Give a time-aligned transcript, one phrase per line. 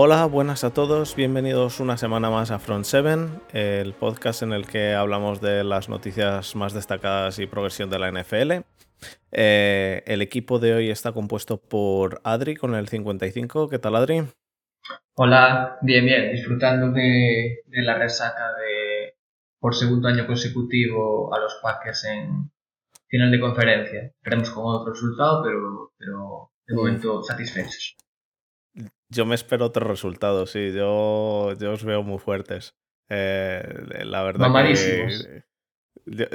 [0.00, 3.16] Hola, buenas a todos, bienvenidos una semana más a Front 7,
[3.52, 8.12] el podcast en el que hablamos de las noticias más destacadas y progresión de la
[8.12, 8.62] NFL.
[9.32, 13.68] Eh, el equipo de hoy está compuesto por Adri con el 55.
[13.68, 14.22] ¿Qué tal, Adri?
[15.16, 19.16] Hola, bien, bien, disfrutando de, la resaca de
[19.58, 22.52] por segundo año consecutivo a los Packers en
[23.08, 24.02] final de conferencia.
[24.14, 27.96] Esperemos con otro resultado, pero, pero de momento satisfechos.
[29.10, 30.72] Yo me espero otro resultado, sí.
[30.72, 32.74] Yo, yo os veo muy fuertes.
[33.08, 33.62] Eh,
[34.04, 35.42] la verdad que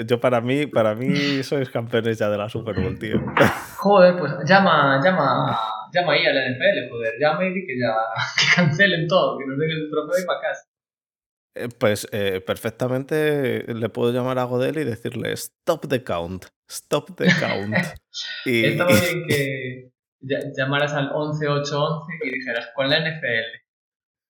[0.05, 3.19] yo, para mí, para mí sois campeones ya de la Super Bowl, tío.
[3.77, 5.59] Joder, pues llama, llama,
[5.91, 7.13] llama ahí al NFL, joder.
[7.19, 7.93] Llama y que ya
[8.37, 10.63] que cancelen todo, que nos den el trofeo y para casa.
[11.55, 17.15] Eh, pues eh, perfectamente le puedo llamar a Godel y decirle stop the count, stop
[17.15, 17.75] the count.
[18.45, 19.92] y, Está bien que
[20.57, 23.63] llamaras al 11811 y dijeras con la NFL.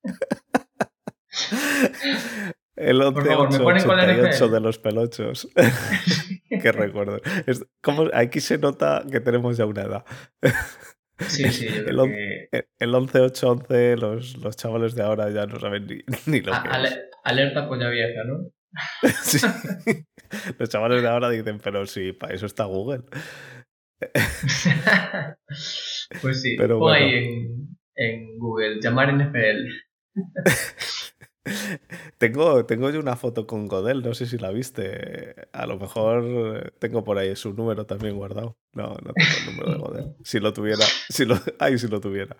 [2.75, 5.47] El 1188 de los pelochos.
[6.49, 7.21] Qué recuerdo.
[7.45, 10.05] Es, como, aquí se nota que tenemos ya una edad.
[11.19, 12.49] Sí, sí, yo el, que...
[12.79, 16.99] el 11811, los, los chavales de ahora ya no saben ni, ni lo que es.
[17.23, 18.51] Alerta polla vieja, ¿no?
[19.21, 19.39] sí.
[20.57, 23.03] Los chavales de ahora dicen, pero sí, para eso está Google.
[26.21, 29.67] pues sí, pero pon ahí en, en Google, llamar NFL.
[32.17, 35.35] tengo, tengo yo una foto con Godel, no sé si la viste.
[35.51, 38.57] A lo mejor tengo por ahí su número también guardado.
[38.73, 40.15] No, no tengo el número de Godel.
[40.23, 42.35] Si lo tuviera, si lo, ay, si lo tuviera.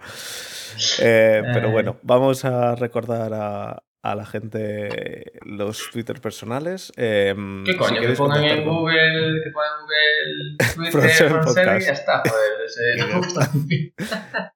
[1.02, 6.92] Eh, pero bueno, vamos a recordar a, a la gente los Twitter personales.
[6.98, 7.34] Eh,
[7.66, 8.02] ¿Qué coño?
[8.02, 10.58] que pongan en Google, que pongan Google
[10.92, 12.22] Twitter, y ya está.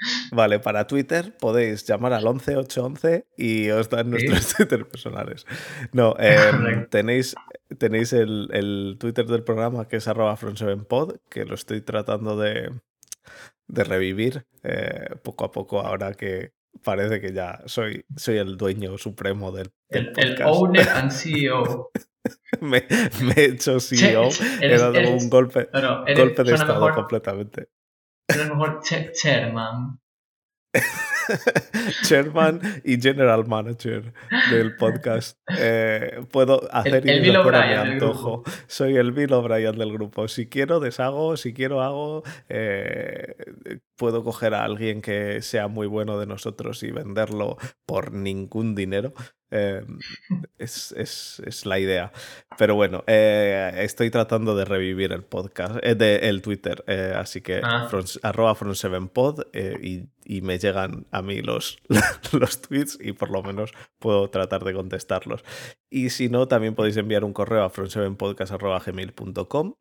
[0.32, 5.46] Vale, para Twitter podéis llamar al 11811 y os dan nuestros Twitter personales.
[5.92, 7.34] No, em, tenéis,
[7.78, 10.36] tenéis el, el, Twitter del programa que es arroba
[10.88, 12.70] pod que lo estoy tratando de,
[13.68, 16.52] de revivir eh, poco a poco ahora que
[16.82, 21.90] parece que ya soy, soy el dueño supremo del, el, el, owner and CEO.
[22.60, 22.86] me,
[23.22, 24.28] me, he hecho CEO,
[24.60, 25.68] he dado un golpe,
[26.16, 27.68] golpe de estado completamente.
[28.26, 29.98] Pero a lo mejor chairman.
[32.04, 34.12] chairman y general manager
[34.50, 35.38] del podcast.
[35.58, 38.44] Eh, puedo hacer el, el antojo.
[38.66, 40.28] Soy el Bill O'Brien del grupo.
[40.28, 41.36] Si quiero, deshago.
[41.36, 42.22] Si quiero, hago.
[42.48, 43.34] Eh,
[44.00, 49.12] puedo coger a alguien que sea muy bueno de nosotros y venderlo por ningún dinero.
[49.50, 49.98] Em,
[50.56, 52.10] es, es, es, la idea.
[52.56, 56.82] Pero bueno, eh, estoy tratando de revivir el podcast, eh, de, el Twitter.
[56.86, 57.90] Eh, así que ah.
[58.22, 59.48] arroba front7pod
[59.82, 61.76] y, y, me llegan a mí los,
[62.32, 65.44] los tweets y por lo menos puedo tratar de contestarlos.
[65.90, 69.74] Y si no, también podéis enviar un correo a front7podcast.gmail.com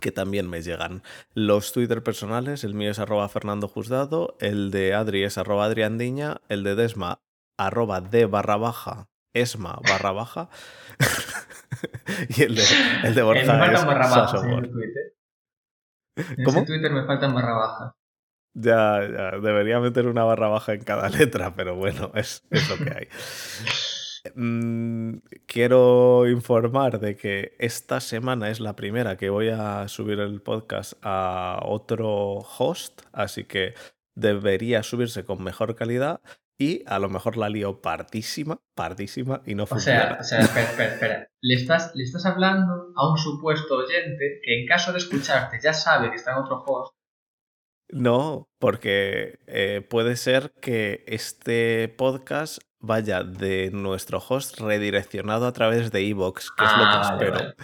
[0.00, 1.02] que también me llegan.
[1.34, 6.40] Los Twitter personales, el mío es arroba Fernando Juzgado, el de Adri es arroba Adriandiña,
[6.48, 7.20] el de Desma
[7.58, 10.48] arroba de barra baja esma barra baja
[12.28, 12.64] y el de,
[13.04, 15.14] el de Borja me faltan barra bajas en Twitter.
[16.16, 16.64] En ¿Cómo?
[16.64, 17.92] Twitter me faltan barra bajas.
[18.54, 22.84] Ya, ya, debería meter una barra baja en cada letra, pero bueno, es, es lo
[22.84, 23.08] que hay.
[24.34, 25.16] Mm,
[25.46, 30.92] quiero informar de que esta semana es la primera que voy a subir el podcast
[31.02, 33.74] a otro host, así que
[34.14, 36.20] debería subirse con mejor calidad
[36.56, 40.18] y a lo mejor la lío partísima, partísima y no funciona.
[40.20, 44.40] O sea, o sea espera, espera, Le estás, le estás hablando a un supuesto oyente
[44.44, 46.94] que en caso de escucharte ya sabe que está en otro host.
[47.88, 55.90] No, porque eh, puede ser que este podcast vaya de nuestro host redireccionado a través
[55.90, 57.54] de Evox, que es lo que ah, espero.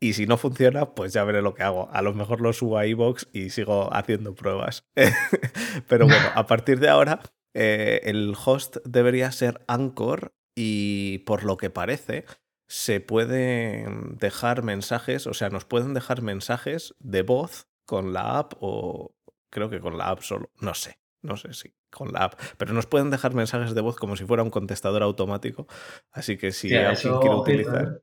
[0.00, 1.90] Y si no funciona, pues ya veré lo que hago.
[1.92, 4.86] A lo mejor lo subo a Evox y sigo haciendo pruebas.
[5.88, 7.20] Pero bueno, a partir de ahora
[7.54, 12.24] eh, el host debería ser Anchor y por lo que parece
[12.68, 18.54] se pueden dejar mensajes, o sea, nos pueden dejar mensajes de voz con la app
[18.60, 19.14] o
[19.50, 22.74] creo que con la app solo, no sé, no sé si con la app, pero
[22.74, 25.66] nos pueden dejar mensajes de voz como si fuera un contestador automático,
[26.12, 28.02] así que si alguien quiere utilizar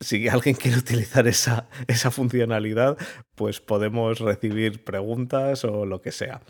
[0.00, 2.96] si alguien quiere utilizar esa, esa funcionalidad,
[3.34, 6.40] pues podemos recibir preguntas o lo que sea.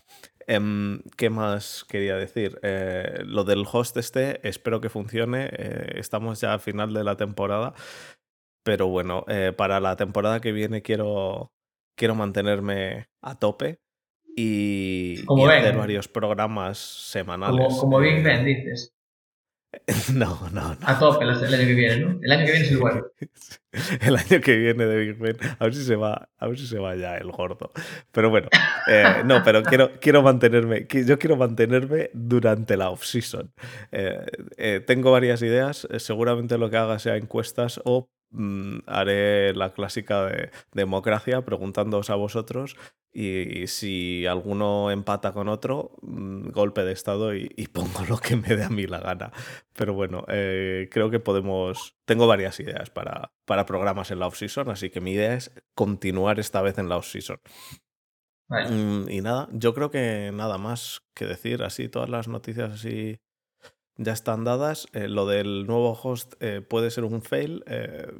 [0.46, 2.58] Em, ¿Qué más quería decir?
[2.62, 5.48] Eh, lo del host este, espero que funcione.
[5.52, 7.74] Eh, estamos ya al final de la temporada.
[8.64, 11.52] Pero bueno, eh, para la temporada que viene quiero,
[11.96, 13.80] quiero mantenerme a tope.
[14.36, 17.66] Y, Como y hacer varios programas semanales.
[17.66, 18.94] Como, como Big eh, Ben, dices.
[20.14, 20.76] No, no, no.
[20.82, 22.18] A tope el año que viene, ¿no?
[22.22, 23.06] El año que viene es el bueno.
[24.00, 26.66] El año que viene de Big Ben, a ver si se va, a ver si
[26.66, 27.70] se va ya el gordo.
[28.10, 28.48] Pero bueno,
[28.88, 33.52] eh, no, pero quiero, quiero mantenerme, yo quiero mantenerme durante la off-season.
[33.92, 34.26] Eh,
[34.56, 38.08] eh, tengo varias ideas, seguramente lo que haga sea encuestas o
[38.86, 42.76] haré la clásica de democracia preguntándoos a vosotros
[43.12, 48.36] y, si alguno empata con otro, mm, golpe de estado y, y pongo lo que
[48.36, 49.32] me dé a mí la gana.
[49.74, 51.96] Pero bueno, eh, creo que podemos.
[52.04, 56.38] Tengo varias ideas para, para programas en la off-season, así que mi idea es continuar
[56.38, 57.40] esta vez en la off-season.
[58.48, 58.70] Vale.
[58.70, 63.20] Mm, y nada, yo creo que nada más que decir, así todas las noticias así
[64.00, 64.88] ya están dadas.
[64.92, 68.10] Eh, lo del nuevo host eh, puede ser un fail, eh,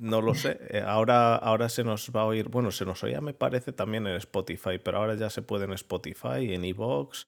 [0.00, 0.58] no lo sé.
[0.86, 4.14] Ahora, ahora se nos va a oír, bueno, se nos oía me parece también en
[4.16, 7.26] Spotify, pero ahora ya se puede en Spotify, en iVoox,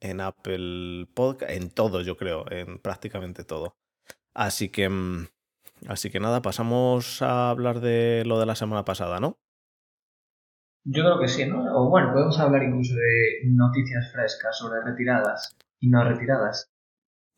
[0.00, 3.76] en Apple Podcast, en todo yo creo, en prácticamente todo.
[4.34, 5.26] Así que, mm,
[5.88, 9.36] así que nada, pasamos a hablar de lo de la semana pasada, ¿no?
[10.84, 11.62] Yo creo que sí, ¿no?
[11.76, 16.70] O bueno, podemos hablar incluso de noticias frescas sobre retiradas y no retiradas.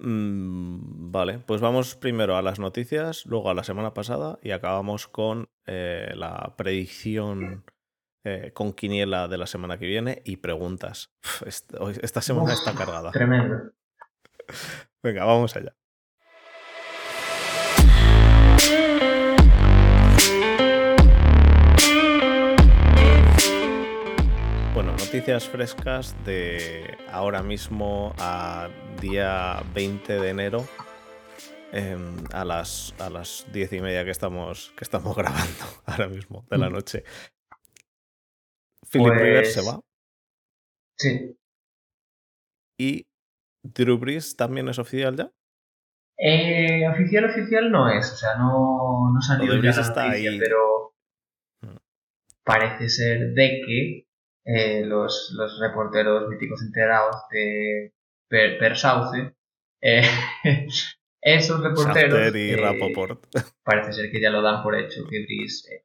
[0.04, 5.06] Mm, vale, pues vamos primero a las noticias, luego a la semana pasada y acabamos
[5.06, 7.64] con eh, la predicción
[8.24, 11.14] eh, con quiniela de la semana que viene y preguntas.
[11.46, 13.12] Esta semana Uf, está cargada.
[13.12, 13.72] Tremendo.
[15.04, 15.72] Venga, vamos allá.
[25.12, 30.66] Noticias frescas de ahora mismo a día 20 de enero
[31.70, 36.46] em, a, las, a las 10 y media que estamos, que estamos grabando ahora mismo
[36.50, 36.72] de la Mm.
[36.72, 37.04] noche.
[38.90, 39.80] Philip Rivers se Pues- va
[40.98, 41.36] Sí.
[42.80, 43.06] y
[43.62, 45.30] Drew Brees también es oficial ya.
[46.16, 50.38] Eh, oficial, oficial no es, o sea, no, no salió ya la noticia, ahí.
[50.38, 50.94] pero
[51.62, 51.76] Mm.
[52.44, 54.01] parece ser de que
[54.44, 57.92] eh, los, los reporteros míticos enterados de
[58.28, 59.34] Per, Per Sauce,
[59.80, 60.02] eh,
[61.20, 63.24] esos reporteros Schefter y Rapoport.
[63.64, 65.84] parece ser que ya lo dan por hecho, que Breeze eh,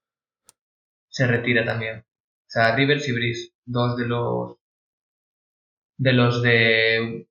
[1.09, 1.99] se retira también.
[1.99, 4.57] O sea, Rivers y Breeze, dos de los
[5.97, 7.27] de los de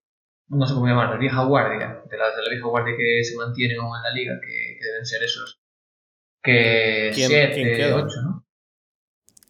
[0.48, 3.80] no sé cómo llamarlos, vieja guardia, de las de la vieja guardia que se mantienen
[3.80, 5.60] aún en la liga, que, que deben ser esos
[6.42, 7.96] que ¿Quién- siete, quién queda?
[7.96, 8.35] ocho, ¿no?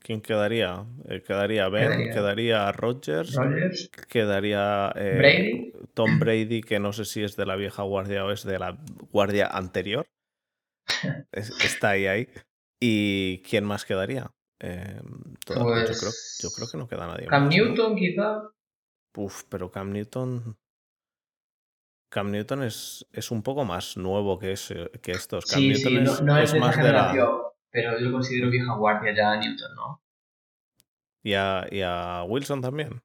[0.06, 0.86] ¿Quién quedaría?
[1.08, 5.72] Eh, quedaría Ben, Quedaría- quedaría Rodgers, Rogers, quedaría eh, Brady.
[5.94, 8.78] Tom Brady, que no sé si es de la vieja guardia o es de la
[9.10, 10.06] guardia anterior.
[11.32, 12.28] Es- está ahí, ahí.
[12.80, 14.30] ¿Y quién más quedaría?
[14.62, 15.00] Eh,
[15.44, 17.64] toda- yo, creo, yo creo que no queda nadie Cam más, ¿no?
[17.64, 18.42] Newton quizá.
[19.16, 20.56] Uf, pero Cam Newton.
[22.12, 25.46] Cam Newton es, es un poco más nuevo que, ese- que estos.
[25.46, 27.12] Cam Sí, Newton sí, es, no es, es de más de la.
[27.76, 30.00] Pero yo lo considero vieja guardia ya a Newton, ¿no?
[31.23, 33.02] Y a, y a Wilson también.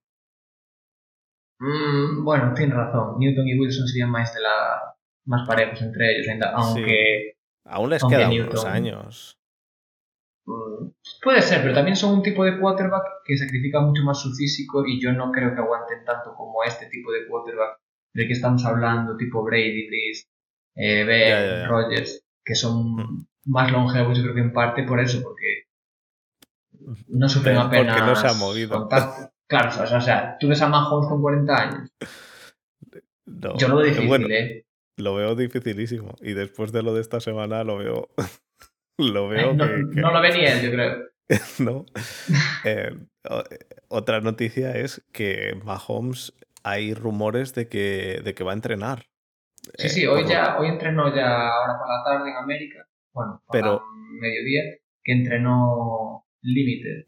[1.60, 3.20] Mm, bueno, tienes razón.
[3.20, 7.34] Newton y Wilson serían más de la más parejos entre ellos, aunque
[7.66, 9.38] Aún les Aunque quedan unos años.
[10.46, 10.88] mm,
[11.22, 14.86] puede ser, pero también son un tipo de quarterback que sacrifica mucho más su físico
[14.88, 17.78] y yo no creo que aguanten tanto como este tipo de quarterback
[18.13, 20.28] del que estamos hablando, tipo Brady, Breeze,
[20.75, 21.68] eh, Ben.
[21.68, 23.25] Rodgers, que son Mm.
[23.45, 25.63] Más longevos, yo creo que en parte por eso, porque
[27.07, 28.79] no sufren Porque apenas no se ha movido.
[28.79, 29.31] contacto.
[29.48, 31.89] Claro, o sea, o sea, tú ves a Mahomes con 40 años.
[33.25, 34.65] No, Yo lo veo difícil, bueno, ¿eh?
[34.98, 36.15] lo veo dificilísimo.
[36.21, 38.10] Y después de lo de esta semana lo veo.
[38.98, 40.98] lo Eh, veo no, que, que- no lo ve ni él, yo creo.
[41.60, 41.86] ¿no?
[42.65, 42.98] Eh,
[43.89, 46.33] otra noticia es que Mahomes
[46.63, 49.07] hay rumores de que, de que va a entrenar.
[49.77, 53.44] Sí, Eh, sí, hoy ya, hoy entrenó ya ahora por la tarde en América, bueno,
[53.51, 53.82] Pero-
[54.20, 54.62] mediodía,
[55.03, 57.06] que entrenó Limited.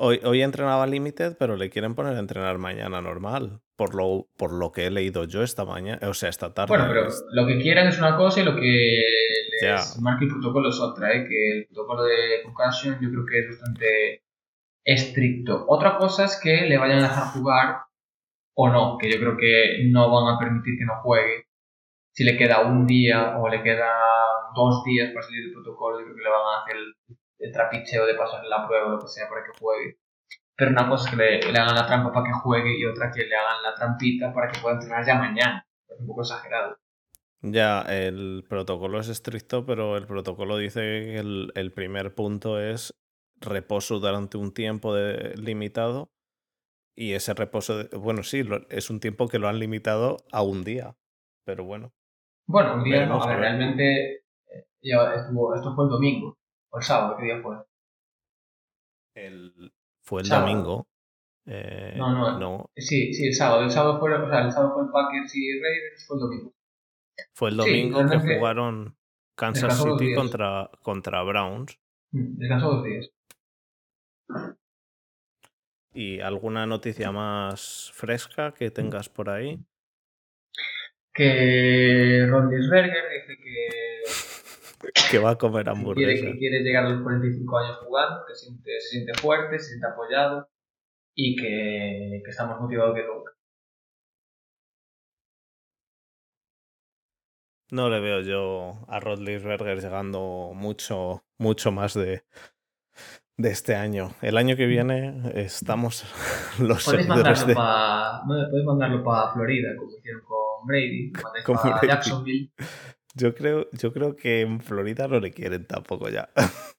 [0.00, 3.60] Hoy, hoy entrenaba Limited, pero le quieren poner a entrenar mañana normal.
[3.76, 6.68] Por lo, por lo que he leído yo esta mañana, o sea, esta tarde.
[6.68, 9.04] Bueno, pero lo que quieran es una cosa y lo que
[9.60, 11.26] les marca el protocolo es otra, ¿eh?
[11.28, 14.24] que el protocolo de concussion yo creo que es bastante
[14.84, 15.64] estricto.
[15.68, 17.76] Otra cosa es que le vayan a dejar jugar
[18.54, 21.46] o no, que yo creo que no van a permitir que no juegue.
[22.12, 23.90] Si le queda un día o le quedan
[24.54, 26.94] dos días para salir del protocolo, yo creo que le van a hacer el,
[27.40, 29.98] el trapicheo de pasarle la prueba o lo que sea para que juegue.
[30.56, 33.10] Pero una cosa es que le, le hagan la trampa para que juegue y otra
[33.12, 35.66] que le hagan la trampita para que pueda entrenar ya mañana.
[35.88, 36.78] Es un poco exagerado.
[37.40, 42.94] Ya, el protocolo es estricto, pero el protocolo dice que el, el primer punto es
[43.40, 46.10] reposo durante un tiempo de- limitado
[46.96, 50.96] Y ese reposo, bueno, sí, es un tiempo que lo han limitado a un día,
[51.44, 51.92] pero bueno.
[52.46, 54.22] Bueno, un día no, realmente
[54.90, 56.38] eh, estuvo, esto fue el domingo,
[56.70, 57.56] o el sábado, ¿qué día fue?
[59.14, 60.86] El, fue el domingo.
[61.50, 63.62] Eh, no, no, Sí, sí, el sábado.
[63.62, 66.54] El sábado fue, o sea, el sábado fue el Packers y Raiders, fue el domingo.
[67.32, 68.96] Fue el domingo que jugaron
[69.34, 71.78] Kansas City contra, contra Browns.
[72.12, 73.10] Mm, descansó dos días.
[75.94, 79.58] ¿Y alguna noticia más fresca que tengas por ahí?
[81.12, 83.68] Que Ron Berger dice que.
[85.10, 86.26] Que va a comer hamburguesa.
[86.26, 90.48] Que quiere, llegar a los 45 años jugando, que se siente fuerte, se siente apoyado
[91.14, 93.32] y que, que está más motivado que nunca.
[97.70, 102.22] No le veo yo a Berger llegando mucho, mucho más de,
[103.36, 104.12] de este año.
[104.22, 106.04] El año que viene estamos
[106.60, 108.22] los Podéis mandarlo para
[108.64, 112.52] mandarlo para Florida, como hicieron con Brady, para Jacksonville.
[113.18, 116.30] Yo creo, yo creo que en Florida no le quieren tampoco ya.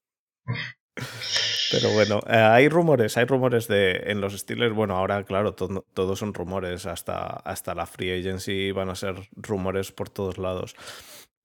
[1.72, 4.74] Pero bueno, eh, hay rumores, hay rumores de en los Steelers.
[4.74, 6.86] Bueno, ahora, claro, todos son rumores.
[6.86, 10.75] Hasta, hasta la free agency van a ser rumores por todos lados.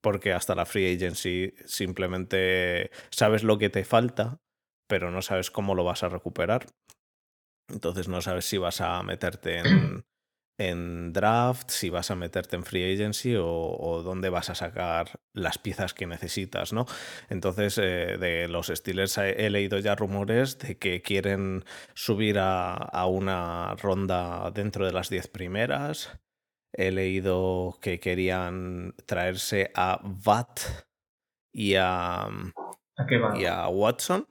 [0.01, 4.39] Porque hasta la free agency simplemente sabes lo que te falta,
[4.87, 6.67] pero no sabes cómo lo vas a recuperar.
[7.69, 10.05] Entonces no sabes si vas a meterte en,
[10.59, 15.59] en draft, si vas a meterte en free agency o, dónde vas a sacar las
[15.59, 16.87] piezas que necesitas, ¿no?
[17.29, 23.75] Entonces, eh, de los Steelers he, leído ya rumores de que quieren subir a, una
[23.77, 26.19] ronda dentro de las 10 primeras.
[26.73, 30.61] He leído que querían traerse a VAT
[31.53, 32.29] y a,
[33.37, 34.27] y a Watson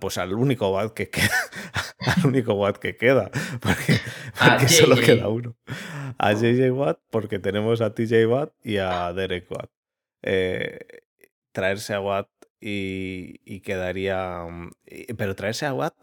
[0.00, 1.34] pues al único Watt que queda.
[1.98, 3.30] al único Watt que queda.
[3.60, 5.56] Porque, solo queda uno.
[6.18, 9.70] A JJ Watt, porque tenemos a TJ Watt y a Derek Watt.
[10.22, 10.78] Eh,
[11.52, 12.28] traerse a Watt
[12.60, 14.44] y, quedaría.
[14.48, 14.70] Mm,
[15.16, 15.94] pero traerse a Watt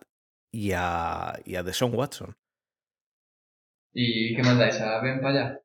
[0.51, 2.35] y a, y a Deshaun Watson.
[3.93, 4.79] ¿Y qué mandáis?
[4.81, 5.59] ¿A Ben para allá?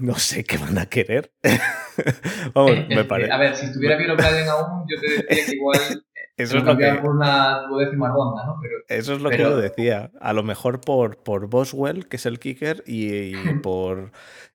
[0.00, 1.32] No sé qué van a querer.
[2.54, 3.32] Vamos, me parece.
[3.32, 4.10] A ver, si estuviera bien
[4.48, 6.06] aún, yo te decía que igual
[6.38, 6.88] eso es lo que.
[7.02, 8.60] Una ronda, ¿no?
[8.88, 10.12] eso es lo que yo decía.
[10.20, 14.12] A lo mejor por, por Boswell, que es el kicker, y, por.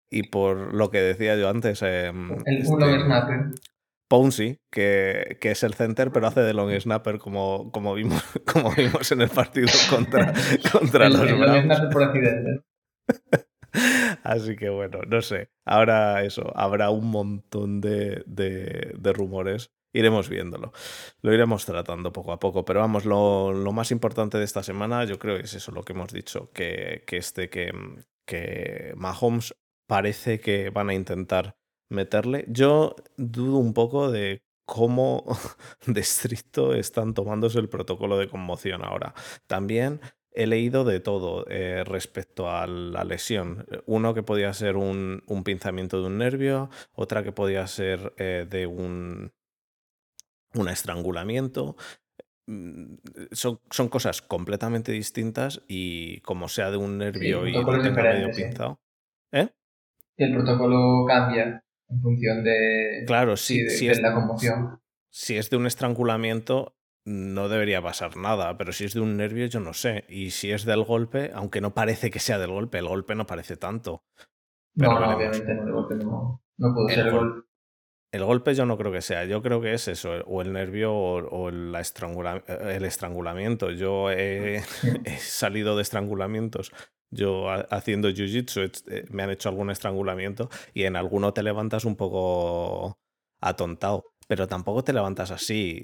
[0.09, 1.81] Y por lo que decía yo antes.
[1.81, 3.45] Em, el un long este, snapper.
[4.07, 8.23] Ponzi, que, que, es el center, pero hace de long snapper, como, como, vimos,
[8.53, 10.33] como vimos en el partido contra,
[10.71, 11.81] contra los el Browns.
[11.91, 12.63] por accidente.
[14.23, 15.49] Así que bueno, no sé.
[15.65, 20.73] Ahora eso, habrá un montón de, de, de rumores iremos viéndolo.
[21.21, 22.65] Lo iremos tratando poco a poco.
[22.65, 25.93] Pero vamos, lo, más importante de esta semana, yo creo que es eso, lo que
[25.93, 27.71] hemos dicho, que, este, que,
[28.25, 29.55] que Mahomes
[29.87, 31.55] parece que van a intentar
[31.89, 32.45] meterle.
[32.47, 35.25] Yo dudo un poco de cómo
[35.85, 39.13] de estricto están tomándose el protocolo de conmoción ahora.
[39.47, 40.01] También
[40.35, 43.67] he leído de todo eh, respecto a la lesión.
[43.85, 48.47] Uno que podía ser un, un, pinzamiento de un nervio, otra que podía ser eh,
[48.49, 49.31] de un
[50.55, 51.75] un estrangulamiento.
[52.47, 52.95] Mm,
[53.31, 58.31] son, son, cosas completamente distintas y como sea de un nervio y lo tenga medio
[58.31, 58.81] pinzado.
[59.31, 59.49] ¿Eh?
[60.17, 64.79] El protocolo cambia en función de, claro, si es, la conmoción.
[65.09, 69.45] Si es de un estrangulamiento, no debería pasar nada, pero si es de un nervio,
[69.45, 70.05] yo no sé.
[70.09, 73.25] Y si es del golpe, aunque no parece que sea del golpe, el golpe no
[73.25, 74.03] parece tanto.
[74.75, 77.47] no, no obviamente no, el golpe no, no puede ser el golpe.
[78.13, 80.93] El golpe yo no creo que sea, yo creo que es eso, o el nervio
[80.93, 83.71] o, el estrangulamiento.
[83.71, 84.61] Yo he,
[85.17, 86.71] salido de estrangulamientos,
[87.09, 91.95] yo haciendo jiu-jitsu eh, me han hecho algún estrangulamiento y en alguno te levantas un
[91.95, 92.99] poco
[93.41, 95.83] atontado, pero tampoco te levantas así.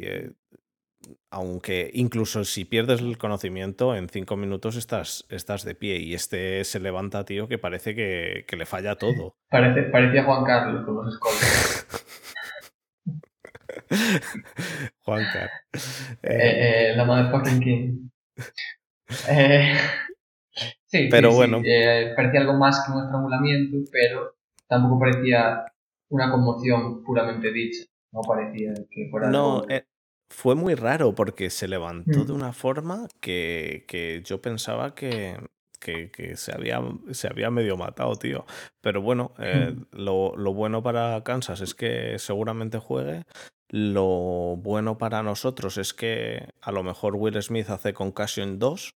[1.08, 6.13] Eh, aunque incluso si pierdes el conocimiento, en cinco minutos estás, estás de pie y
[6.13, 9.36] este se levanta, tío, que parece que, le falla todo.
[9.50, 11.88] Parece, parecía Juan Carlos con los escoltas.
[15.03, 16.18] Juan Carlos.
[16.24, 18.10] Eh, eh, la motherfucking king.
[19.27, 19.74] Eh,
[20.86, 21.63] sí, pero bueno.
[22.15, 24.36] parecía algo más que un estrangulamiento, pero
[24.68, 25.65] tampoco parecía
[26.10, 27.86] una conmoción puramente dicha.
[28.12, 29.32] No parecía que fuera.
[29.32, 29.65] No,
[30.29, 32.36] fue muy raro porque se levantó de mm.
[32.36, 35.38] una forma que, que yo pensaba que,
[35.79, 36.81] que, que, se, había,
[37.12, 38.45] se había medio matado, tío.
[38.81, 39.86] Pero bueno, eh, mm.
[39.91, 43.24] lo, lo, bueno para Kansas es que seguramente juegue.
[43.69, 48.91] Lo bueno para nosotros es que a lo mejor Will Smith hace Concussion 2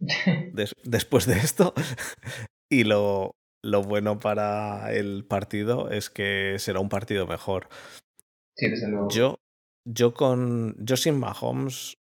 [0.84, 1.74] después de esto.
[2.70, 7.68] y lo, lo bueno para el partido es que será un partido mejor.
[8.56, 9.08] Sí, desde luego.
[9.10, 9.38] Yo,
[9.86, 10.74] yo con.
[10.78, 11.96] Yo sin Mahomes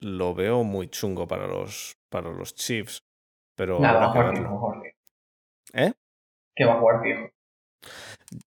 [0.00, 3.02] lo veo muy chungo para los, para los Chiefs.
[3.56, 4.82] Pero Nada, va a jugar
[5.72, 5.92] ¿Eh?
[6.54, 7.30] Que va a jugar fijo.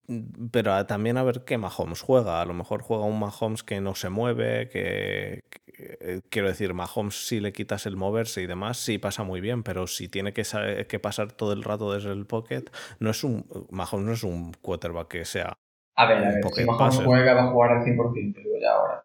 [0.08, 2.40] Mm, pero también a ver qué Mahomes juega.
[2.40, 7.26] A lo mejor juega un Mahomes que no se mueve, que, eh, quiero decir, Mahomes
[7.26, 10.42] si le quitas el moverse y demás, sí pasa muy bien, pero si tiene que,
[10.88, 12.64] que pasar todo el rato desde el pocket,
[12.98, 15.54] no es un Mahomes no es un quarterback que sea.
[15.96, 19.04] A ver, a ver, si Mahomes juega va a jugar al 100%, digo ya ahora.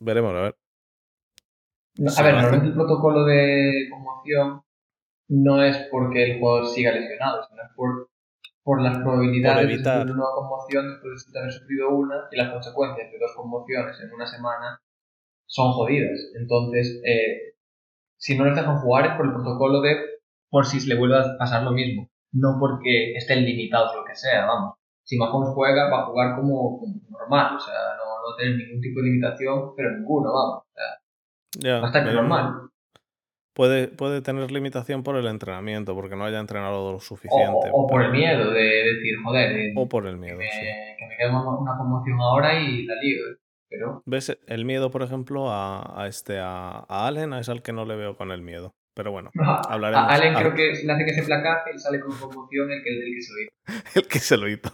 [0.00, 0.56] Veremos, a ver.
[2.18, 4.62] a ver, normalmente el protocolo de conmoción
[5.28, 8.10] no es porque el jugador siga lesionado, sino es por,
[8.62, 13.10] por las probabilidades de sufrir una conmoción después de haber sufrido una y las consecuencias
[13.10, 14.82] de dos conmociones en una semana
[15.46, 16.32] son jodidas.
[16.34, 17.54] Entonces, eh,
[18.16, 19.96] si no les dejan jugar es por el protocolo de
[20.50, 24.04] por si se le vuelve a pasar lo mismo, no porque estén limitados o lo
[24.04, 24.74] que sea, vamos.
[25.04, 29.00] Si Mahomes juega, va a jugar como, normal, o sea, no, no tener ningún tipo
[29.00, 30.64] de limitación, pero ninguno, vamos.
[30.64, 32.70] O sea, a estar normal.
[33.54, 37.70] Puede, puede tener limitación por el entrenamiento, porque no haya entrenado lo suficiente.
[37.72, 40.66] O, por el miedo de decir, joder, o por el miedo, que me, sí.
[40.98, 43.16] que me quede una conmoción ahora y la lío.
[43.16, 43.36] ¿eh?
[43.70, 44.02] Pero...
[44.04, 47.32] ¿Ves el miedo, por ejemplo, a, a este, a, a, Allen?
[47.32, 48.74] Es al que no le veo con el miedo.
[48.96, 49.30] Pero bueno,
[49.68, 50.08] hablaremos.
[50.08, 52.88] A Allen creo que le hace que se placaje y sale con conmoción el que,
[52.88, 53.52] el que se lo hizo.
[53.94, 54.72] el que se lo hizo.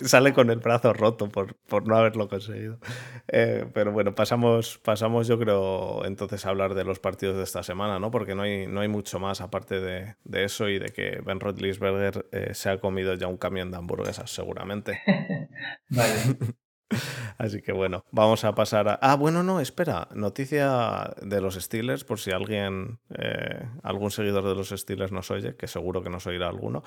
[0.08, 2.80] sale con el brazo roto por, por no haberlo conseguido.
[3.28, 7.62] Eh, pero bueno, pasamos, pasamos yo creo entonces a hablar de los partidos de esta
[7.62, 8.10] semana, ¿no?
[8.10, 11.38] Porque no hay, no hay mucho más aparte de, de eso y de que Ben
[11.38, 15.00] Roethlisberger eh, se ha comido ya un camión de hamburguesas seguramente.
[15.90, 16.56] vale.
[17.38, 18.94] Así que bueno, vamos a pasar a...
[18.94, 20.08] Ah, bueno, no, espera.
[20.14, 25.56] Noticia de los Steelers, por si alguien, eh, algún seguidor de los Steelers nos oye,
[25.56, 26.82] que seguro que nos oirá alguno.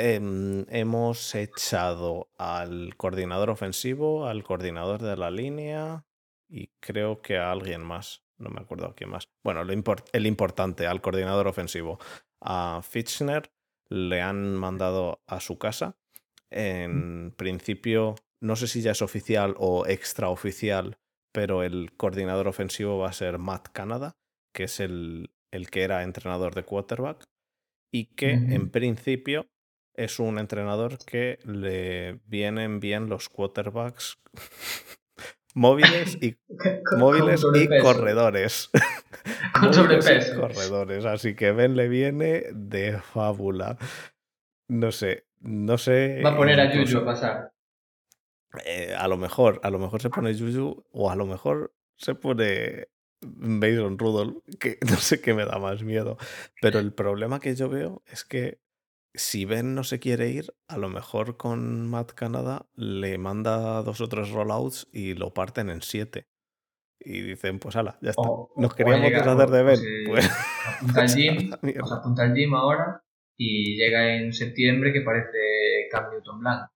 [0.00, 6.04] Em, hemos echado al coordinador ofensivo, al coordinador de la línea
[6.48, 8.22] y creo que a alguien más.
[8.38, 9.28] No me acuerdo a quién más.
[9.42, 9.72] Bueno, lo
[10.12, 11.98] el importante, al coordinador ofensivo.
[12.40, 13.50] A Fitchner
[13.88, 15.96] le han mandado a su casa.
[16.50, 20.98] En principio, no sé si ya es oficial o extraoficial,
[21.32, 24.16] pero el coordinador ofensivo va a ser Matt Canada,
[24.54, 27.24] que es el, el que era entrenador de quarterback,
[27.92, 29.46] y que en principio
[29.94, 34.18] es un entrenador que le vienen bien los quarterbacks
[35.54, 36.36] móviles y,
[36.98, 38.70] móviles y corredores.
[39.60, 40.40] Con sobrepeso.
[40.40, 41.04] corredores.
[41.04, 43.76] Así que Ben le viene de fábula.
[44.68, 46.22] No sé, no sé.
[46.24, 47.52] Va a poner a Juju a pasar.
[48.64, 52.14] Eh, a lo mejor, a lo mejor se pone Juju o a lo mejor se
[52.14, 52.88] pone
[53.20, 56.16] Mason Rudolph, que no sé qué me da más miedo.
[56.60, 58.60] Pero el problema que yo veo es que
[59.14, 64.00] si Ben no se quiere ir, a lo mejor con Matt Canada le manda dos
[64.00, 66.28] o tres rollouts y lo parten en siete.
[67.00, 68.28] Y dicen, pues ala, ya está.
[68.56, 69.80] Nos queríamos deshacer de Ben.
[70.06, 70.30] Pues,
[70.66, 73.02] apunta al gym, apunta al gym ahora
[73.36, 76.70] y llega en septiembre que parece Cam Newton Blanc.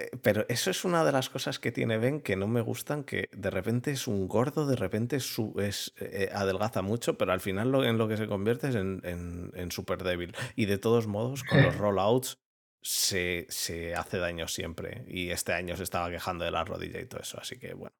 [0.00, 3.04] Eh, pero eso es una de las cosas que tiene Ben que no me gustan,
[3.04, 7.40] que de repente es un gordo, de repente es, es eh, adelgaza mucho, pero al
[7.40, 10.34] final lo, en lo que se convierte es en, en, súper débil.
[10.56, 12.38] Y de todos modos, con los rollouts
[12.82, 15.04] se, se, hace daño siempre.
[15.06, 17.38] Y este año se estaba quejando de la rodilla y todo eso.
[17.38, 17.94] Así que bueno,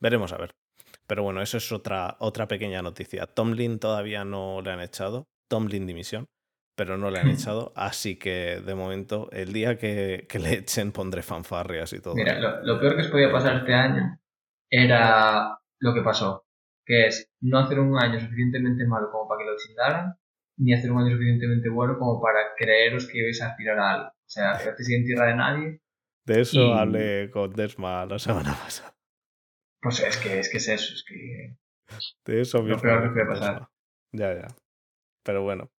[0.00, 0.54] veremos a ver.
[1.06, 3.26] Pero bueno, eso es otra, otra pequeña noticia.
[3.26, 5.28] Tomlin todavía no le han echado.
[5.48, 6.28] Tomlin dimisión
[6.78, 7.72] pero no le han echado.
[7.74, 12.14] Así que de momento, el día que, que le echen, pondré fanfarrias y todo.
[12.14, 14.18] Mira, lo, peor que os podía pasar este año
[14.70, 16.46] era lo que pasó,
[16.86, 20.14] que es no hacer un año suficientemente malo como para que lo chingaran,
[20.56, 24.08] ni hacer un año suficientemente bueno como para creeros que ibais a aspirar a algo.
[24.08, 25.80] O sea, que te en tierra de nadie.
[26.26, 28.94] De eso hablé con Desma la semana pasada.
[29.80, 31.56] Pues es que es, que es eso, es que...
[32.24, 33.68] De eso Lo peor que puede pasar.
[34.12, 34.48] Ya, ya.
[35.24, 35.70] Pero bueno,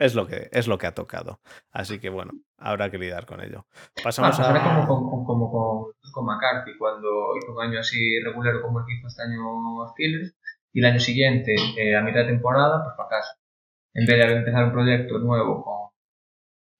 [0.00, 1.40] es lo que, es lo que ha tocado.
[1.70, 3.66] Así que bueno, habrá que lidiar con ello.
[4.02, 4.86] Pasamos a...
[4.86, 8.94] como, como, como con, con, McCarthy, cuando hizo un año así regular como el que
[8.94, 10.34] hizo este año Steelers,
[10.72, 13.38] y el año siguiente, eh, a mitad de temporada, pues para casa.
[13.92, 15.90] En vez de empezar un proyecto nuevo con,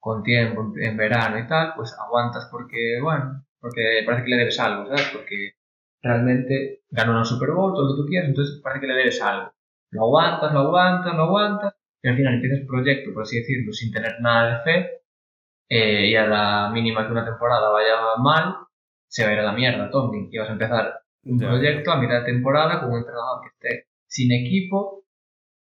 [0.01, 4.59] con tiempo, en verano y tal, pues aguantas porque, bueno, porque parece que le debes
[4.61, 5.11] algo, ¿sabes?
[5.13, 5.57] Porque
[6.01, 9.21] realmente ganó una Super Bowl, todo lo que tú quieras, entonces parece que le debes
[9.21, 9.53] algo.
[9.91, 13.73] Lo aguantas, lo aguantas, lo aguantas, y al final empiezas el proyecto, por así decirlo,
[13.73, 15.01] sin tener nada de fe,
[15.69, 18.57] eh, y a la mínima que una temporada vaya mal,
[19.07, 22.01] se va a ir a la mierda, Tommy, y vas a empezar un proyecto a
[22.01, 25.05] mitad de temporada con un entrenador que esté sin equipo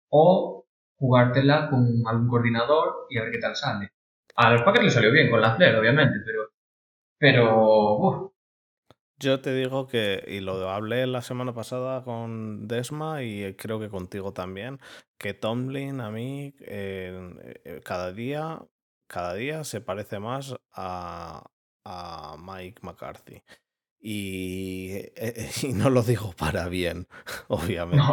[0.09, 3.89] o jugártela con algún coordinador y a ver qué tal sale.
[4.35, 6.49] A los Packers le salió bien con la Flair, obviamente, pero.
[7.17, 8.33] Pero.
[9.19, 13.89] Yo te digo que, y lo hablé la semana pasada con Desma y creo que
[13.89, 14.79] contigo también,
[15.17, 18.61] que Tomlin a mí eh, cada día,
[19.07, 21.51] cada día se parece más a,
[21.83, 23.43] a Mike McCarthy.
[23.99, 27.07] Y, eh, y, no lo digo para bien,
[27.49, 28.05] obviamente.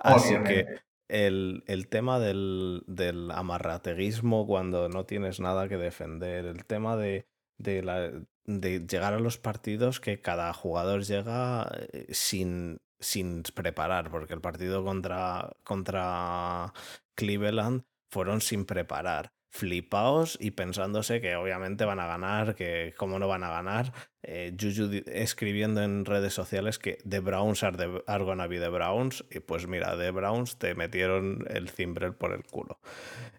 [0.00, 0.66] Así que
[1.08, 7.26] el, el tema del, del, amarrateguismo cuando no tienes nada que defender, el tema de,
[7.58, 8.10] de, la,
[8.46, 14.40] de llegar a los partidos que cada jugador llega eh, sin, sin preparar, porque el
[14.40, 16.72] partido contra, contra
[17.14, 23.28] Cleveland fueron sin preparar flipaos y pensándose que obviamente van a ganar, que cómo no
[23.28, 23.92] van a ganar.
[24.24, 28.68] Eh, Juju escribiendo en redes sociales que The Browns are, the, are gonna be the
[28.68, 29.24] Browns.
[29.30, 32.80] Y pues mira, The Browns te metieron el cimbrel por el culo.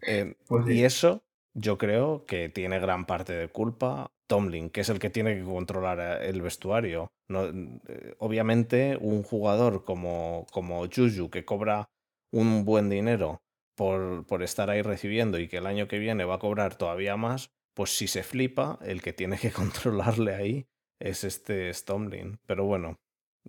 [0.08, 1.22] Eh, pues y eso
[1.54, 5.44] yo creo que tiene gran parte de culpa Tomlin, que es el que tiene que
[5.44, 7.12] controlar eh, el vestuario.
[7.30, 11.90] No, eh, obviamente, un jugador como, como Juju, que cobra
[12.32, 13.42] un buen dinero
[13.76, 17.18] por, por estar ahí recibiendo y que el año que viene va a cobrar todavía
[17.18, 20.68] más, pues si se flipa, el que tiene que controlarle ahí
[21.00, 22.40] es este Tomlin.
[22.46, 23.00] Pero bueno,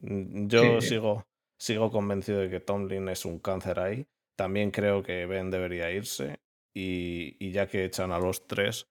[0.00, 1.26] mm, yo sigo,
[1.58, 4.06] sigo convencido de que Tomlin es un cáncer ahí.
[4.36, 6.40] También creo que Ben debería irse.
[6.74, 8.86] Y, y ya que echan a los tres,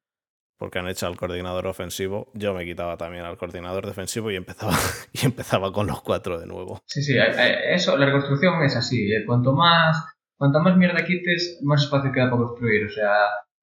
[0.57, 4.73] porque han hecho al coordinador ofensivo, yo me quitaba también al coordinador defensivo y empezaba,
[5.13, 6.81] y empezaba con los cuatro de nuevo.
[6.85, 9.11] Sí, sí, eso, la reconstrucción es así.
[9.11, 12.85] Eh, cuanto más cuanta más mierda quites, más espacio queda para construir.
[12.85, 13.13] O sea,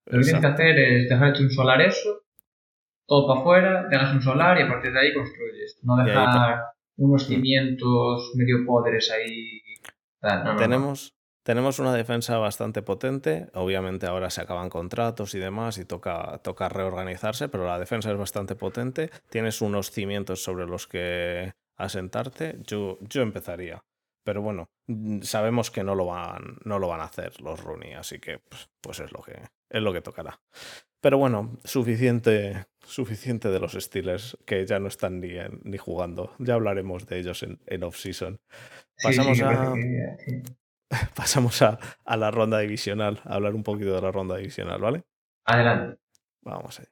[0.07, 2.23] lo que tienes que hacer es dejar hecho un solar eso,
[3.07, 5.79] todo para afuera, dejas un solar y a partir de ahí construyes.
[5.83, 6.65] No dejar
[6.97, 9.61] unos cimientos medio poderes ahí.
[10.59, 13.49] tenemos, tenemos una defensa bastante potente.
[13.55, 18.17] Obviamente ahora se acaban contratos y demás y toca, toca reorganizarse, pero la defensa es
[18.17, 19.11] bastante potente.
[19.29, 22.59] Tienes unos cimientos sobre los que asentarte.
[22.67, 23.83] Yo, yo empezaría.
[24.25, 27.95] Pero bueno, mm, sabemos que no lo van, no lo van a hacer los Rooney,
[27.95, 30.41] así que pues, pues, es, lo que, es lo que tocará.
[31.01, 35.33] Pero bueno, suficiente, suficiente de los Steelers que ya no están ni,
[35.65, 36.37] ni jugando.
[36.39, 38.41] Ya hablaremos de ellos en, en off-season.
[39.03, 39.75] Pasamos, a,
[41.15, 45.05] pasamos a, a, la ronda divisional, a hablar un poquito de la ronda divisional, ¿vale?
[45.45, 45.99] Adelante.
[46.43, 46.89] Vamos allá.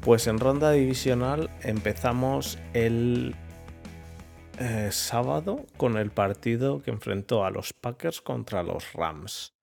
[0.00, 3.36] Pues en ronda divisional empezamos el
[4.58, 9.54] eh, sábado con el partido que enfrentó a los Packers contra los Rams.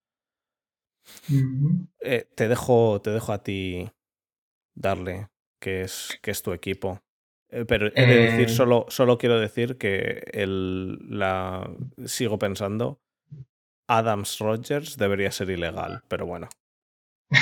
[1.99, 3.91] Eh, te, dejo, te dejo a ti
[4.79, 5.27] darle,
[5.59, 7.01] que es, que es tu equipo.
[7.49, 11.69] Eh, pero he de decir, solo, solo quiero decir que el, la,
[12.05, 13.01] sigo pensando,
[13.87, 16.47] Adams Rogers debería ser ilegal, pero bueno.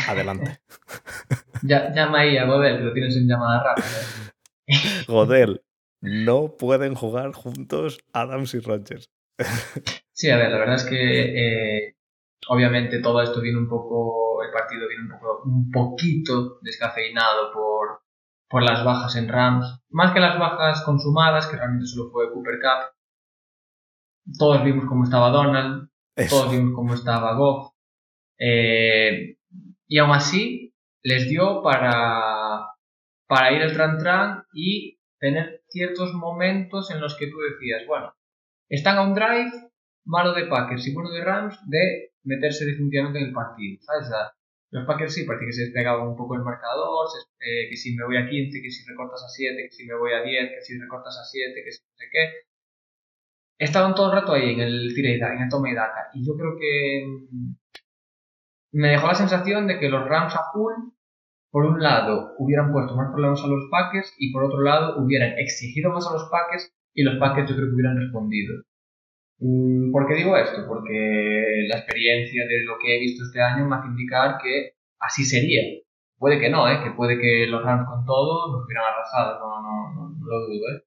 [0.08, 0.60] Adelante.
[1.64, 3.88] ya, llama ahí a Godel, lo tienes en llamada rápida.
[5.08, 5.62] Godel,
[6.02, 9.10] no pueden jugar juntos Adams y Rogers.
[10.14, 11.97] sí, a ver, la verdad es que eh,
[12.48, 18.02] obviamente todo esto viene un poco, el partido viene un, poco, un poquito descafeinado por,
[18.50, 19.82] por las bajas en Rams.
[19.90, 22.94] Más que las bajas consumadas, que realmente solo fue Cooper Cup.
[24.38, 25.90] Todos vimos cómo estaba Donald,
[26.30, 27.74] todos vimos cómo estaba Goff.
[28.40, 29.38] Eh,
[29.88, 32.68] y aún así les dio para,
[33.28, 38.14] para ir al tran tran y tener ciertos momentos en los que tú decías, bueno,
[38.70, 39.52] están a un drive
[40.06, 44.10] malo de Packers y bueno de Rams de meterse definitivamente en el partido, ¿sabes?
[44.70, 47.08] los Packers sí, parece que se despegaban un poco el marcador,
[47.40, 49.96] eh, que si me voy a 15, que si recortas a 7, que si me
[49.96, 52.48] voy a 10, que si recortas a 7, que si no sé qué.
[53.60, 56.10] Estaban todo el rato ahí en el tira y en el toma y daca.
[56.14, 57.06] Y yo creo que
[58.74, 60.74] me dejó la sensación de que los Rams a full,
[61.50, 65.40] por un lado, hubieran puesto más problemas a los Packers y por otro lado, hubieran
[65.40, 68.54] exigido más a los Packers y los Packers yo creo que hubieran respondido.
[69.40, 70.66] Mm, ¿Por qué digo esto?
[70.68, 75.24] Porque la experiencia de lo que he visto este año me hace indicar que así
[75.26, 75.62] sería.
[76.18, 76.82] Puede que no, ¿eh?
[76.84, 80.40] que puede que los Rams con todo nos hubieran arrasado, no, no, no, no lo
[80.48, 80.76] dudo.
[80.76, 80.84] ¿eh?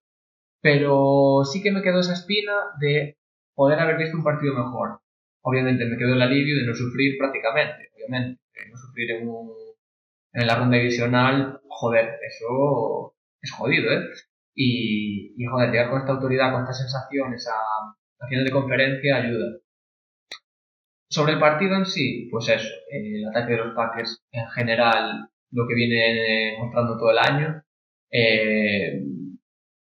[0.60, 3.18] Pero sí que me quedó esa espina de
[3.54, 5.00] poder haber visto un partido mejor.
[5.42, 8.40] Obviamente me quedó el alivio de no sufrir prácticamente, obviamente.
[8.70, 9.52] No sufrir en, un,
[10.32, 14.08] en la ronda divisional, joder, eso es jodido, ¿eh?
[14.54, 19.16] Y, y joder, llegar con esta autoridad, con estas sensaciones a, a final de conferencia
[19.16, 19.58] ayuda.
[21.08, 25.66] sobre el partido en sí, pues eso, el ataque de los Packers en general, lo
[25.66, 27.64] que viene mostrando todo el año,
[28.12, 29.02] eh,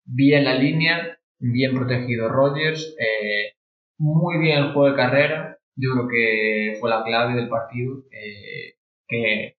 [0.05, 3.53] bien la línea, bien protegido Rodgers, eh,
[3.99, 8.75] muy bien el juego de carrera, yo creo que fue la clave del partido, eh,
[9.07, 9.57] que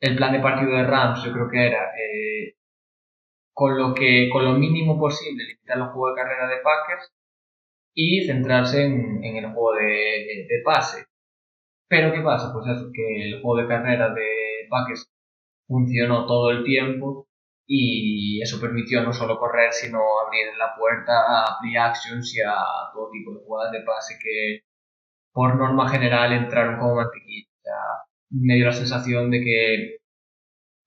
[0.00, 1.90] el plan de partido de Rams yo creo que era
[3.52, 7.12] con lo que con lo mínimo posible limitar el juego de carrera de Packers
[7.94, 11.04] y centrarse en, el juego de, pase.
[11.88, 12.52] Pero ¿qué pasa?
[12.52, 15.10] Pues eso, que el juego de carrera de Packers
[15.66, 17.28] funcionó todo el tiempo
[17.66, 22.56] y eso permitió no solo correr, sino abrir la puerta a play actions y a
[22.92, 24.60] todo tipo de jugadas de pase que
[25.32, 27.46] por norma general entraron como mantequilla.
[28.30, 29.96] me dio la sensación de que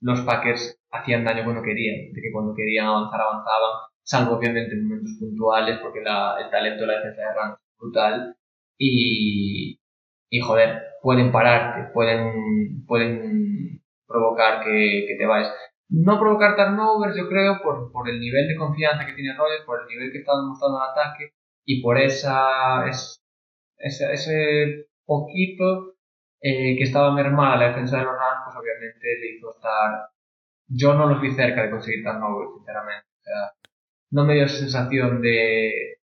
[0.02, 4.88] los Packers hacían daño cuando querían, de que cuando querían avanzar avanzaban salvo obviamente en
[4.88, 8.36] momentos puntuales, porque el talento de la defensa de Rams es brutal.
[8.78, 9.80] Y,
[10.30, 15.54] y joder, pueden pararte, pueden, pueden provocar que, que te vayas.
[15.90, 19.82] No provocar turnovers, yo creo, por, por el nivel de confianza que tiene Rodgers, por
[19.82, 21.34] el nivel que está demostrando el ataque
[21.66, 23.24] y por esa, es,
[23.78, 25.96] ese, ese poquito
[26.42, 30.10] eh, que estaba mermada la defensa de los Rams, pues obviamente le hizo estar.
[30.68, 33.08] Yo no los vi cerca de conseguir turnovers, sinceramente.
[33.20, 33.52] O sea,
[34.14, 35.98] no me dio esa sensación de,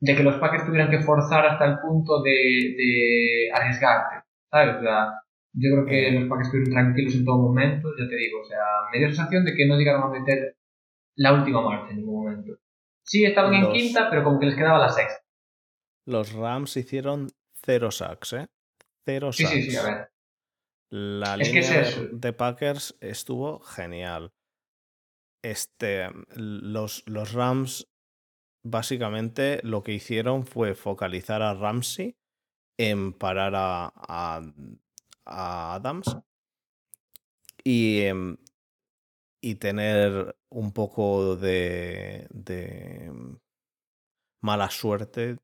[0.00, 4.76] de que los Packers tuvieran que forzar hasta el punto de, de arriesgarte, ¿sabes?
[4.76, 5.22] O sea,
[5.54, 8.58] yo creo que los Packers estuvieron tranquilos en todo momento, ya te digo, o sea,
[8.92, 10.56] me dio la sensación de que no llegaron a meter
[11.16, 12.58] la última marcha en ningún momento.
[13.02, 15.24] Sí, estaban en quinta, pero como que les quedaba la sexta.
[16.06, 18.46] Los Rams hicieron cero sacks, ¿eh?
[19.06, 19.50] Cero sacks.
[19.50, 20.10] Sí, sí, sí, a ver.
[20.90, 24.30] La línea de Packers estuvo genial.
[25.42, 27.88] Este, los, los Rams
[28.64, 32.16] básicamente lo que hicieron fue focalizar a Ramsey
[32.78, 36.16] en parar a, a, Adams
[37.62, 38.36] y, em,
[39.42, 43.12] y tener un poco de, de
[44.40, 45.38] mala suerte,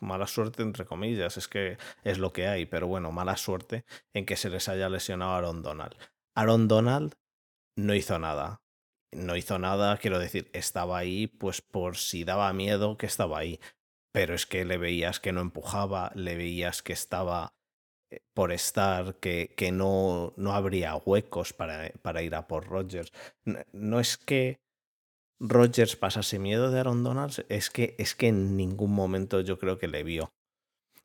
[0.00, 4.24] mala suerte entre comillas, es que es lo que hay, pero bueno, mala suerte en
[4.24, 5.94] que se les haya lesionado a Aaron Donald.
[6.34, 7.14] Aaron Donald
[7.76, 8.62] no hizo nada
[9.12, 13.60] no hizo nada, quiero decir, estaba ahí pues por si daba miedo que estaba ahí,
[14.12, 17.54] pero es que le veías que no empujaba, le veías que estaba
[18.10, 23.12] eh, por estar, que, que no, no habría huecos para, para ir a por Rogers.
[23.72, 24.60] No, es que
[25.40, 29.78] Rogers pasase miedo de Aaron Donald, es que, es que en ningún momento yo creo
[29.78, 30.32] que le vio.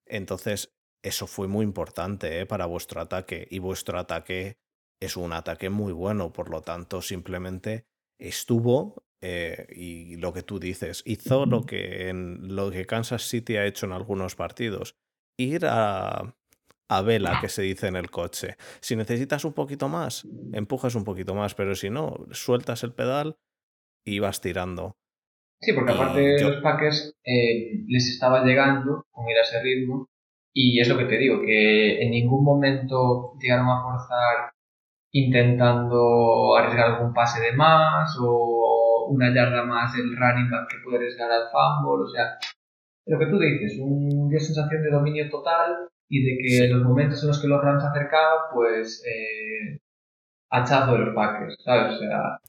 [0.06, 2.46] Entonces, eso fue muy importante ¿eh?
[2.46, 4.58] para vuestro ataque y vuestro ataque
[5.00, 7.86] es un ataque muy bueno, por lo tanto, simplemente
[8.20, 13.56] estuvo eh, y lo que tú dices, hizo lo que, en, lo que Kansas City
[13.56, 14.98] ha hecho en algunos partidos,
[15.38, 16.36] ir a,
[16.90, 18.58] a vela, que se dice en el coche.
[18.82, 23.38] Si necesitas un poquito más, empujas un poquito más, pero si no, sueltas el pedal
[24.06, 24.98] y vas tirando.
[25.62, 30.10] Sí, porque aparte de los paques eh, les estaba llegando con ir a ese ritmo
[30.54, 34.53] y es lo que te digo, que en ningún momento llegaron a forzar
[35.14, 40.98] intentando arriesgar algún pase de más o una yarda más el running back que puede
[40.98, 42.38] arriesgar al fumble, o sea,
[43.06, 47.22] lo que tú dices, una sensación de dominio total y de que en los momentos
[47.22, 49.80] en los que los Rams se acercaban, pues eh,
[50.50, 51.96] hachazo de los Packers, ¿sabes?
[51.96, 52.40] O sea,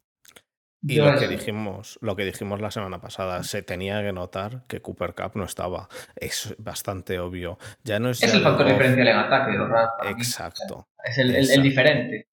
[0.87, 4.81] y lo que, dijimos, lo que dijimos la semana pasada, se tenía que notar que
[4.83, 5.89] Cooper Cup no estaba.
[6.15, 7.57] Es bastante obvio.
[7.85, 9.93] Ya no es, es el factor diferencial en ataque Rams.
[10.11, 10.89] Exacto.
[11.03, 12.29] es el, el, diferente.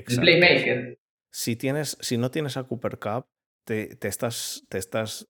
[0.00, 0.98] Playmaker.
[1.32, 3.26] Si, tienes, si no tienes a Cooper Cup,
[3.66, 5.28] te, te, estás, te estás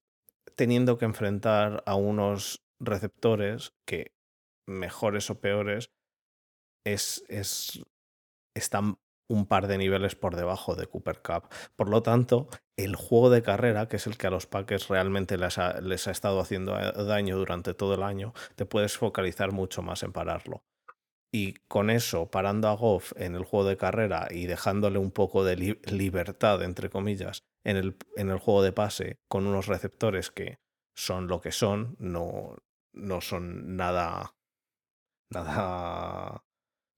[0.55, 4.13] teniendo que enfrentar a unos receptores que,
[4.67, 5.91] mejores o peores,
[6.85, 7.81] es, es,
[8.55, 8.97] están
[9.29, 11.49] un par de niveles por debajo de Cooper Cup.
[11.75, 12.47] Por lo tanto,
[12.77, 16.07] el juego de carrera, que es el que a los Packers realmente les ha, les
[16.07, 20.63] ha estado haciendo daño durante todo el año, te puedes focalizar mucho más en pararlo
[21.35, 25.43] y con eso, parando a Goff en el juego de carrera y dejándole un poco
[25.43, 30.59] de libertad, entre comillas, en el, en el juego de pase, con unos receptores que
[30.95, 32.55] son lo que son, no,
[32.93, 34.35] no son nada,
[35.31, 36.43] nada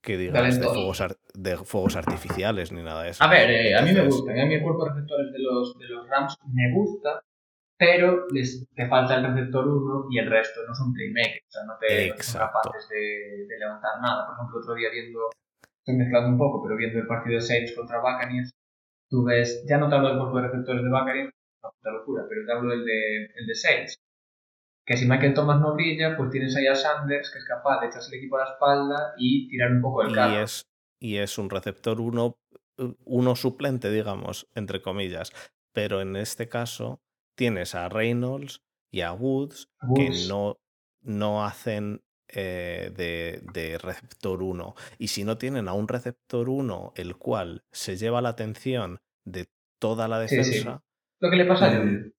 [0.04, 3.24] que digas de fuegos, de fuegos, artificiales ni nada de eso.
[3.24, 5.80] A ver, eh, a mí me gusta, a mí el cuerpo de receptores de los,
[5.80, 7.24] de los Rams me gusta,
[7.78, 11.64] pero les te falta el receptor 1 y el resto no son playmakers, o sea,
[11.66, 14.26] no, te, son capaces de, de, levantar nada.
[14.26, 15.30] Por ejemplo, otro día viendo,
[15.80, 18.52] estoy mezclando un poco, pero viendo el partido de Saints contra Buccaneers,
[19.10, 22.24] tú ves, ya no te hablo del cuerpo de receptores de Buccaneers, una puta locura,
[22.30, 23.98] pero te hablo del de, el de Saints.
[24.86, 27.88] que si Michael Thomas no brilla, pues tienes ahí a Sanders, que es capaz de
[27.88, 30.34] echarse el equipo a la espalda y tirar un poco el carro.
[30.34, 30.66] Y es,
[31.02, 32.38] y es un receptor uno,
[33.04, 35.32] uno suplente, digamos, entre comillas.
[35.74, 37.02] Pero en este caso
[37.36, 40.58] tienes a Reynolds y a Woods, que no,
[41.02, 44.76] no hacen eh, de, de, receptor 1.
[44.98, 49.48] Y si no tienen a un receptor 1 el cual se lleva la atención de
[49.80, 50.84] toda la defensa.
[51.20, 52.14] Lo que le pasa a Juju.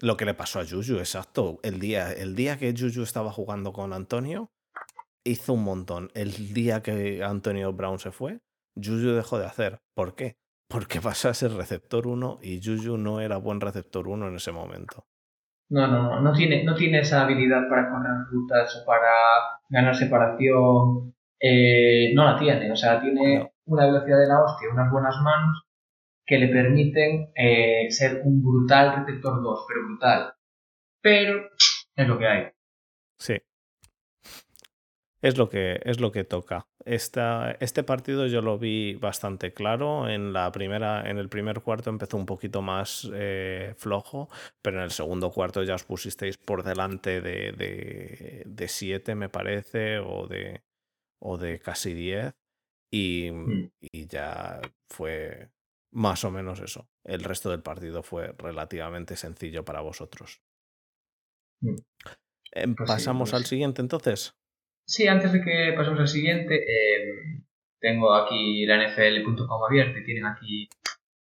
[0.00, 1.60] Lo que le pasó a Juju, exacto.
[1.62, 4.50] El día, el día que Juju estaba jugando con Antonio,
[5.24, 6.10] hizo un montón.
[6.14, 8.40] El día que Antonio Brown se fue,
[8.74, 9.80] Juju dejó de hacer.
[9.94, 10.36] ¿Por qué?
[10.72, 14.52] Porque pasó a ser receptor 1 y Juju no era buen receptor 1 en ese
[14.52, 15.04] momento.
[15.68, 19.10] No, no, no, no tiene, no tiene esa habilidad para correr rutas o para
[19.68, 21.14] ganar separación.
[21.40, 25.64] Eh, no la tiene, o sea, tiene una velocidad de la hostia, unas buenas manos
[26.24, 30.34] que le permiten eh, ser un brutal receptor 2, pero brutal.
[31.00, 31.50] Pero
[31.96, 32.46] es lo que hay.
[33.18, 33.34] Sí.
[35.22, 36.66] Es lo que, es lo que toca.
[36.84, 40.08] Esta, este partido yo lo vi bastante claro.
[40.08, 44.28] En, la primera, en el primer cuarto empezó un poquito más eh, flojo,
[44.60, 49.28] pero en el segundo cuarto ya os pusisteis por delante de, de, de 7, me
[49.28, 50.64] parece, o de,
[51.20, 52.34] o de casi 10.
[52.90, 53.70] Y, mm.
[53.92, 55.52] y ya fue
[55.92, 56.88] más o menos eso.
[57.04, 60.42] El resto del partido fue relativamente sencillo para vosotros.
[61.60, 61.76] Mm.
[62.54, 64.36] Em, pues ¿Pasamos pues al siguiente entonces?
[64.84, 67.44] Sí, antes de que pasemos al siguiente, em,
[67.80, 70.68] tengo aquí la NFL.com abierta y tienen aquí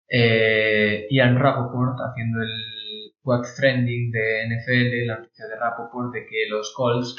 [0.10, 6.48] eh, Ian Rapoport haciendo el What's Trending de NFL, la noticia de Rapoport de que
[6.50, 7.16] los Colts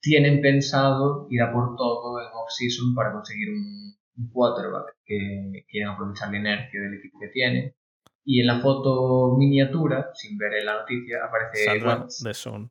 [0.00, 3.90] tienen pensado ir a por todo en off-season para conseguir un,
[4.32, 7.74] quarterback que quieren aprovechar la inercia del equipo que tiene.
[8.22, 12.22] Y en la foto miniatura, sin ver en la noticia, aparece Wentz.
[12.22, 12.70] De Son.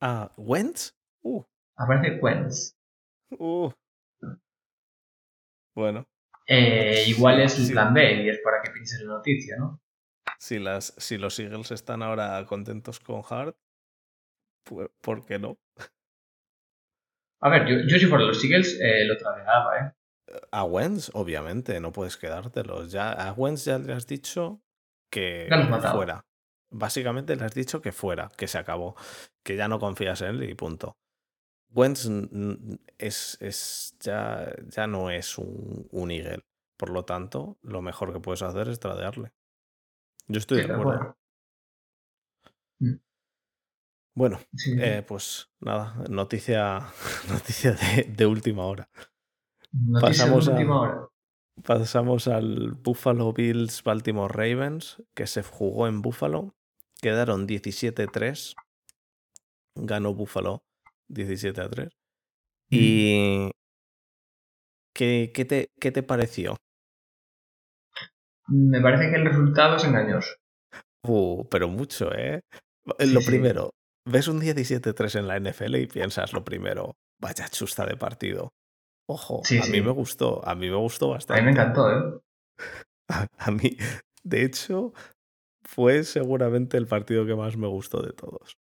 [0.00, 0.94] Ah, ¿Wentz?
[1.22, 1.42] Uh.
[1.76, 2.76] Aparece Quens.
[3.30, 3.70] Uh.
[5.74, 6.06] Bueno.
[6.46, 9.80] Eh, igual es el plan B y es para que pienses la noticia, ¿no?
[10.38, 13.56] Si, las, si los Eagles están ahora contentos con Hart,
[14.64, 15.58] pues, ¿por qué no?
[17.40, 19.92] A ver, yo, yo si fuera los Eagles eh, lo tradeaba, ¿eh?
[20.50, 22.90] A Wentz, obviamente, no puedes quedártelos.
[22.90, 24.62] Ya, a Wentz ya le has dicho
[25.10, 25.48] que
[25.92, 26.26] fuera.
[26.70, 28.96] Básicamente le has dicho que fuera, que se acabó,
[29.44, 30.96] que ya no confías en él y punto.
[31.76, 32.08] Wentz
[32.96, 36.42] es, es, ya, ya no es un, un Eagle.
[36.78, 39.32] Por lo tanto, lo mejor que puedes hacer es tradearle.
[40.26, 41.18] Yo estoy de acuerdo.
[42.80, 42.94] Mm.
[44.14, 44.40] Bueno,
[44.78, 46.80] eh, pues nada, noticia,
[47.28, 48.88] noticia de, de última hora.
[50.00, 51.10] pasamos, a,
[51.62, 56.54] pasamos al Buffalo Bills Baltimore Ravens, que se jugó en Buffalo.
[57.02, 58.54] Quedaron 17-3.
[59.74, 60.66] Ganó Buffalo
[61.08, 61.88] 17 a 3.
[62.70, 63.50] ¿Y
[64.94, 66.56] ¿qué, qué, te, qué te pareció?
[68.48, 70.30] Me parece que el resultado es engañoso.
[71.02, 72.40] Uh, pero mucho, ¿eh?
[72.98, 73.70] lo primero,
[74.04, 78.52] ves un 17-3 en la NFL y piensas lo primero, vaya chusta de partido.
[79.08, 81.40] Ojo, a mí me gustó, a mí me gustó bastante.
[81.40, 82.20] A mí me encantó, ¿eh?
[83.38, 83.76] a mí,
[84.24, 84.92] de hecho,
[85.64, 88.56] fue seguramente el partido que más me gustó de todos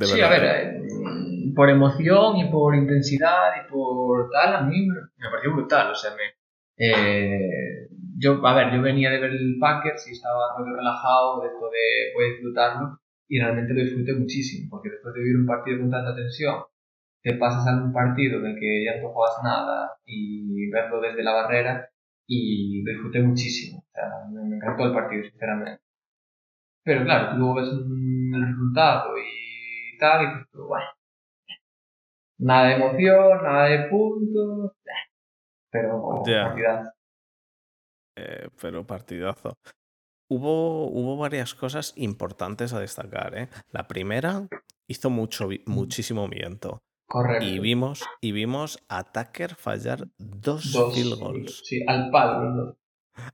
[0.00, 5.30] sí, a ver, eh, por emoción y por intensidad y por tal, a mí me
[5.30, 5.90] pareció brutal.
[5.90, 6.22] O sea, me,
[6.76, 11.48] eh, yo, a ver, yo venía de ver el Packers y estaba muy relajado de
[11.48, 15.46] esto de voy a disfrutarlo y realmente lo disfruté muchísimo porque después de vivir un
[15.46, 16.64] partido con tanta tensión
[17.22, 21.22] te pasas a un partido en el que ya no juegas nada y verlo desde
[21.22, 21.90] la barrera
[22.26, 23.80] y disfruté muchísimo.
[23.80, 25.82] O sea, me, encantó el partido, sinceramente.
[26.84, 29.39] Pero claro, luego ves el resultado y
[30.00, 30.86] tal, y pues, bueno,
[32.38, 34.72] nada de emoción, nada de puntos,
[35.70, 36.90] pero partidazo.
[38.16, 39.56] Eh, pero partidazo.
[40.28, 43.36] Hubo, hubo varias cosas importantes a destacar.
[43.36, 43.48] ¿eh?
[43.72, 44.48] La primera
[44.86, 46.82] hizo mucho, muchísimo viento.
[47.08, 47.44] Correcto.
[47.44, 51.62] Y vimos, y vimos a Tucker fallar dos, field goals.
[51.64, 52.76] Sí, al palo los dos.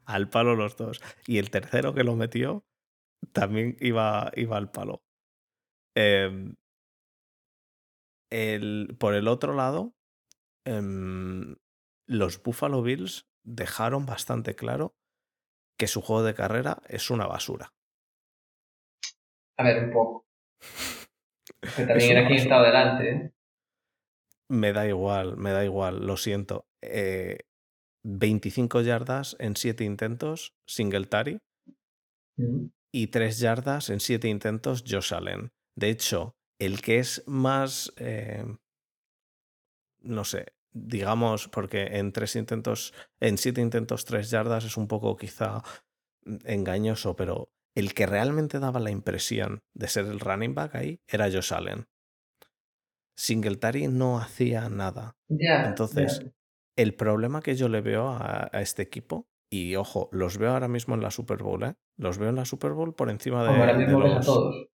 [0.06, 1.02] Al palo los dos.
[1.26, 2.64] Y el tercero que lo metió
[3.32, 5.02] también iba, iba al palo.
[5.96, 6.54] Em,
[8.30, 9.94] el, por el otro lado,
[10.66, 11.56] em,
[12.06, 14.94] los Buffalo Bills dejaron bastante claro
[15.78, 17.72] que su juego de carrera es una basura.
[19.58, 20.26] A ver, un poco.
[21.60, 23.10] Que también era quien estaba delante.
[23.10, 23.32] ¿eh?
[24.50, 26.66] Me da igual, me da igual, lo siento.
[28.04, 31.40] 25 eh, yardas en 7 intentos, Singletary.
[32.36, 32.66] Mm.
[32.92, 38.44] Y 3 yardas en 7 intentos, Josh Allen De hecho, el que es más, eh,
[40.00, 45.16] no sé, digamos, porque en tres intentos, en siete intentos, tres yardas es un poco
[45.16, 45.62] quizá
[46.44, 51.30] engañoso, pero el que realmente daba la impresión de ser el running back ahí era
[51.30, 51.86] Josh Allen.
[53.18, 55.16] Singletary no hacía nada.
[55.28, 56.26] Entonces,
[56.76, 60.94] el problema que yo le veo a, este equipo, y ojo, los veo ahora mismo
[60.94, 61.74] en la Super Bowl, ¿eh?
[61.98, 64.26] Los veo en la Super Bowl por encima de, los...
[64.26, 64.68] todos.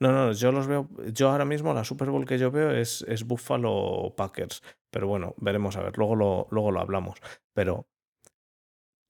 [0.00, 0.88] No, no, yo los veo.
[1.12, 4.62] Yo ahora mismo la Super Bowl que yo veo es, es Buffalo Packers.
[4.90, 5.96] Pero bueno, veremos a ver.
[5.98, 7.18] Luego lo, luego lo hablamos.
[7.52, 7.88] Pero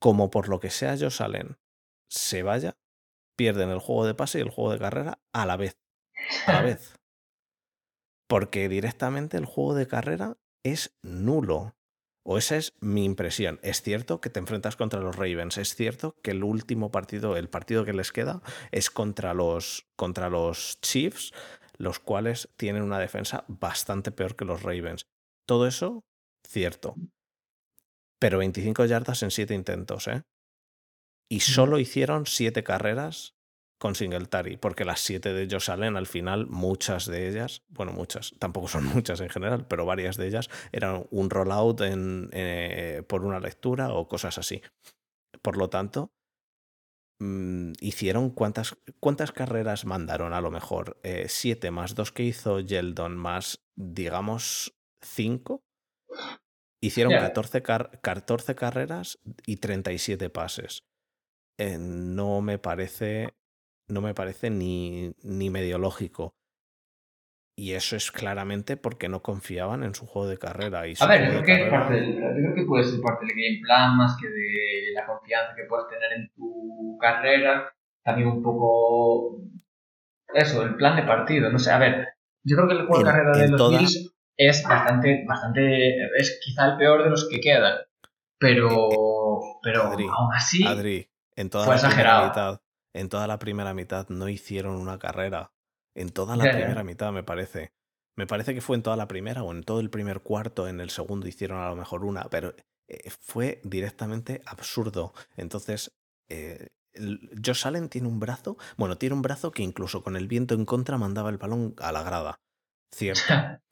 [0.01, 1.59] como por lo que sea yo salen,
[2.11, 2.78] se vaya,
[3.36, 5.78] pierden el juego de pase y el juego de carrera a la vez.
[6.47, 6.95] A la vez.
[8.28, 11.78] Porque directamente el juego de carrera es nulo.
[12.31, 13.59] O esa es mi impresión.
[13.62, 15.57] Es cierto que te enfrentas contra los Ravens.
[15.57, 20.29] Es cierto que el último partido, el partido que les queda, es contra los, contra
[20.29, 21.33] los Chiefs,
[21.79, 25.07] los cuales tienen una defensa bastante peor que los Ravens.
[25.47, 26.05] Todo eso,
[26.47, 26.97] cierto.
[28.18, 30.22] Pero 25 yardas en 7 intentos, ¿eh?
[31.31, 33.38] Y solo hicieron 7 carreras
[33.79, 38.35] con Singletary, porque las siete de ellos salen al final, muchas de ellas, bueno, muchas,
[38.39, 43.24] tampoco son muchas en general, pero varias de ellas eran un rollout en, eh, por
[43.24, 44.61] una lectura o cosas así.
[45.43, 46.12] Por lo tanto,
[47.20, 52.61] mm, hicieron cuántas, cuántas carreras mandaron a lo mejor, eh, siete más dos que hizo
[52.61, 55.62] Yeldon más, digamos, cinco.
[56.81, 60.85] Hicieron 14, 14, carreras y 37 pases.
[61.59, 63.35] Eh, no me parece
[63.89, 66.34] no me parece ni, ni medio lógico.
[67.57, 70.86] Y eso es claramente porque no confiaban en su juego de carrera.
[70.86, 73.61] Y a ver, yo creo, que parte yo creo que puede ser parte del game
[73.62, 77.72] plan más que de la confianza que puedes tener en tu carrera.
[78.05, 79.43] También un poco
[80.32, 81.51] eso, el plan de partido.
[81.51, 82.07] No sé, a ver,
[82.45, 86.66] yo creo que el juego de carrera de los Bills es bastante, bastante, es quizá
[86.66, 87.78] el peor de los que quedan.
[88.39, 88.89] Pero,
[89.64, 92.61] pero aún así, Adri, en toda fue exagerado
[92.95, 95.53] en toda la primera mitad no hicieron una carrera.
[95.95, 97.72] En toda la primera mitad, me parece.
[98.16, 100.80] Me parece que fue en toda la primera o en todo el primer cuarto, en
[100.80, 102.55] el segundo hicieron a lo mejor una, pero
[102.89, 105.12] eh, fue directamente absurdo.
[105.36, 105.93] Entonces,
[106.28, 106.68] eh,
[107.45, 110.64] Josh Allen tiene un brazo, bueno, tiene un brazo que incluso con el viento en
[110.64, 112.41] contra mandaba el balón a la grada.
[112.93, 113.22] Cierto.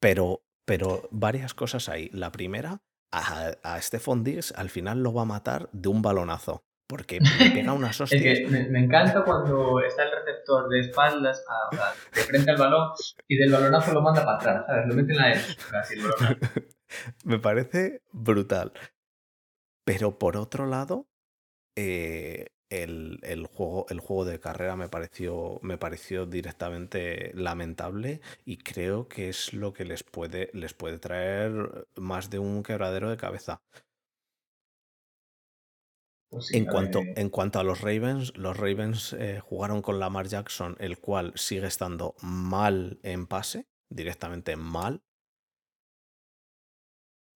[0.00, 2.10] pero, pero varias cosas hay.
[2.10, 2.82] La primera,
[3.12, 7.50] a, a Stephon Diggs al final lo va a matar de un balonazo porque me
[7.50, 8.20] pega unas hostias.
[8.24, 11.44] es que me, encanta cuando está el receptor de espaldas,
[12.12, 12.90] de frente al balón,
[13.28, 14.88] y del balonazo lo manda para atrás, ¿sabes?
[14.88, 16.64] Lo mete en la así el
[17.24, 18.72] me parece brutal.
[19.84, 21.06] Pero por otro lado,
[21.76, 28.56] eh, el, el, juego, el juego de carrera me pareció, me pareció directamente lamentable y
[28.58, 33.16] creo que es lo que les puede, les puede traer más de un quebradero de
[33.16, 33.62] cabeza.
[36.30, 40.76] Pues en, cuanto, en cuanto a los Ravens, los Ravens eh, jugaron con Lamar Jackson,
[40.78, 45.02] el cual sigue estando mal en pase, directamente mal.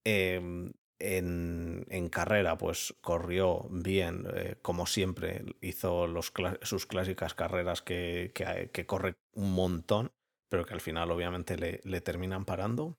[0.06, 6.32] Em, en, en, carrera, pues corrió bien, eh, como siempre, hizo los,
[6.62, 10.12] sus clásicas carreras que, que, que, corre un montón,
[10.48, 12.96] pero que al final obviamente le, le terminan parando.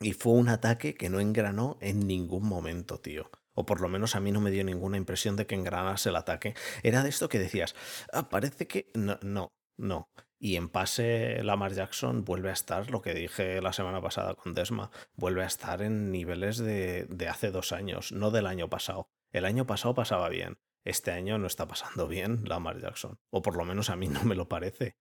[0.00, 4.14] Y fue un ataque que no engranó en ningún momento, tío o por lo menos
[4.14, 6.54] a mí no me dio ninguna impresión de que engranase el ataque.
[6.84, 7.74] Era de esto que decías,
[8.12, 10.10] ah, parece que no, no, no.
[10.38, 14.54] Y en pase, Lamar Jackson vuelve a estar, lo que dije la semana pasada con
[14.54, 19.10] Desma, vuelve a estar en niveles de, de hace dos años, no del año pasado.
[19.32, 20.60] El año pasado pasaba bien.
[20.84, 23.18] Este año no está pasando bien Lamar Jackson.
[23.30, 24.96] O por lo menos a mí no me lo parece.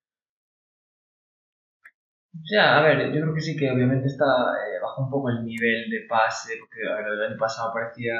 [2.43, 5.43] Ya, a ver, yo creo que sí que obviamente está eh, bajo un poco el
[5.43, 8.13] nivel de pase, porque a ver, el año pasado parecía,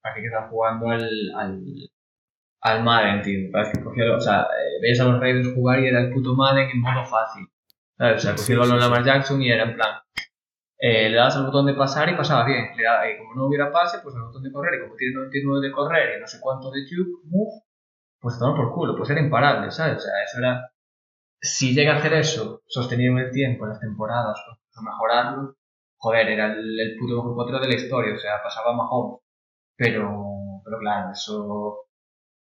[0.00, 1.60] parecía que estaba jugando al, al,
[2.62, 3.50] al Madden, tío.
[3.52, 6.34] Parece que cogía, o sea, eh, veías a los Raiders jugar y era el puto
[6.34, 7.46] Madden en modo fácil.
[7.96, 8.16] ¿sabes?
[8.16, 10.00] O sea, cogía el balón a Lamar Jackson y era en plan,
[10.80, 12.76] eh, le dabas al botón de pasar y pasaba bien.
[12.76, 15.14] Le daba, y como no hubiera pase, pues al botón de correr, y como tiene
[15.14, 17.64] 99 de correr y no sé cuánto de juke,
[18.20, 19.98] pues tomar por culo, pues era imparable, ¿sabes?
[19.98, 20.70] O sea, eso era
[21.40, 24.38] si llega a hacer eso sostenido en el tiempo, en las temporadas,
[24.76, 25.56] o mejorarlo,
[25.98, 29.20] joder, era el, el puto mejor de la historia, o sea, pasaba mejor.
[29.76, 31.86] Pero, pero claro, eso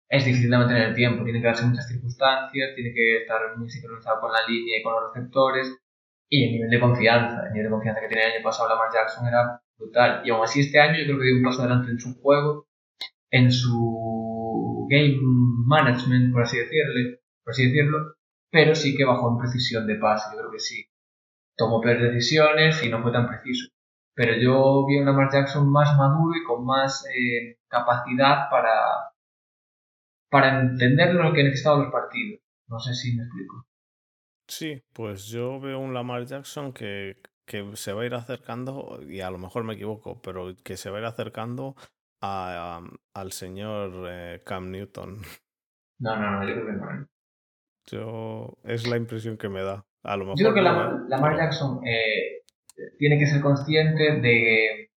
[0.10, 3.70] es difícil de mantener el tiempo, tiene que darse muchas circunstancias, tiene que estar muy
[3.70, 5.76] sincronizado con la línea y con los receptores,
[6.30, 8.90] y el nivel de confianza, el nivel de confianza que tenía el año pasado Lamar
[8.94, 10.22] Jackson era brutal.
[10.26, 12.68] Y aún así este año yo creo que dio un paso adelante en su juego,
[13.32, 15.18] en su game
[15.66, 18.16] management, por así decirle, por así decirlo,
[18.54, 20.86] pero sí que bajó en precisión de pase, yo creo que sí.
[21.58, 23.68] Tomó peores decisiones y no fue tan preciso.
[24.14, 29.12] Pero yo vi a un Lamar Jackson más maduro y con más eh, capacidad para,
[30.30, 32.42] para entender lo que necesitaban los partidos.
[32.68, 33.66] No sé si me explico.
[34.48, 37.18] Sí, pues yo veo un Lamar Jackson que,
[37.74, 40.98] se va a ir acercando, y a lo mejor me equivoco, pero que se va
[40.98, 41.76] a ir acercando
[42.22, 45.22] al señor eh, Cam Newton.
[46.00, 47.13] No, no, no, yo creo que no.
[47.88, 49.86] Yo, es la impresión que me da.
[50.04, 52.44] A lo mejor yo creo que Lamar, Jackson eh,
[52.98, 54.90] tiene que ser consciente de,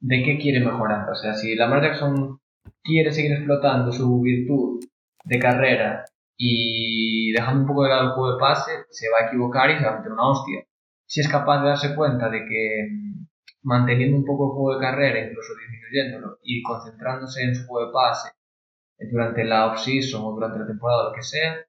[0.00, 1.08] de qué quiere mejorar.
[1.10, 2.40] O sea, si Lamar Jackson
[2.82, 4.80] quiere seguir explotando su virtud
[5.24, 6.04] de carrera
[6.36, 9.78] y dejando un poco de lado el juego de pase, se va a equivocar y
[9.78, 10.64] se va a meter una hostia.
[11.06, 13.26] Si es capaz de darse cuenta de que mm,
[13.62, 17.92] manteniendo un poco el juego de carrera, incluso disminuyéndolo, y concentrándose en su juego de
[17.92, 18.30] pase
[19.10, 21.64] durante la off-season o durante la temporada, o lo que sea,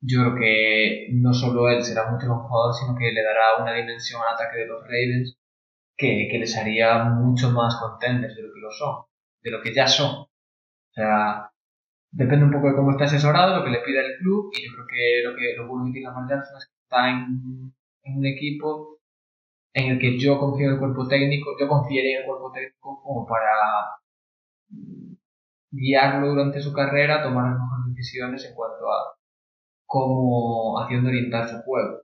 [0.00, 3.72] yo creo que no solo él será mucho mejor jugador, sino que le dará una
[3.74, 5.38] dimensión al ataque de los Ravens
[5.96, 9.04] que, que les haría mucho más contentes de lo que lo son,
[9.42, 10.10] de lo que ya son.
[10.16, 11.50] O sea,
[12.10, 14.72] depende un poco de cómo está asesorado, lo que le pida el club, y yo
[14.74, 17.72] creo que lo que lo bueno que tiene Lamar Jackson es que está en,
[18.04, 18.98] un equipo
[19.74, 23.02] en el que yo confío en el cuerpo técnico, yo confiaré en el cuerpo técnico
[23.02, 23.98] como para
[25.70, 29.15] guiarlo durante su carrera, tomar las mejores decisiones en cuanto a
[29.96, 32.02] cómo haciendo orientar su juego.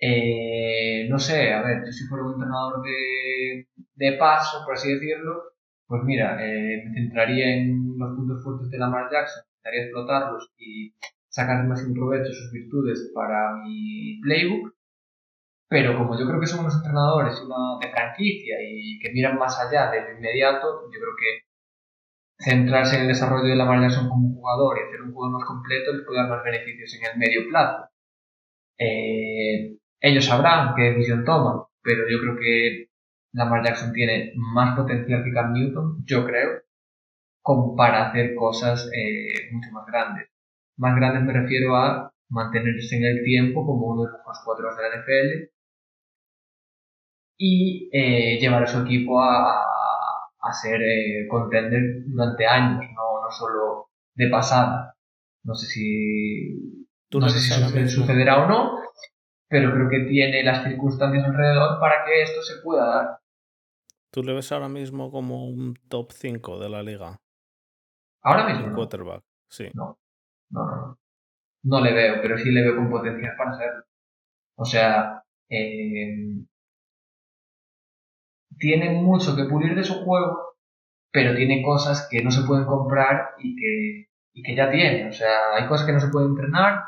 [0.00, 4.92] Eh, no sé, a ver, yo si fuera un entrenador de, de paso, por así
[4.92, 5.42] decirlo,
[5.86, 10.92] pues mira, eh, me centraría en los puntos fuertes de Lamar Jackson, intentaría explotarlos y
[11.28, 14.74] sacar más provecho sus virtudes para mi playbook.
[15.68, 19.58] Pero como yo creo que son unos entrenadores una de franquicia y que miran más
[19.58, 21.51] allá del inmediato, yo creo que
[22.44, 25.92] centrarse en el desarrollo de Lamar Jackson como jugador y hacer un juego más completo
[25.92, 27.88] les puede dar más beneficios en el medio plazo.
[28.78, 32.88] Eh, ellos sabrán qué decisión toman, pero yo creo que
[33.32, 36.62] Lamar Jackson tiene más potencial que Cam Newton, yo creo,
[37.42, 40.28] como para hacer cosas eh, mucho más grandes.
[40.76, 44.68] Más grandes me refiero a mantenerse en el tiempo como uno de los mejores cuatro
[44.74, 45.52] de la NFL
[47.38, 49.71] y eh, llevar a su equipo a,
[50.42, 54.96] a ser eh, contender durante años, no, no solo de pasada.
[55.44, 58.78] No sé si, no sé si sucederá o no,
[59.48, 63.18] pero creo que tiene las circunstancias alrededor para que esto se pueda dar.
[64.10, 67.18] ¿Tú le ves ahora mismo como un top 5 de la liga?
[68.22, 68.66] Ahora mismo.
[68.68, 69.70] Un quarterback, sí.
[69.74, 69.98] No,
[70.50, 70.98] no, no.
[71.64, 73.84] No le veo, pero sí le veo con potencial para serlo.
[74.56, 76.44] O sea, eh,
[78.62, 80.54] tiene mucho que pulir de su juego,
[81.10, 85.08] pero tiene cosas que no se pueden comprar y que, y que ya tiene.
[85.08, 86.84] O sea, hay cosas que no se pueden entrenar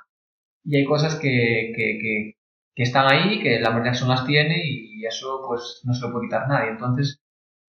[0.63, 2.35] y hay cosas que, que,
[2.75, 6.27] que, están ahí, que la Jackson las tiene y eso pues no se lo puede
[6.27, 6.71] quitar nadie.
[6.71, 7.21] Entonces,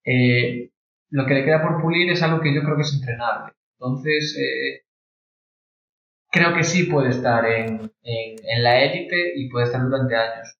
[0.05, 0.69] eh,
[1.09, 3.53] lo que le queda por pulir es algo que yo creo que es entrenable.
[3.79, 4.85] Entonces, eh,
[6.31, 10.55] creo que sí puede estar en, en, la élite y puede estar durante años.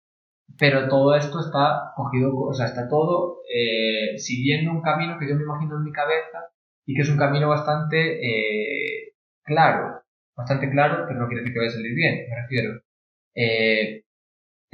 [0.57, 5.35] Pero todo esto está cogido, o sea, está todo eh, siguiendo un camino que yo
[5.35, 6.39] me imagino en mi cabeza
[6.85, 8.21] y que es un camino bastante
[9.43, 10.01] claro.
[10.35, 12.81] Bastante claro, pero no quiere decir que vaya a salir bien, me refiero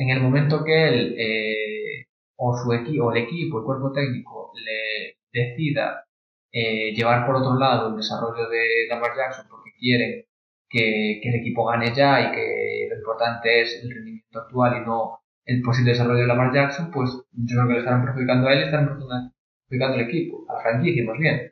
[0.02, 2.08] en el momento que él eh,
[2.38, 6.06] o su o el equipo, el cuerpo técnico le decida
[6.52, 10.28] eh, llevar por otro lado el desarrollo de Lamar Jackson porque quiere
[10.70, 15.21] que, el equipo gane ya y que lo importante es el rendimiento actual y no
[15.46, 18.60] el posible desarrollo de Lamar Jackson, pues yo creo que le estarán perjudicando a él
[18.60, 21.52] y estarán perjudicando al equipo, a la franquicia más bien.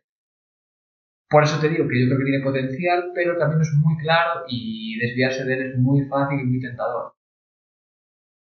[1.30, 4.46] Por eso te digo que yo creo que tiene potencial, pero también es muy claro
[4.48, 7.14] y desviarse de él es muy fácil y muy tentador.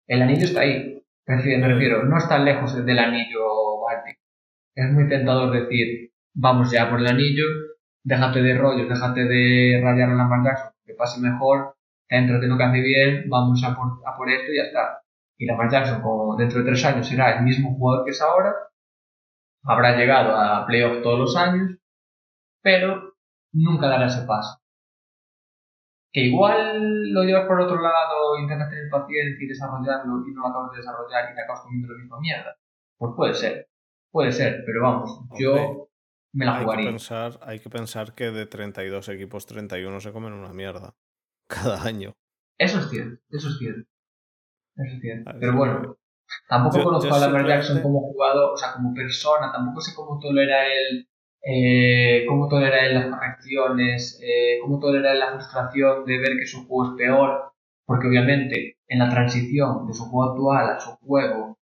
[0.07, 1.03] El anillo está ahí.
[1.26, 4.20] Me refiero, no está lejos del anillo báltico.
[4.74, 7.45] Es muy tentador decir, vamos ya por el anillo,
[8.05, 11.74] déjate de rollos, déjate de rayar a la Jackson, que pase mejor,
[12.09, 15.03] céntrate en lo que hace bien, vamos a por, a por esto y ya está.
[15.39, 18.55] Y Lamar Jackson, como dentro de tres años será el mismo jugador que es ahora,
[19.62, 21.78] habrá llegado a playoff todos los años,
[22.62, 23.14] pero
[23.53, 24.61] nunca dará ese paso
[26.12, 30.49] que igual lo llevas por otro lado, intentas tener paciencia y desarrollarlo y no lo
[30.49, 32.57] acabas de desarrollar y te acabas comiendo la misma mierda.
[32.97, 33.68] Pues puede ser,
[34.11, 35.89] puede ser, pero vamos, yo
[36.32, 36.80] me la jugaría.
[36.80, 40.95] Hay que, pensar, hay que pensar que de 32 equipos, 31 se comen una mierda
[41.47, 42.14] cada año.
[42.59, 43.89] Eso es cierto, eso es cierto.
[44.78, 45.30] Eso es cierto.
[45.40, 45.96] pero bueno,
[46.48, 50.66] tampoco conozco a Lamar Jackson como jugador, o sea, como persona, tampoco sé cómo tolera
[50.66, 51.08] él
[51.42, 56.92] eh, cómo tolera las correcciones, eh, cómo tolera la frustración de ver que su juego
[56.92, 57.52] es peor,
[57.86, 61.58] porque obviamente en la transición de su juego actual a su juego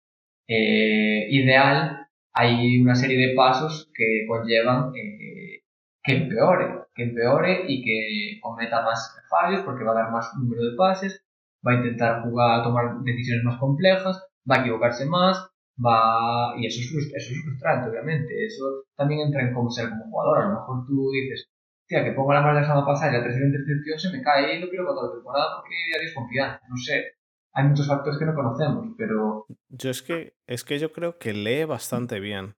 [0.48, 5.62] eh, ideal hay una serie de pasos que conllevan eh,
[6.02, 10.62] que empeore, que empeore y que cometa más fallos porque va a dar más número
[10.70, 11.24] de pases,
[11.66, 15.50] va a intentar jugar, tomar decisiones más complejas, va a equivocarse más,
[15.84, 20.04] va y eso es, eso es frustrante obviamente, eso también entra en cómo ser como
[20.04, 21.48] jugador, a lo mejor tú dices,
[21.86, 24.22] tía, que pongo la mano de la semana pasada y la tercera intercepción se me
[24.22, 27.04] cae y no quiero para toda la temporada porque hay desconfianza, no sé,
[27.52, 29.46] hay muchos factores que no conocemos, pero...
[29.68, 32.54] Yo es que, es que yo creo que lee bastante bien,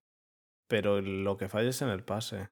[0.69, 2.49] pero lo que falla es en el pase.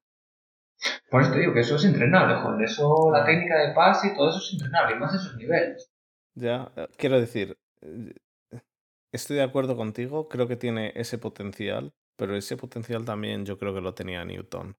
[1.10, 2.62] Por eso te digo que eso es entrenable, joder.
[2.62, 5.90] Eso, la técnica de pase y todo eso es entrenable, y más esos niveles.
[6.36, 8.14] Ya, eh, quiero decir, eh,
[9.12, 13.74] estoy de acuerdo contigo, creo que tiene ese potencial, pero ese potencial también yo creo
[13.74, 14.76] que lo tenía Newton.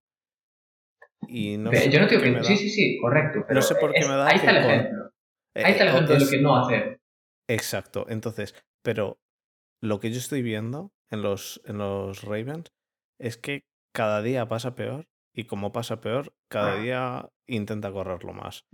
[1.28, 2.43] Y no yo no digo que.
[2.43, 3.43] Sí, sí, sí, correcto.
[3.47, 4.28] Pero no sé por qué me da.
[4.28, 5.12] Ahí está el ejemplo.
[5.55, 7.01] Ahí está el ejemplo de lo que no hacer.
[7.49, 8.05] Exacto.
[8.08, 8.53] Entonces,
[8.84, 9.20] pero
[9.82, 12.72] lo que yo estoy viendo en los, en los Ravens
[13.20, 18.66] es que cada día pasa peor y como pasa peor, cada día intenta correrlo más.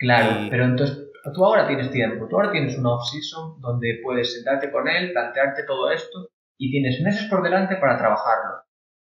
[0.00, 4.72] Claro, pero entonces tú ahora tienes tiempo, tú ahora tienes una off-season donde puedes sentarte
[4.72, 8.62] con él, plantearte todo esto y tienes meses por delante para trabajarlo.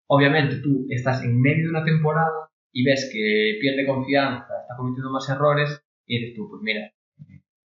[0.09, 5.11] Obviamente tú estás en medio de una temporada y ves que pierde confianza, está cometiendo
[5.11, 6.89] más errores y dices tú, pues mira,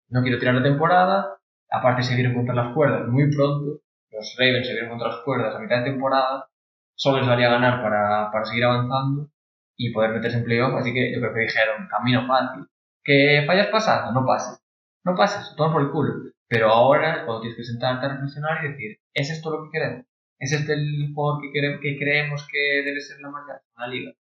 [0.08, 1.36] no quiero tirar la temporada,
[1.70, 5.54] aparte se vieron contra las cuerdas muy pronto, los Ravens se vieron contra las cuerdas
[5.54, 6.48] a mitad de temporada,
[6.94, 9.30] solo les valía ganar para, para seguir avanzando
[9.76, 12.64] y poder meterse en playoff, así que yo creo que dijeron, camino fácil,
[13.10, 14.62] que fallas pasando, no pases,
[15.04, 18.68] no pases, todo por el culo, pero ahora cuando tienes que sentarte a reflexionar y
[18.68, 20.06] decir, ¿es esto lo que queremos?
[20.38, 24.12] ¿Es este el jugador que, que creemos que debe ser la marca de la liga?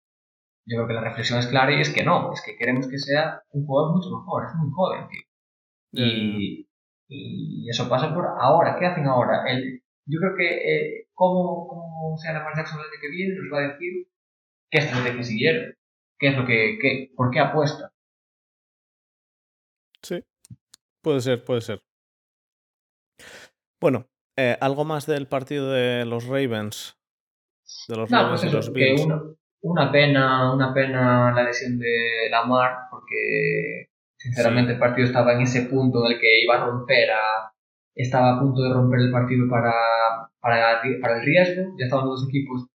[0.65, 2.99] Yo creo que la reflexión es clara y es que no, es que queremos que
[2.99, 5.07] sea un jugador mucho mejor, es muy joven,
[5.93, 6.67] Y,
[7.09, 8.77] y, eso pasa por ahora.
[8.79, 9.45] ¿Qué hacen ahora?
[9.51, 13.53] El, yo creo que eh, cómo, cómo sea la Jackson el año que viene nos
[13.53, 14.09] va a decir
[14.71, 15.75] qué estrategia siguieron,
[16.19, 17.93] qué es lo que, qué, por qué apuesta.
[20.03, 20.25] Sí,
[21.03, 21.83] puede ser, puede ser.
[23.81, 26.97] Bueno, eh, algo más del partido de los Ravens.
[27.89, 29.07] De los Ravens pues y los Bills
[29.61, 35.63] una pena, una pena la lesión de Lamar, porque sinceramente el partido estaba en ese
[35.63, 37.53] punto en el que iba a romper a,
[37.95, 39.73] estaba a punto de romper el partido para,
[40.41, 42.69] para, para el riesgo, ya estaban los dos equipos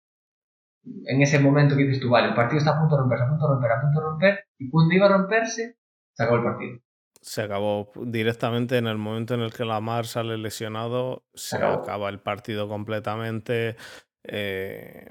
[1.04, 3.28] en ese momento que dices tú, vale, el partido está a punto de romperse, a
[3.28, 5.76] punto de romper, a punto de romper, y cuando iba a romperse,
[6.12, 6.78] se acabó el partido.
[7.22, 12.20] Se acabó directamente en el momento en el que Lamar sale lesionado, se, acaba el
[12.20, 13.76] partido completamente.
[14.24, 15.06] Eh,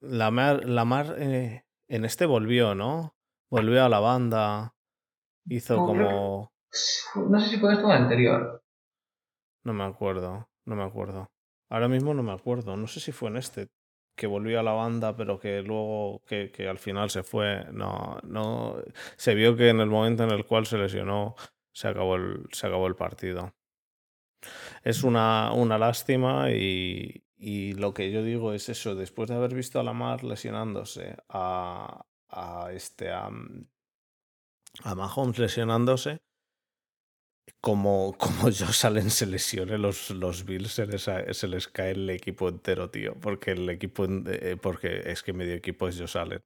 [0.00, 3.16] la Mar, la Mar eh, en este volvió, ¿no?
[3.50, 4.74] Volvió a la banda.
[5.46, 6.52] Hizo como.
[7.14, 8.62] No sé si fue esto el anterior.
[9.64, 11.30] No me acuerdo, no me acuerdo.
[11.70, 12.76] Ahora mismo no me acuerdo.
[12.76, 13.68] No sé si fue en este
[14.18, 17.64] que volvió a la banda, pero que luego, que, que, al final se fue.
[17.72, 18.76] No, no.
[19.16, 21.36] Se vio que en el momento en el cual se lesionó,
[21.72, 23.54] se acabó el, se acabó el partido.
[24.82, 29.54] Es una, una lástima y, y lo que yo digo es eso, después de haber
[29.54, 33.30] visto a Lamar lesionándose, a, a este, a,
[34.82, 36.18] a Mahomes lesionándose,
[37.60, 42.10] como, como Josh Allen se lesione, los, los Bills se les, se les cae el
[42.10, 43.14] equipo entero, tío.
[43.20, 46.42] Porque el equipo, eh, porque es que medio equipo es Josh Allen.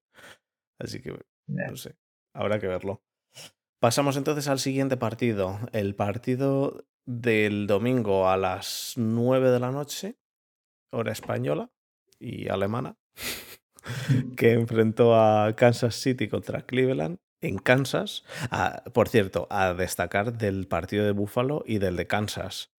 [0.81, 1.97] Así que, no sé,
[2.35, 3.03] habrá que verlo.
[3.81, 5.59] Pasamos entonces al siguiente partido.
[5.73, 10.17] El partido del domingo a las 9 de la noche
[10.93, 11.71] hora española
[12.19, 12.97] y alemana,
[14.37, 18.25] que enfrentó a Kansas City contra Cleveland en Kansas.
[18.51, 22.73] Ah, por cierto, a destacar del partido de Buffalo y del de Kansas.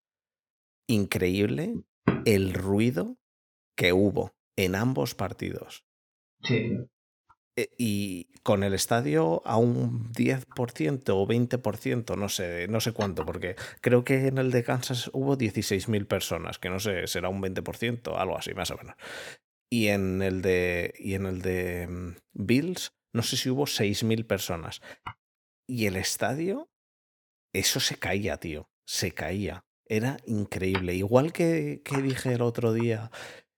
[0.88, 1.84] Increíble
[2.26, 3.18] el ruido
[3.76, 5.86] que hubo en ambos partidos.
[6.41, 6.78] Sí.
[7.55, 13.26] Eh, y con el estadio a un 10% o 20%, no sé, no sé cuánto,
[13.26, 17.41] porque creo que en el de Kansas hubo 16.000 personas, que no sé, será un
[17.41, 18.95] 20%, algo así, más o menos.
[19.70, 24.26] Y en el de, y en el de mm, Bills, no sé si hubo 6.000
[24.26, 24.82] personas.
[25.68, 26.70] Y el estadio,
[27.53, 29.66] eso se caía, tío, se caía.
[29.86, 30.95] Era increíble.
[30.95, 33.11] Igual que, que dije el otro día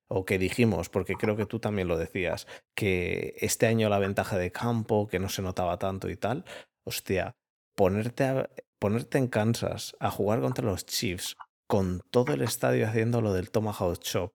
[0.07, 4.37] o que dijimos, porque creo que tú también lo decías, que este año la ventaja
[4.37, 6.45] de campo, que no se notaba tanto y tal,
[6.85, 7.35] hostia,
[7.75, 8.49] ponerte,
[8.79, 11.35] ponerte en Kansas a jugar contra los Chiefs
[11.67, 14.33] con todo el estadio haciendo lo del Tomahawk Chop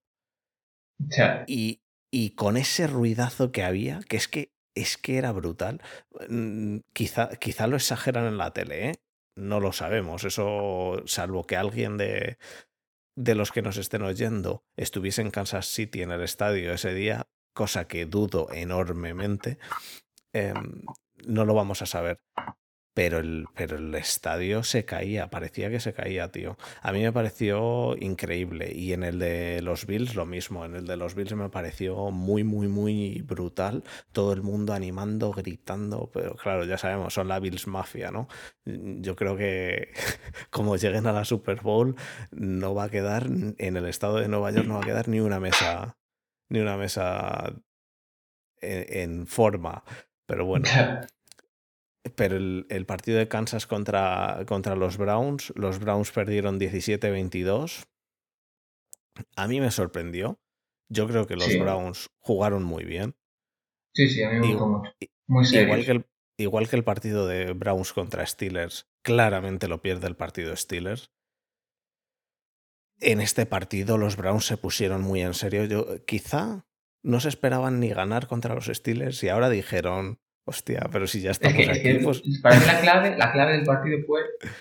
[1.46, 5.80] y, y con ese ruidazo que había, que es que es que era brutal.
[6.28, 8.94] Mm, quizá, quizá lo exageran en la tele, ¿eh?
[9.36, 10.24] no lo sabemos.
[10.24, 12.38] Eso, salvo que alguien de,
[13.16, 17.28] de los que nos estén oyendo estuviese en Kansas City en el estadio ese día,
[17.52, 19.58] cosa que dudo enormemente,
[20.32, 20.82] em,
[21.26, 22.20] no lo vamos a saber.
[22.92, 26.56] Pero el, pero el estadio se caía, parecía que se caía, tío.
[26.82, 28.72] A mí me pareció increíble.
[28.74, 30.64] Y en el de los Bills lo mismo.
[30.64, 33.84] En el de los Bills me pareció muy, muy, muy brutal.
[34.12, 36.10] Todo el mundo animando, gritando.
[36.12, 38.26] Pero claro, ya sabemos, son la Bills Mafia, ¿no?
[38.64, 39.92] Yo creo que
[40.50, 41.94] como lleguen a la Super Bowl,
[42.32, 45.20] no va a quedar, en el estado de Nueva York no va a quedar ni
[45.20, 45.96] una mesa,
[46.48, 47.54] ni una mesa
[48.60, 49.84] en, en forma.
[50.26, 50.66] Pero bueno.
[52.16, 57.84] Pero el, el, partido de Kansas contra, contra los Browns, los Browns perdieron 17-22.
[59.36, 60.40] A mí me sorprendió.
[60.88, 61.58] Yo creo que los Sí.
[61.58, 63.14] Browns jugaron muy bien.
[63.94, 64.92] Sí, sí, a mí me gustó mucho.
[65.28, 65.84] Muy Igual serio.
[65.84, 66.06] que, el,
[66.38, 71.12] igual que el partido de Browns contra Steelers, claramente lo pierde el partido Steelers.
[72.98, 75.64] En este partido los Browns se pusieron muy en serio.
[75.64, 76.66] Yo, quizá
[77.02, 81.30] no se esperaban ni ganar contra los Steelers y ahora dijeron, hostia, pero si ya
[81.30, 84.20] Es estamos es aquí, que pues para mí la clave, la clave del partido fue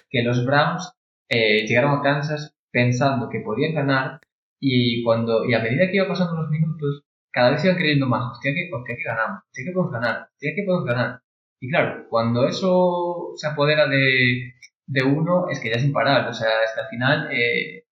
[0.09, 0.93] que los Browns
[1.29, 4.19] eh, llegaron a Kansas pensando que podían ganar
[4.59, 8.31] y cuando y a medida que iba pasando los minutos cada vez iban creyendo más
[8.31, 11.21] hostia que, hostia que ganamos hostia que podemos ganar hostia que podemos ganar
[11.61, 14.53] y claro cuando eso se apodera de,
[14.87, 17.85] de uno es que ya es imparable o sea es que al final eh,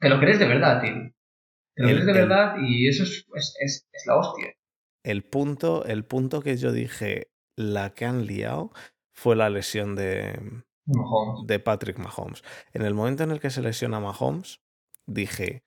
[0.00, 0.94] te lo crees de verdad tío.
[1.74, 4.52] Te lo El- crees de el- verdad y eso es, es, es, es la hostia
[5.04, 8.72] el punto, el punto que yo dije, la que han liado,
[9.14, 11.46] fue la lesión de, Mahomes.
[11.46, 12.42] de Patrick Mahomes.
[12.72, 14.60] En el momento en el que se lesiona Mahomes,
[15.06, 15.64] dije,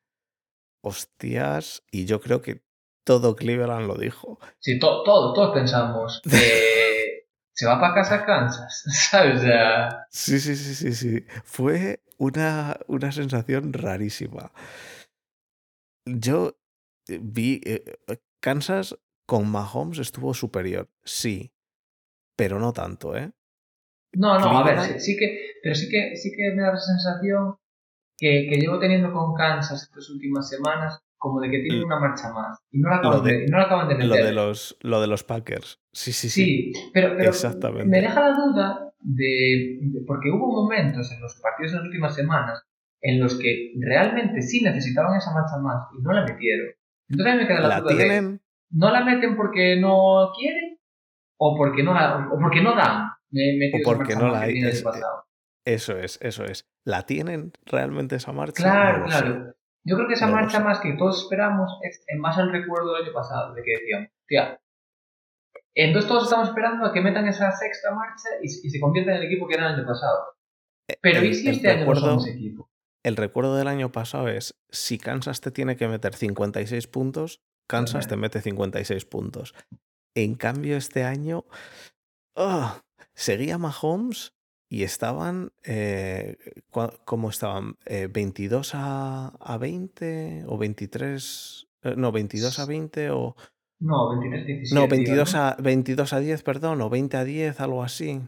[0.84, 2.64] hostias, y yo creo que
[3.06, 4.40] todo Cleveland lo dijo.
[4.60, 9.42] Sí, to- todo, todos pensamos se va para casa Kansas, ¿sabes?
[9.42, 11.26] Sea, Sí, sí, sí, sí, sí.
[11.44, 14.52] Fue una, una sensación rarísima.
[16.06, 16.58] Yo
[17.08, 21.52] eh, vi eh, eh, Kansas con Mahomes estuvo superior, sí,
[22.36, 23.32] pero no tanto, ¿eh?
[24.14, 26.80] no, no, a ver, sí, sí que, pero sí que, sí que me da la
[26.80, 27.56] sensación
[28.18, 32.00] que, que llevo teniendo con Kansas estas últimas semanas como de que tienen L- una
[32.00, 34.26] marcha más y no la lo acaban, de- de, no la acaban de Lo meter.
[34.26, 35.82] de los, lo de los Packers.
[35.92, 36.46] Sí, sí, sí.
[36.74, 37.86] Sí, pero, pero Exactamente.
[37.86, 42.16] me deja la duda de, de- porque hubo momentos en los partidos en las últimas
[42.16, 42.64] semanas
[43.02, 46.68] en los que realmente sí necesitaban esa marcha más y no la metieron.
[47.10, 48.42] Entonces a mí me queda la, La duda de tienen,
[48.76, 50.80] no la meten porque no quieren
[51.40, 54.60] o porque no la, o porque no dan me, esa porque no más la hay,
[54.60, 55.26] el es- pasado.
[55.66, 56.68] eso es, eso es.
[56.86, 58.64] ¿La tienen realmente esa marcha?
[58.64, 59.20] claro No lo sé.
[59.24, 59.54] claro
[59.88, 63.04] yo creo que esa No marcha más que todos esperamos es base al recuerdo del
[63.06, 64.60] año pasado de que decían tía
[65.76, 69.22] entonces todos estamos esperando a que metan esa sexta marcha y, y se conviertan en
[69.22, 70.36] el equipo que era el año pasado
[71.02, 72.70] pero el- ¿y si el este año no somos equipo?
[73.04, 78.08] El recuerdo del año pasado es, si Kansas te tiene que meter 56 puntos, Kansas
[78.08, 79.54] te mete 56 puntos.
[80.16, 81.46] En cambio, este año,
[82.36, 82.84] ¡ah!
[83.14, 84.34] seguía Mahomes
[84.70, 86.38] y estaban, eh,
[87.06, 87.78] ¿cómo estaban?
[87.86, 93.36] Eh, 22 a, a 20 o 23, eh, no, 22 a 20 o...
[93.80, 95.40] no 23 17 No, tío, 22 ¿no?
[95.40, 98.22] a, 22 a 10, perdón, o 20 a 10, algo así.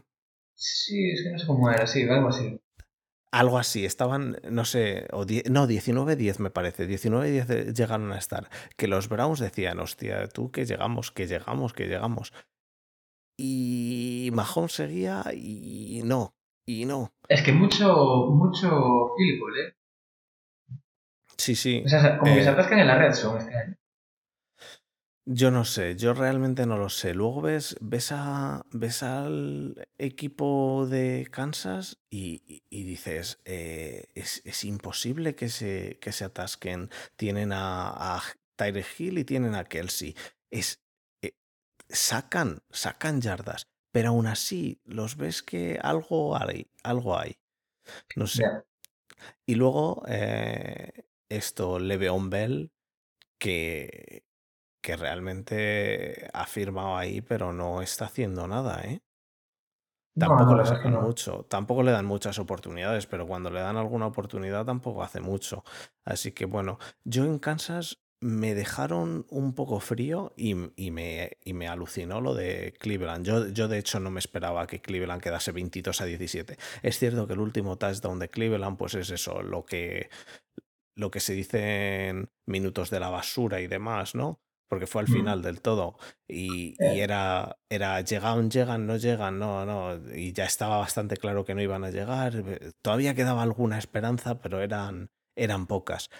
[0.54, 2.60] sí es que no sé cómo era sí algo así
[3.30, 8.18] Algo así, estaban, no sé, o die- no, 19-10 me parece, 19-10 de- llegaron a
[8.18, 8.48] estar.
[8.76, 12.32] Que los Browns decían, hostia, tú que llegamos, que llegamos, que llegamos.
[13.38, 16.34] Y Mahomes seguía y no,
[16.66, 17.12] y no.
[17.28, 18.68] es que mucho mucho
[19.16, 19.74] field ¿eh?
[21.36, 23.76] Sí, sí, o sea como que se eh, atascan en la red son este año
[25.30, 27.12] yo no sé, yo realmente no lo sé.
[27.14, 34.40] Luego ves, ves, a, ves al equipo de Kansas y, y- y dices, eh, es,
[34.44, 36.90] es imposible que se, que se atasquen.
[37.16, 38.22] Tienen a, a
[38.56, 40.16] Tyreek Hill y tienen a Kelsey.
[40.50, 40.80] Es,
[41.22, 41.34] eh,
[41.88, 47.38] sacan, sacan yardas, pero aún así los ves que algo hay, algo hay.
[48.16, 48.44] No sé.
[49.46, 50.92] Y luego eh,
[51.28, 52.72] esto, Le'Veon Bell,
[53.38, 54.24] que,
[54.80, 59.02] que realmente ha firmado ahí, pero no está haciendo nada, ¿eh?
[60.18, 61.02] Tampoco no, le sacan no.
[61.02, 65.64] mucho, tampoco le dan muchas oportunidades, pero cuando le dan alguna oportunidad tampoco hace mucho.
[66.04, 71.52] Así que bueno, yo en Kansas me dejaron un poco frío y, y me, y
[71.52, 73.24] me alucinó lo de Cleveland.
[73.24, 76.58] Yo, yo de hecho no me esperaba que Cleveland quedase 22 a 17.
[76.82, 80.10] Es cierto que el último touchdown de Cleveland pues es eso, lo que,
[80.96, 84.40] lo que se dice en minutos de la basura y demás, ¿no?
[84.68, 85.96] Porque fue al final del todo.
[86.28, 89.94] Y, y Eh, era, era llegan, llegan, no llegan, no, no.
[90.14, 92.34] Y ya estaba bastante claro que no iban a llegar.
[92.36, 96.10] eh, Todavía quedaba alguna esperanza, pero eran, eran pocas.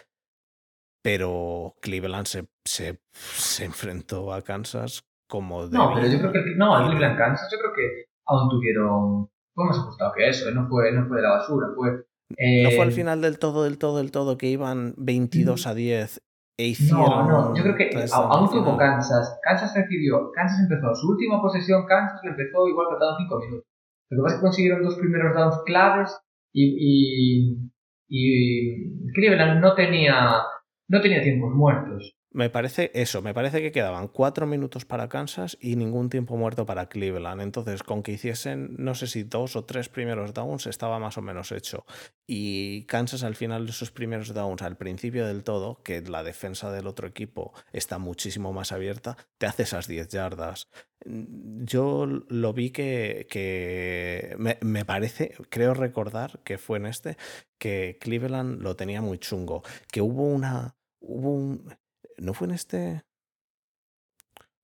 [1.03, 6.77] Pero Cleveland se, se, se enfrentó a Kansas como no, pero yo creo que no,
[6.79, 9.31] el y Cleveland lo- Kansas, yo creo que aún tuvieron.
[9.55, 10.55] Fue más ajustado que eso, ¿eh?
[10.55, 11.91] no fue, no fue de la basura, fue.
[12.31, 15.75] No fue al eh, final del todo, del todo, del todo que iban 22 a
[15.75, 16.23] 10
[16.59, 18.77] e No, hicieron no, yo creo que a- aún final.
[18.77, 19.39] Kansas.
[19.43, 23.65] Kansas recibió, Kansas empezó su última posesión, Kansas lo empezó igual faltaban 5 minutos.
[24.11, 26.19] Lo que pasa es que consiguieron dos primeros downs claves
[26.53, 27.71] y, y,
[28.09, 30.43] y Cleveland no tenía,
[30.89, 32.18] no tenía tiempos muertos.
[32.31, 36.67] Me parece eso, me parece que quedaban cuatro minutos para Kansas y ningún tiempo muerto
[36.67, 37.41] para Cleveland.
[37.41, 41.23] Entonces, con que hiciesen, no sé si dos o tres primeros downs, estaba más o
[41.23, 41.87] menos hecho.
[42.27, 46.71] Y Kansas al final de esos primeros downs, al principio del todo, que la defensa
[46.71, 50.69] del otro equipo está muchísimo más abierta, te hace esas 10 yardas.
[51.07, 57.17] Yo lo vi que, que me, me parece, creo recordar que fue en este,
[57.57, 60.75] que Cleveland lo tenía muy chungo, que hubo una...
[61.01, 61.79] Hubo un,
[62.19, 63.03] ¿No fue en este?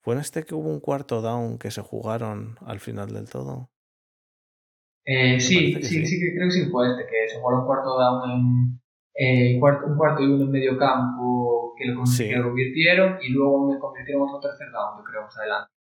[0.00, 3.70] ¿Fue en este que hubo un cuarto down que se jugaron al final del todo?
[5.06, 6.06] Eh, sí, sí, sí.
[6.06, 8.80] sí, que creo que sí fue este, que se jugó un cuarto down en
[9.16, 12.28] eh, cuarto, un cuarto y uno en medio campo que lo, con- Sí.
[12.28, 15.70] que lo convirtieron y luego me convirtieron otro tercer down, yo creo, más adelante.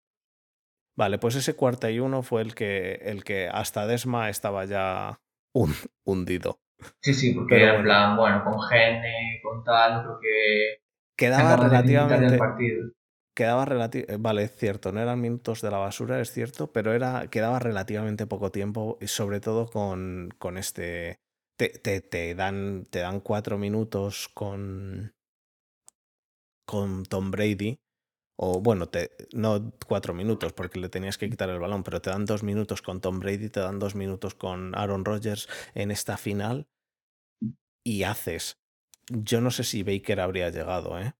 [0.96, 5.20] Vale, pues ese cuarto y uno fue el que, el que hasta Desma estaba ya
[5.54, 6.60] hun- hundido.
[7.00, 7.88] Sí, sí, porque Pero era en bueno.
[7.88, 10.83] plan, bueno, con Gene, con tal, creo que
[11.16, 12.38] Quedaba relativamente.
[13.36, 14.16] Quedaba relativamente.
[14.18, 18.26] Vale, es cierto, no eran minutos de la basura, es cierto, pero era, quedaba relativamente
[18.26, 21.16] poco tiempo, y sobre todo con, con este.
[21.56, 25.12] Te, te, te dan, te dan cuatro minutos con.
[26.66, 27.78] con Tom Brady.
[28.36, 32.10] O bueno, te, no cuatro minutos porque le tenías que quitar el balón, pero te
[32.10, 36.16] dan dos minutos con Tom Brady, te dan dos minutos con Aaron Rodgers en esta
[36.16, 36.66] final
[37.84, 38.63] y haces.
[39.10, 41.12] Yo no sé si Baker habría llegado, ¿eh?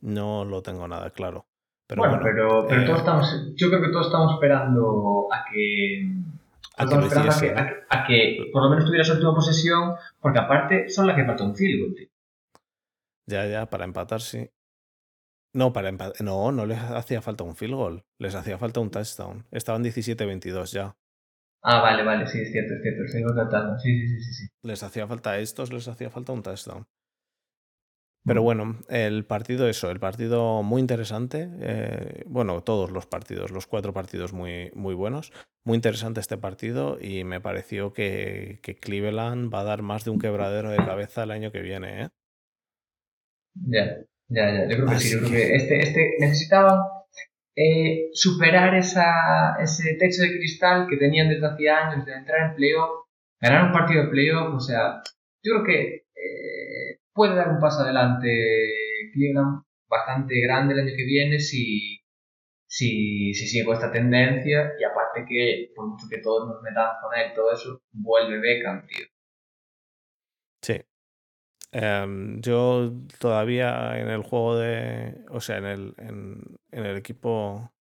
[0.00, 1.46] No lo tengo nada claro.
[1.86, 5.44] Pero bueno, bueno, pero, pero eh, todos estamos, yo creo que todos estamos esperando a
[5.50, 6.06] que,
[6.76, 9.94] a esperando a que, a, que- a que por lo menos tuviera su última posesión,
[10.20, 12.08] porque aparte son las que falta un field goal, tío.
[13.26, 14.50] Ya, ya, para empatar, sí.
[15.54, 16.20] No, para empatar.
[16.24, 18.04] No, no les hacía falta un field goal.
[18.18, 19.46] Les hacía falta un touchdown.
[19.50, 20.94] Estaban 17-22 ya.
[21.62, 23.78] Ah, vale, vale, sí, es cierto, es cierto, estoy tratando.
[23.78, 24.46] Sí, sí, sí, sí, sí.
[24.62, 26.86] Les hacía falta a estos, les hacía falta un touchdown.
[28.24, 31.48] Pero bueno, el partido, eso, el partido muy interesante.
[31.60, 35.32] eh, bueno, todos los partidos, los cuatro partidos muy, muy buenos.
[35.64, 40.10] Muy interesante este partido y me pareció que, que Cleveland va a dar más de
[40.10, 42.02] un quebradero de cabeza el año que viene.
[42.04, 42.08] ¿eh?
[43.54, 43.96] Ya,
[44.28, 44.68] ya, ya.
[44.68, 46.80] Yo creo que sí, yo creo que- que este, este necesitaban
[47.58, 52.54] eh, superar esa, ese techo de cristal que tenían desde hacía años de entrar en
[52.54, 53.06] playoff,
[53.40, 55.02] ganar un partido de playoff, o sea,
[55.42, 58.28] yo creo que eh, puede dar un paso adelante
[59.12, 62.00] Cleveland bastante grande el año que viene si,
[62.68, 66.98] si, si sigue con esta tendencia y aparte que por mucho que todos nos metamos
[67.02, 69.06] con él todo eso, vuelve Beckham, tío.
[70.62, 70.80] Sí.
[71.70, 75.24] Em, yo todavía en el juego de.
[75.30, 76.40] O sea, en el, en,
[76.70, 77.72] en el equipo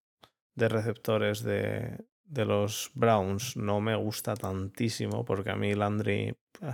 [0.56, 6.36] de receptores de, de los Browns no me gusta tantísimo porque a mí Landry.
[6.62, 6.74] eh,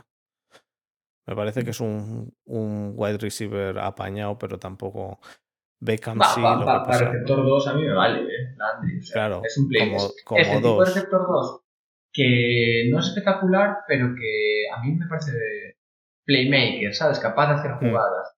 [1.28, 5.20] me parece que es un, un wide receiver apañado, pero tampoco.
[5.80, 8.56] Beckham Va, sí, va, lo va, que para receptor 2 a mí me vale, eh,
[8.56, 9.90] Landry, o sea, Claro, es un play.
[9.92, 10.88] como, como es el tipo de dos.
[10.96, 11.60] receptor 2
[12.14, 15.73] que no es espectacular, pero que a mí me parece
[16.26, 17.20] playmaker, ¿sabes?
[17.20, 17.80] Capaz de hacer Mm.
[17.90, 18.36] jugadas.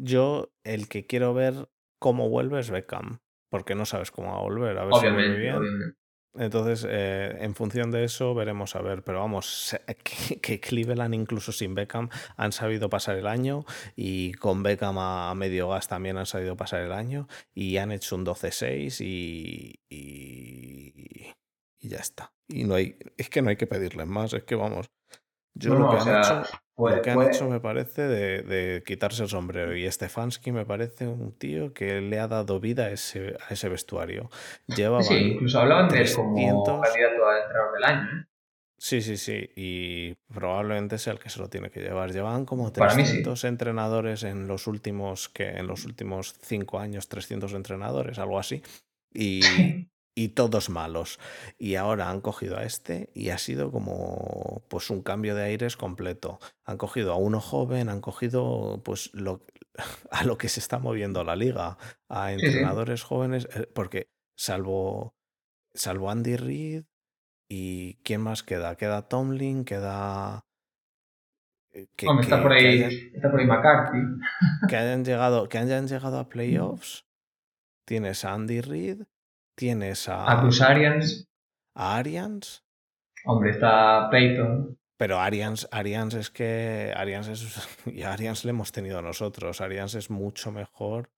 [0.00, 1.68] Yo, el que quiero ver
[1.98, 3.18] cómo vuelve es Beckham,
[3.50, 5.54] porque no sabes cómo va a volver, a ver si vuelve Obviamente, bien.
[5.56, 5.98] obviamente.
[6.34, 9.02] Entonces, eh, en función de eso, veremos a ver.
[9.02, 13.64] Pero vamos, que, que Cleveland, incluso sin Beckham, han sabido pasar el año.
[13.96, 17.26] Y con Beckham a, a medio gas también han sabido pasar el año.
[17.54, 21.32] Y han hecho un 12-6 y, y,
[21.80, 22.32] y ya está.
[22.46, 24.32] Y no hay, es que no hay que pedirles más.
[24.32, 24.90] Es que vamos.
[25.58, 26.50] Yo No, lo que han sea, hecho.
[26.74, 29.74] puede- lo que han hecho me parece de, de quitarse el sombrero.
[29.76, 33.68] Y Stefanski me parece un tío que le ha dado vida a ese, a ese
[33.68, 34.30] vestuario.
[34.68, 36.80] Llevaban Sí, incluso hablaban de él como 300.
[36.80, 38.20] candidato a entrenador del año.
[38.20, 38.24] ¿eh?
[38.80, 39.50] Sí, sí, sí.
[39.56, 42.12] Y probablemente sea el que se lo tiene que llevar.
[42.12, 43.08] Llevaban como Para mí sí.
[43.22, 48.62] 300 entrenadores en los últimos, que en los últimos cinco años, 300 entrenadores, algo así.
[49.12, 49.40] Y,
[50.20, 51.20] y todos malos.
[51.58, 55.76] Y ahora han cogido a este y ha sido como pues un cambio de aires
[55.76, 56.40] completo.
[56.64, 59.44] Han cogido a uno joven, han cogido pues lo,
[60.10, 65.14] a lo que se está moviendo la liga, a entrenadores jóvenes, eh, porque salvo,
[65.72, 66.84] salvo Andy Reid
[67.48, 68.76] y ¿quién más queda?
[68.76, 70.44] Queda Tomlin, queda...
[71.72, 73.98] eh, Que, Hombre, está por que ahí, hayan- está por ahí McCarthy.
[74.68, 77.06] que hayan llegado, que hayan llegado a playoffs,
[77.86, 79.02] tienes a Andy Reid,
[79.58, 81.28] tienes a, A Bruce Arians.
[81.76, 82.64] a Arians,
[83.24, 84.78] Hombre, está Peyton.
[84.96, 87.42] pero Arians, Arians es que Arians es
[87.86, 89.60] y a Arians le hemos tenido nosotros.
[89.60, 91.10] Arians es mucho mejor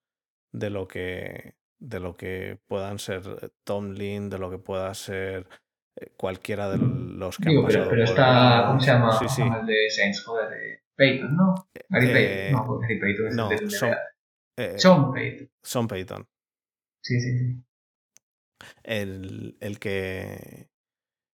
[0.53, 3.23] de lo que de lo que puedan ser
[3.65, 5.47] Tomlin, de lo que pueda ser
[5.97, 8.65] eh, cualquiera de los que Digo, han pero, pasado pero por está.
[8.67, 9.19] ¿cómo se llama?
[9.19, 9.43] Sí, sí.
[9.43, 11.55] El de Saints, joder, eh, Peyton, ¿no?
[11.89, 12.53] Gary Eh, Peyton.
[12.53, 13.95] No, pues Gary Peyton es no, de son-.
[14.59, 15.51] Eh, Sean Peyton.
[15.63, 16.27] Son Payton.
[17.03, 17.65] Sí, sí, sí.
[18.83, 20.69] El, el que.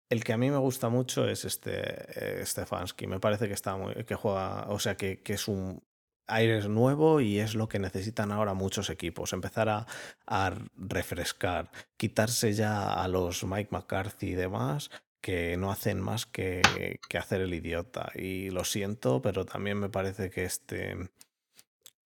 [0.09, 3.07] El que a mí me gusta mucho es este eh, Stefanski.
[3.07, 3.93] Me parece que está muy.
[4.05, 4.65] que juega.
[4.69, 5.83] O sea que, que es un
[6.27, 9.33] aires nuevo y es lo que necesitan ahora muchos equipos.
[9.33, 9.87] Empezar a,
[10.27, 11.71] a refrescar.
[11.97, 14.89] Quitarse ya a los Mike McCarthy y demás
[15.21, 18.11] que no hacen más que, que hacer el idiota.
[18.15, 21.11] Y lo siento, pero también me parece que este.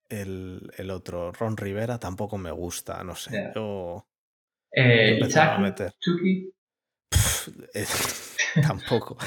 [0.08, 3.04] El, el otro, Ron Rivera, tampoco me gusta.
[3.04, 3.52] No sé.
[3.56, 4.06] Yo.
[4.76, 5.94] Eh, Chucky, meter.
[6.00, 6.52] Chucky.
[7.10, 7.86] Pff, eh,
[8.68, 9.18] tampoco.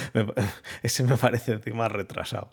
[0.83, 2.51] Ese me parece encima retrasado.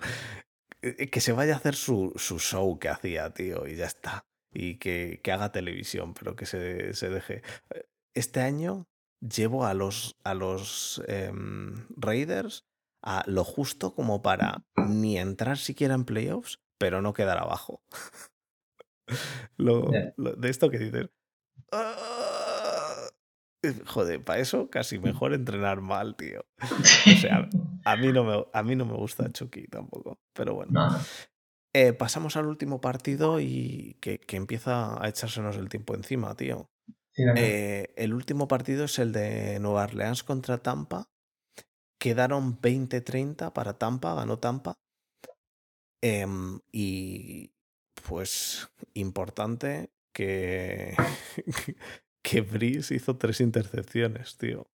[0.82, 4.26] Eh, Que se vaya a hacer su, su show que hacía, tío, y ya está.
[4.54, 7.42] Y que, que haga televisión, pero que se, se deje.
[7.74, 8.88] Eh, Este año
[9.20, 12.66] llevo a los, a los em, Raiders
[13.04, 17.84] a lo justo como para ni entrar siquiera en playoffs, pero no quedar abajo.
[19.58, 20.14] Lo, Ya.
[20.18, 21.10] lo- de esto que dices.
[21.72, 22.35] "Ah".
[23.86, 26.46] Joder, para eso casi mejor entrenar mal, tío.
[26.62, 27.50] O sea,
[27.84, 30.20] a mí no me, a mí no me gusta Chucky tampoco.
[30.34, 30.72] Pero bueno.
[30.72, 31.00] No, no.
[31.74, 36.70] Eh, pasamos al último partido y que, que empieza a echársenos el tiempo encima, tío.
[37.14, 37.24] Sí.
[37.36, 41.10] Eh, el último partido es el de Nueva Orleans contra Tampa.
[42.00, 44.78] Quedaron 20-30 para Tampa, ganó Tampa.
[46.02, 47.52] Em, y
[48.08, 50.96] pues importante que,
[52.28, 54.66] que Breeze hizo tres intercepciones, tío.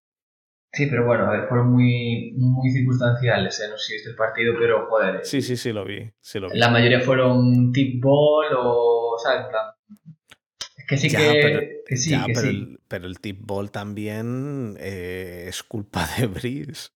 [0.73, 3.65] Sí, pero bueno, a ver, fueron muy, muy circunstanciales, ¿eh?
[3.69, 6.49] No sé si viste el partido, pero joder, Sí, sí, sí lo vi, sí lo
[6.49, 6.57] vi.
[6.57, 9.45] la mayoría fueron tip ball o, ¿sabes?
[9.45, 9.65] En plan,
[10.77, 12.47] es que sí Ya, que, pero- que sí, Ya, que pero, sí.
[12.47, 16.89] El, pero el tip ball también eh, es culpa de Breeze.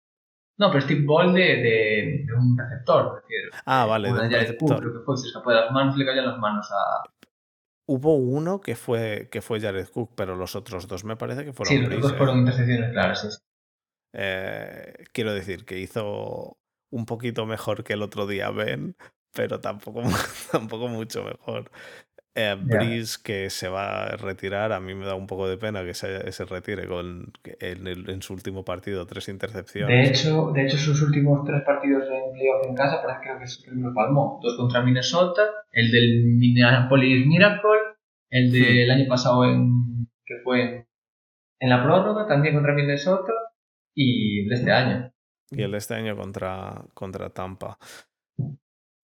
[0.57, 3.51] No, pero es tip ball de, de, de un receptor, prefiero.
[3.65, 4.79] Ah, vale, de un receptor.
[4.79, 7.03] creo que fue, se escapó de las manos, le cayó en las manos a...
[7.87, 11.53] Hubo uno que fue, que fue Jared Cook, pero los otros dos me parece que
[11.53, 12.15] fueron Sí, los dos eh.
[12.15, 13.27] fueron intercepciones claras, sí.
[14.13, 16.57] Eh, quiero decir que hizo
[16.89, 18.95] un poquito mejor que el otro día Ben,
[19.33, 20.01] pero tampoco,
[20.51, 21.69] tampoco mucho mejor.
[22.37, 25.85] Eh, Breeze, que se va a retirar, a mí me da un poco de pena
[25.85, 27.31] que se, se retire con
[27.61, 30.09] en, el- en su último partido tres De intercepciones.
[30.09, 33.43] hecho, de hecho, sus últimos tres partidos en playoff en casa parece que creo que
[33.45, 34.39] es- creo que lo palmó.
[34.43, 37.69] Dos contra Minnesota, el del Minneapolis Miracle,
[38.29, 40.87] el del año pasado en, que fue en,
[41.61, 43.31] en la prórroga, también contra Minnesota,
[43.95, 45.13] y el de este año.
[45.51, 47.77] Y el de este año contra, contra Tampa.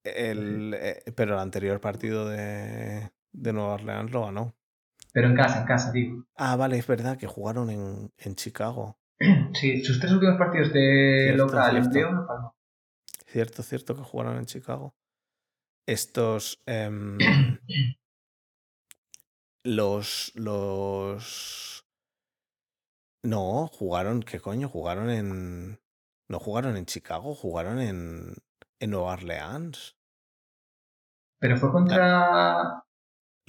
[0.03, 4.55] El, eh, pero el anterior partido de, de Nueva Orleans lo ganó.
[5.13, 6.25] Pero en casa, en casa, digo.
[6.36, 8.97] Ah, vale, es verdad que jugaron en, en Chicago.
[9.53, 11.91] Sí, sus tres últimos partidos de Cierto, local en cierto.
[11.91, 12.55] playoff lo palmó.
[13.27, 14.95] Cierto, cierto que jugaron en Chicago.
[15.86, 16.61] Estos.
[16.65, 17.17] em,
[19.63, 20.32] los.
[20.36, 21.86] Los.
[23.23, 24.21] No, jugaron.
[24.23, 24.67] ¿Qué coño?
[24.69, 25.79] Jugaron en.
[26.29, 28.34] No jugaron en Chicago, jugaron en.
[28.79, 29.95] En Nueva Orleans.
[31.39, 32.84] Pero fue contra...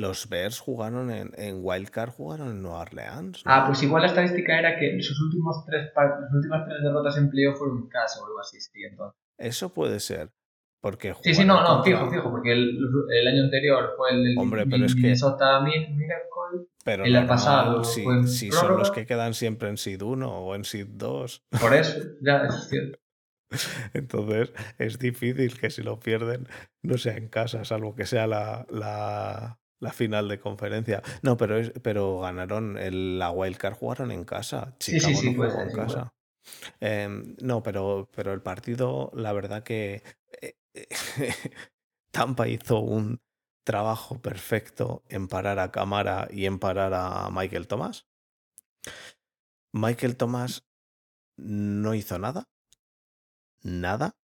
[0.03, 1.31] Los Bears jugaron en.
[1.37, 3.45] En Wildcard jugaron en Nueva Orleans.
[3.47, 3.53] ¿no?
[3.53, 7.31] Ah, pues igual la estadística era que sus últimos tres sus últimas tres derrotas en
[7.31, 9.19] playoff fueron en casa o algo así, sí, entonces.
[9.39, 10.31] Eso puede ser.
[10.83, 12.77] Porque Sí, sí, no, no, contra- fijo, fijo, porque el,
[13.17, 17.13] el año anterior fue el del Hombre, pero es que- Minnesota Min- Miracle, Pero el
[17.13, 20.55] normal, pasado si, fue en si son los que quedan siempre en Seed 1 o
[20.57, 21.45] en Seed 2.
[21.61, 22.99] por eso, ya, es cierto.
[23.95, 26.49] Entonces es difícil que si lo pierden
[26.83, 31.03] no sea en casa, salvo que sea la, la, la final de conferencia.
[31.23, 34.77] No, pero, es, pero ganaron el, la Wildcard, jugaron en casa.
[34.79, 35.87] Sí, sí, Chicago sí, no jugó en igual.
[35.87, 36.15] casa.
[36.81, 40.05] Em, no, pero, pero el partido, la verdad que
[40.41, 40.55] eh,
[42.13, 43.21] Tampa hizo un
[43.65, 48.07] trabajo perfecto en parar a Camara y en parar a Michael Thomas.
[49.73, 50.65] Michael Thomas
[51.37, 52.49] no hizo nada.
[53.65, 54.17] Nada.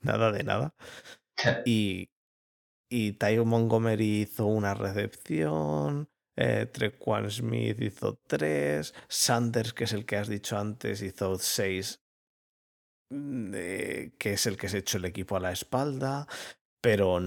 [0.00, 0.74] Nada de nada.
[1.66, 2.08] Y,
[2.94, 6.08] y Ty Montgomery hizo una recepción.
[6.36, 8.94] Eh, Trequan Smith hizo tres.
[9.08, 12.04] Sanders, que es el que has dicho antes, hizo seis.
[13.10, 13.50] Mm,
[14.16, 16.28] que es el que se echó el equipo a la espalda.
[16.80, 17.18] Pero,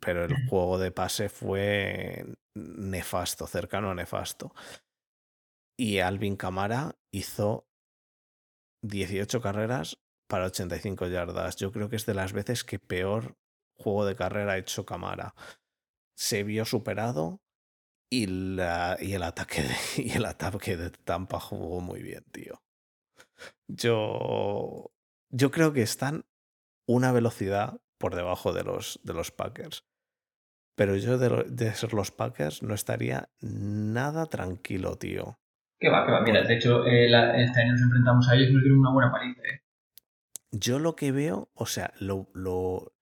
[0.00, 2.24] pero el juego de pase fue
[2.54, 4.54] nefasto, cercano a nefasto.
[5.76, 7.66] Y Alvin Camara hizo
[8.84, 9.98] 18 carreras
[10.28, 11.56] para 85 yardas.
[11.56, 13.36] Yo creo que es de las veces que peor
[13.82, 15.34] juego de carrera hecho Camara.
[16.16, 17.40] Se vio superado
[18.10, 22.62] y, la, y, el ataque de, y el ataque de Tampa jugó muy bien, tío.
[23.68, 24.92] Yo,
[25.30, 26.24] yo creo que están
[26.86, 29.84] una velocidad por debajo de los, de los Packers.
[30.76, 35.38] Pero yo de, de, ser los Packers no estaría nada tranquilo, tío.
[35.78, 36.22] Que va, que va.
[36.22, 39.12] Mira, de hecho, eh, este año nos enfrentamos a ellos y nos dieron una buena
[39.12, 39.40] paliza.
[39.42, 39.62] ¿eh?
[40.50, 42.94] Yo lo que veo, o sea, lo, lo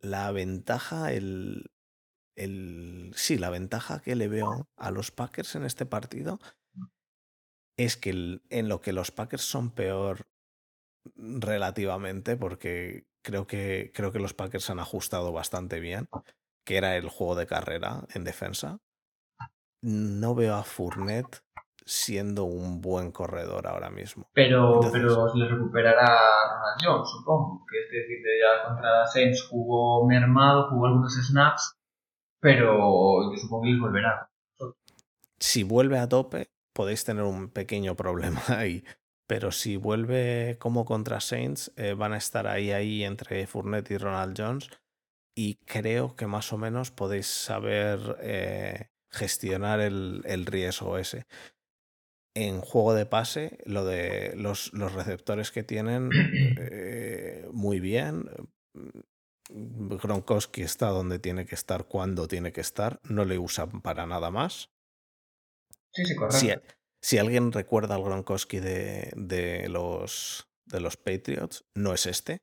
[0.00, 1.70] la ventaja, el,
[2.36, 6.38] el, sí, la ventaja que le veo a los Packers en este partido
[7.76, 10.26] es que en lo que los Packers son peor
[11.14, 16.08] relativamente, porque creo que, creo que los Packers han ajustado bastante bien,
[16.64, 18.78] que era el juego de carrera en defensa.
[19.80, 21.44] No veo a Fournette
[21.88, 24.28] siendo un buen corredor ahora mismo.
[24.34, 26.18] Pero, Entonces, pero le recuperará
[26.52, 27.64] Ronald Jones, supongo.
[27.66, 31.78] Que es decir, ya contra Saints jugó mermado, jugó algunos snaps,
[32.40, 34.30] pero yo supongo que les volverá.
[35.38, 38.84] Si vuelve a tope, podéis tener un pequeño problema ahí.
[39.26, 43.98] Pero si vuelve como contra Saints, eh, van a estar ahí, ahí entre Fournette y
[43.98, 44.68] Ronald Jones.
[45.34, 51.26] Y creo que más o menos podéis saber eh, gestionar el, el riesgo ese
[52.38, 56.10] en juego de pase, lo de los, los receptores que tienen,
[56.58, 58.30] eh, muy bien.
[59.50, 63.00] Gronkowski está donde tiene que estar, cuando tiene que estar.
[63.02, 64.70] No le usan para nada más.
[65.92, 66.38] Sí, sí, correcto.
[66.38, 66.50] Si,
[67.02, 72.38] si alguien recuerda al Gronkowski de, de, los, de los Patriots, no es este.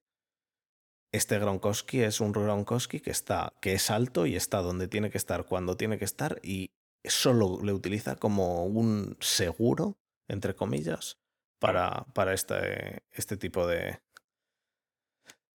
[1.13, 5.17] Este Gronkowski es un Gronkowski que está, que es alto y está donde tiene que
[5.17, 6.71] estar, cuando tiene que estar, y
[7.09, 9.97] solo le utiliza como un seguro,
[10.27, 11.19] entre comillas,
[11.59, 13.99] para, para este, este tipo de,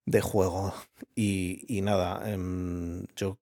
[0.07, 0.74] de juego.
[1.14, 2.36] Y, y nada, eh,
[3.16, 3.38] yo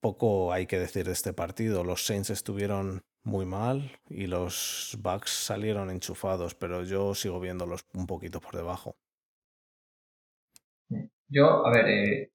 [0.00, 1.84] poco hay que decir de este partido.
[1.84, 8.06] Los Saints estuvieron muy mal y los Bucks salieron enchufados, pero yo sigo viéndolos un
[8.06, 8.96] poquito por debajo.
[11.28, 12.32] Yo, a ver, eh,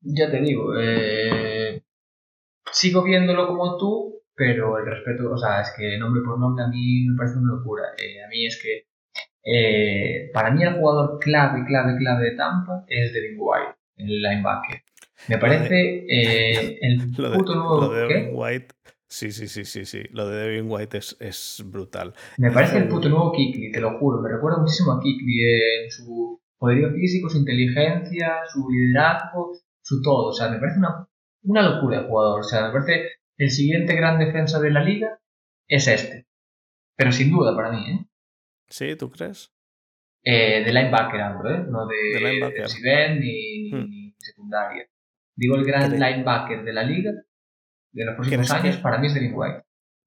[0.00, 1.83] ya te digo, eh,
[2.74, 6.68] sigo viéndolo como tú, pero el respeto, o sea, es que nombre por nombre a
[6.68, 7.84] mí me parece una locura.
[7.96, 8.88] Eh, a mí es que,
[9.44, 14.82] eh, para mí el jugador clave, clave, clave de Tampa es Devin White, el linebacker.
[15.28, 17.80] Me parece eh, el puto nuevo...
[17.80, 18.74] Lo de Devin White...
[19.06, 20.02] Sí, sí, sí, sí, sí.
[20.10, 22.14] Lo de Devin White es, es brutal.
[22.36, 24.20] Me parece el puto nuevo Kikli, te lo juro.
[24.20, 29.52] Me recuerda muchísimo a Kikli en su poderío físico, su inteligencia, su liderazgo,
[29.82, 30.30] su todo.
[30.30, 31.06] O sea, me parece una
[31.44, 32.40] una locura de jugador.
[32.40, 35.20] O sea, me parece el siguiente gran defensa de la liga
[35.68, 36.26] es este.
[36.96, 38.06] Pero sin duda para mí, ¿eh?
[38.68, 39.52] Sí, ¿tú crees?
[40.22, 41.64] Eh, de linebacker hablo, ¿eh?
[41.68, 42.20] No de,
[42.82, 43.90] de ni, hmm.
[43.90, 44.86] ni, secundaria.
[45.36, 47.12] Digo el gran linebacker de la liga
[47.92, 49.62] de los próximos años para mí es Devin White.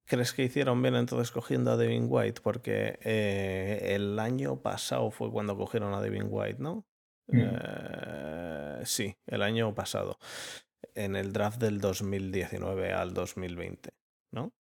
[0.06, 2.40] ¿Crees que hicieron bien entonces cogiendo a Devin White?
[2.42, 6.86] Porque eh, el año pasado fue cuando cogieron a Devin White, ¿no?
[7.28, 7.40] Hmm.
[7.40, 10.18] Eh, sí, el año pasado
[10.94, 13.90] en el draft del 2019 al 2020,
[14.32, 14.52] ¿no?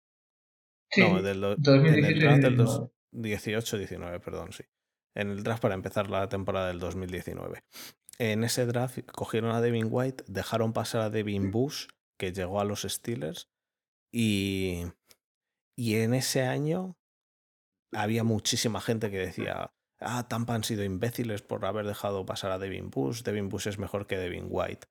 [0.90, 2.58] Sí, no, del en el draft del
[3.12, 4.64] 18-19, perdón, sí.
[5.14, 7.64] En el draft para empezar la temporada del 2019.
[8.18, 11.86] En ese draft cogieron a Devin White, dejaron pasar a Devin Bush,
[12.18, 13.48] que llegó a los Steelers,
[14.12, 14.84] y,
[15.76, 16.96] y en ese año
[17.92, 22.58] había muchísima gente que decía, ah, Tampa han sido imbéciles por haber dejado pasar a
[22.58, 24.86] Devin Bush, Devin Bush es mejor que Devin White.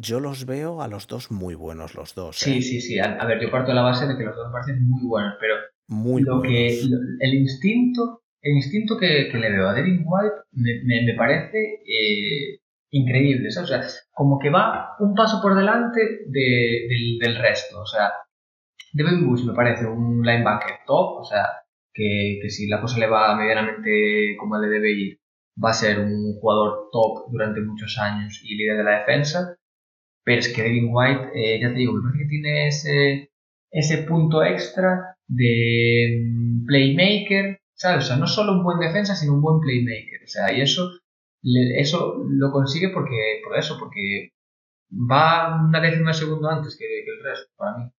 [0.00, 2.36] Yo los veo a los dos muy buenos, los dos.
[2.36, 2.62] Sí, ¿eh?
[2.62, 3.00] sí, sí.
[3.00, 5.34] A, ver, yo parto de la base de que los dos me parecen muy buenos,
[5.40, 5.56] pero
[5.88, 6.56] muy lo buenos.
[6.56, 6.80] que
[7.18, 11.82] el instinto, el instinto que, que, le veo a Devin White me, me, me parece
[11.84, 12.60] eh,
[12.90, 13.70] increíble, ¿sabes?
[13.70, 17.80] O sea, como que va un paso por delante de, del, del, resto.
[17.80, 18.12] O sea,
[18.92, 21.44] Devin Bush me parece un linebacker top, o sea,
[21.92, 25.18] que, que si la cosa le va medianamente como le debe ir,
[25.62, 29.57] va a ser un jugador top durante muchos años y líder de la defensa.
[30.28, 33.30] Pero es que Devin White, eh, ya te digo, me parece que tiene ese,
[33.70, 38.04] ese punto extra de mm, playmaker, ¿sabes?
[38.04, 40.22] O sea, no solo un buen defensa, sino un buen playmaker.
[40.22, 40.90] O sea, y eso,
[41.42, 44.34] eso lo consigue porque, por eso, porque
[44.92, 47.90] va una décima segundo antes que, que el resto, para mí.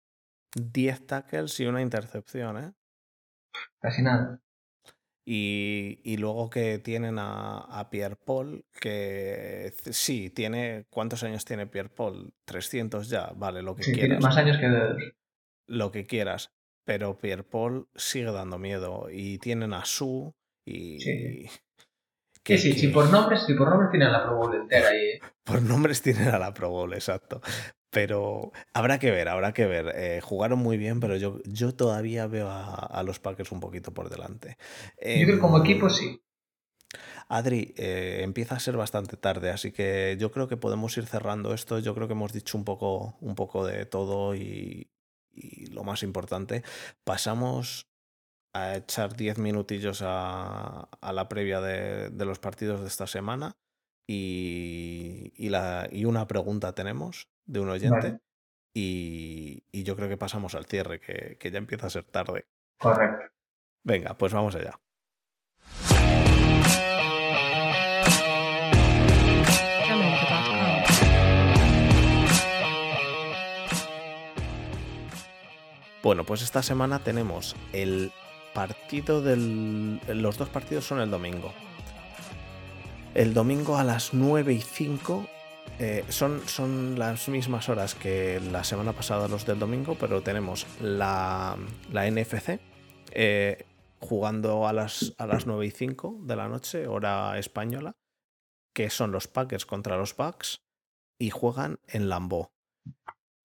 [0.53, 2.73] 10 tackles y una intercepción, ¿eh?
[3.79, 4.39] Casi nada.
[5.31, 10.87] Y, y luego que tienen a, a, Pierre Paul, que sí, tiene.
[10.89, 12.33] ¿Cuántos años tiene Pierre Paul?
[12.45, 14.07] 300 ya, vale, lo que sí, quieras.
[14.17, 15.03] Tiene más años que dedos.
[15.67, 16.51] Lo que quieras.
[16.83, 19.07] Pero Pierre Paul sigue dando miedo.
[19.11, 20.33] Y tienen a Su
[20.65, 20.97] y.
[20.99, 21.45] Sí.
[22.41, 25.09] Que, sí, sí, que- por nombres, sí, por nombres tienen la Pro Bowl entera ahí.
[25.09, 25.19] ¿eh?
[25.43, 27.41] Por nombres tienen a la Pro Bowl, exacto.
[27.91, 29.91] Pero habrá que ver, habrá que ver.
[29.95, 33.93] Eh, jugaron muy bien, pero yo, yo todavía veo a, a los Packers un poquito
[33.93, 34.57] por delante.
[35.13, 36.21] Yo creo que como Em, equipo sí.
[37.27, 41.53] Adri, eh, empieza a ser bastante tarde, así que yo creo que podemos ir cerrando
[41.53, 41.79] esto.
[41.79, 44.89] Yo creo que hemos dicho un poco, un poco de todo y,
[45.31, 46.63] y lo más importante.
[47.03, 47.87] Pasamos
[48.53, 53.57] a echar 10 minutillos a, a la previa de, de los partidos de esta semana
[54.07, 58.19] y, y la, y una pregunta tenemos de un oyente Vale.
[58.73, 62.45] y, y yo creo que pasamos al cierre, que, que ya empieza a ser tarde.
[62.77, 63.25] Correcto.
[63.83, 64.79] Venga, pues vamos allá.
[76.01, 78.11] Bueno, pues esta semana tenemos el
[78.53, 79.99] partido del...
[80.07, 81.53] Los dos partidos son el domingo.
[83.15, 85.27] El domingo a las 9 y 5
[85.79, 90.65] eh, son, son las mismas horas que la semana pasada los del domingo, pero tenemos
[90.81, 91.57] la,
[91.91, 92.59] la NFC
[93.11, 93.65] eh,
[93.99, 97.95] jugando a las, a las 9 y 5 de la noche, hora española,
[98.73, 100.63] que son los Packers contra los Bucks
[101.19, 102.09] y juegan en.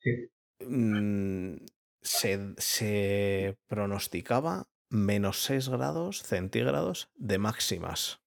[0.01, 0.31] Sí.
[0.61, 1.57] Mm,
[2.03, 8.21] se, se pronosticaba menos 6 grados centígrados de máximas.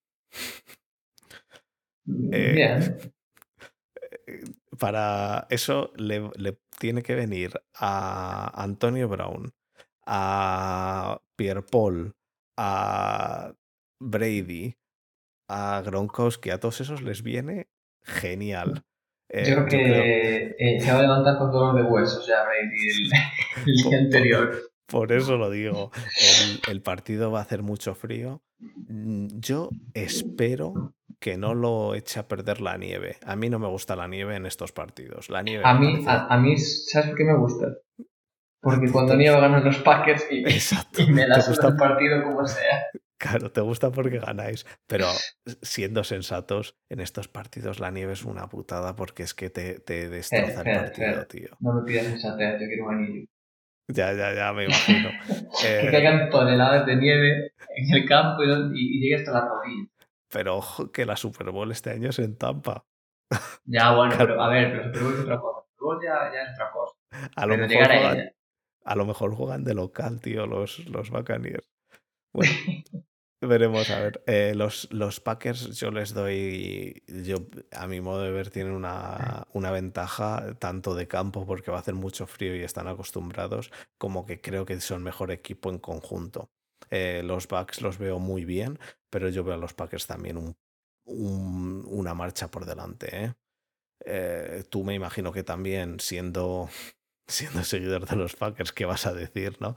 [2.31, 3.11] Eh.
[4.79, 9.51] Para eso le, le tiene que venir a Antonio Brown,
[10.05, 12.13] a Pierre Paul,
[12.57, 13.53] a
[13.99, 14.75] Brady,
[15.49, 17.67] a Gronkowski, a todos esos les viene
[18.03, 18.83] genial.
[19.29, 22.87] Eh, Yo creo que eh, se va a levantar con dolor de huesos ya Brady
[22.89, 23.11] el,
[23.65, 24.71] el día anterior.
[24.87, 25.91] Por eso lo digo.
[26.65, 28.41] El, el partido va a hacer mucho frío.
[28.59, 33.17] Mm, Yo espero que no lo eche a perder la nieve.
[33.25, 35.29] A mí no me gusta la nieve en estos partidos.
[35.29, 37.67] La nieve A mí, a, a mí, ¿sabes por qué me gusta?
[38.61, 42.85] Porque cuando nieva ganan los Packers y, me suda gusta- el partido como sea.
[43.19, 45.07] Claro, te gusta porque ganáis, pero
[45.63, 50.07] siendo sensatos, en estos partidos la nieve es una putada porque es que te, te
[50.09, 51.25] destroza el espera, partido, espera.
[51.27, 51.57] tío.
[51.59, 53.27] No me pidas sensatez, yo quiero un anillo.
[53.89, 55.09] Ya, ya, ya, me imagino.
[55.61, 59.87] Que Eh, caigan toneladas de nieve en el campo y llegue hasta la rodilla.
[60.29, 62.85] Pero ojo que la Super Bowl este año es en Tampa.
[63.65, 65.59] Ya, bueno, pero a ver, pero Super Bowl es otra cosa.
[65.69, 66.95] Super Bowl ya, ya es otra cosa.
[67.35, 68.31] A lo, Pero mejor llegar a juegan, ella.
[68.85, 71.67] a lo mejor juegan de local, tío, los, los Buccaneers.
[72.33, 72.53] Bueno,
[73.41, 74.23] veremos, a ver.
[74.27, 77.37] Eh, los, los Packers yo les doy, yo
[77.71, 81.81] a mi modo de ver, tienen una, una ventaja tanto de campo porque va a
[81.81, 86.51] hacer mucho frío y están acostumbrados, como que creo que son mejor equipo en conjunto.
[86.89, 88.79] Eh, los Bucks los veo muy bien,
[89.09, 90.55] pero yo veo a los Packers también un,
[91.05, 93.25] un- una marcha por delante.
[93.25, 93.33] ¿eh?
[94.05, 96.69] Eh, tú me imagino que también siendo,
[97.27, 99.75] siendo seguidor de los Packers, ¿qué vas a decir, no?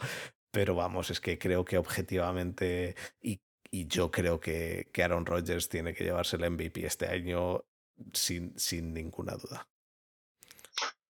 [0.53, 3.41] Pero vamos, es que creo que objetivamente, y,
[3.71, 7.65] y yo creo que, que Aaron Rodgers tiene que llevarse el MVP este año
[8.13, 9.69] sin, sin ninguna duda.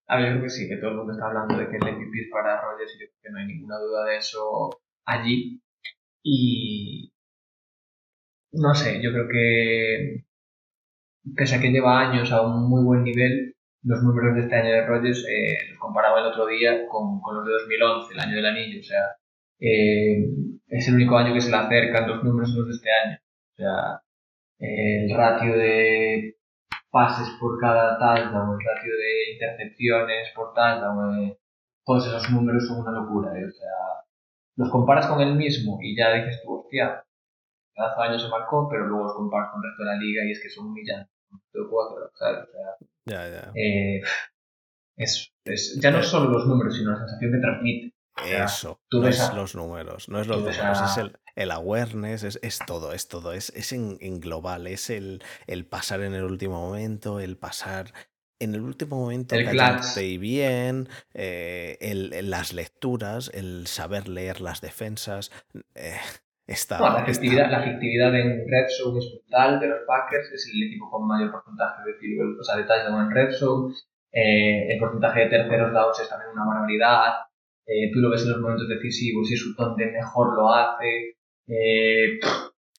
[0.07, 1.83] A ver, yo creo que sí, que todo el mundo está hablando de que el
[1.87, 4.69] MVP es para Rodgers y yo creo que no hay ninguna duda de eso
[5.05, 5.61] allí.
[6.23, 7.11] Y
[8.53, 10.25] no sé, yo creo que
[11.35, 14.71] pese a que lleva años a un muy buen nivel, los números de este año
[14.71, 18.35] de Rodgers eh, los comparaba el otro día con, con los de 2011, el año
[18.35, 18.79] del anillo.
[18.79, 19.03] O sea,
[19.59, 20.25] eh,
[20.67, 23.17] es el único año que se le acercan los números los de este año.
[23.53, 24.01] O sea,
[24.59, 26.37] el ratio de
[26.91, 31.37] pases por cada touchdown, el ratio de intercepciones por touchdown, eh,
[31.85, 33.31] todos esos números son una locura.
[33.39, 34.00] eh, O sea,
[34.57, 37.03] los comparas con el mismo y ya dices tú, hostia,
[37.75, 40.31] cada año se marcó, pero luego los comparas con el resto de la liga y
[40.31, 41.11] es que son humillantes.
[41.69, 42.39] Cuatro, ¿sabes?
[42.47, 42.75] O sea,
[43.05, 43.51] Ya, ya.
[43.55, 44.01] eh,
[44.97, 47.95] es, es- ya no es solo los números, sino la sensación que transmite.
[48.23, 51.17] sea, Eso, tú no ves es a- los números, no es los números, es el,
[51.35, 55.65] el awareness, es, es todo, es todo, es, es en, en global, es el, el
[55.65, 57.93] pasar en el último momento, el pasar
[58.43, 59.41] en el último momento El
[60.03, 65.31] y bien, eh, el- el- las lecturas, el saber leer las defensas,
[65.75, 65.95] eh,
[66.47, 70.31] está, No, la, está- efectividad, la efectividad en red zone es brutal de los Packers,
[70.33, 73.31] es el equipo con mayor porcentaje de field goal, o sea, de touchdown en red
[73.33, 73.73] zone.
[74.13, 77.13] Eh, el porcentaje de terceros downs es también una barbaridad.
[77.93, 81.15] Tú lo ves en los momentos decisivos y es donde mejor lo hace.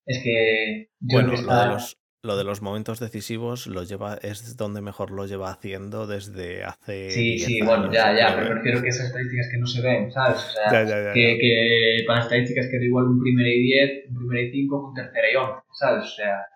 [0.06, 0.90] Es que.
[1.00, 5.26] Bueno, lo, de los, lo de los momentos decisivos lo lleva, es donde mejor lo
[5.26, 7.10] lleva haciendo desde hace.
[7.10, 10.38] Sí, sí, bueno, ya, ya, pero prefiero que esas estadísticas que no se ven, ¿sabes?
[10.38, 14.10] O sea, Ya, ya, ya, que, que para estadísticas queda igual un primera y 10,
[14.10, 16.04] un primera y 5, un tercera y 11, ¿sabes?
[16.04, 16.46] O sea,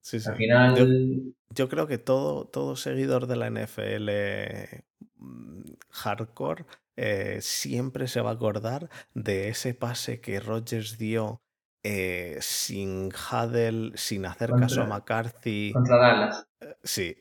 [0.00, 0.28] Sí, sí.
[0.30, 0.74] al final.
[0.76, 4.10] Yo, yo creo que todo, todo seguidor de la NFL
[5.18, 6.64] mm, hardcore
[6.96, 11.42] eh, siempre se va a acordar de ese pase que Rodgers dio
[11.82, 15.72] eh, sin Huddle, sin hacer caso a McCarthy.
[15.72, 16.46] Contra Dallas.
[16.82, 17.16] Sí,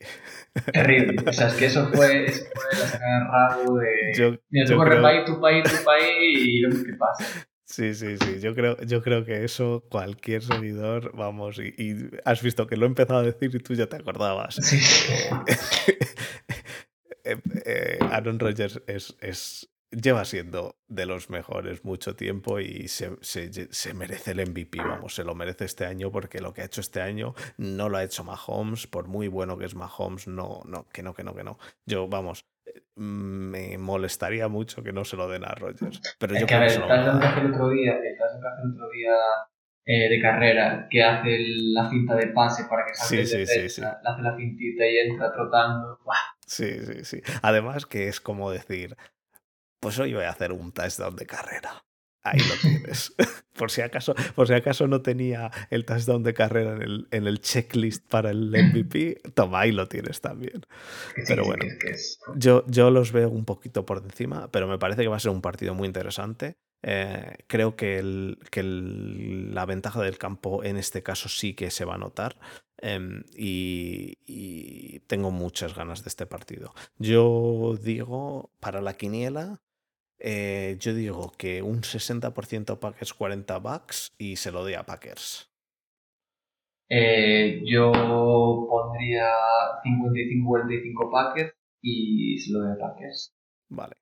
[0.73, 1.23] Terrible.
[1.26, 4.14] O sea, es que eso fue, eso fue la rabo de.
[4.15, 7.48] yo, Mira, tú creo, ahí, tú para ahí y lo que pasa.
[7.64, 12.41] sí, sí, sí, yo creo, yo creo que eso cualquier seguidor, vamos, y, y has
[12.41, 14.56] visto que lo he empezado a decir y tú ya te acordabas.
[14.56, 14.77] Sí.
[17.23, 23.11] Eh, eh, Aaron Rodgers es, es, lleva siendo de los mejores mucho tiempo y se,
[23.22, 26.66] se, se merece el MVP, vamos, se lo merece este año porque lo que ha
[26.66, 30.61] hecho este año no lo ha hecho Mahomes, por muy bueno que es Mahomes, no,
[30.66, 31.57] no, que no, que no, que no.
[31.86, 36.41] Yo, vamos, eh, me molestaría mucho que no se lo den a Rodgers, pero Es
[36.41, 37.34] yo que a creo que ver, se lo a touchdown que dar.
[37.34, 39.14] hace el otro día, el otro día
[39.86, 41.38] eh, de carrera, que hace
[41.74, 44.86] la cinta de pase para que salga Sí, el sí, sí, le hace la cintita
[44.86, 45.99] y entra trotando.
[46.06, 46.16] ¡buah!
[46.45, 47.22] Sí, sí, sí.
[47.41, 48.95] Además que es como decir,
[49.80, 51.85] pues hoy voy a hacer un touchdown de carrera.
[52.22, 53.14] Ahí lo tienes.
[53.57, 57.27] por, si acaso, por si acaso no tenía el touchdown de carrera en el, en
[57.27, 60.61] el checklist para el MVP, toma, ahí lo tienes también.
[61.27, 61.65] Pero bueno.
[62.35, 65.31] Yo, yo los veo un poquito por encima, pero me parece que va a ser
[65.31, 66.57] un partido muy interesante.
[66.81, 71.72] Eh, creo que, el- que el- la ventaja del campo en este caso sí que
[71.72, 72.38] se va a notar
[72.77, 76.73] em, y, y tengo muchas ganas de este partido.
[76.97, 79.61] Yo digo, para la quiniela,
[80.20, 85.50] eh, yo digo que un 60% Packers, 40 Bucks y se lo doy a Packers.
[86.91, 89.30] Eh, yo pondría
[89.84, 93.34] 55-45 Packers y se lo de Packers.
[93.70, 93.96] Vale.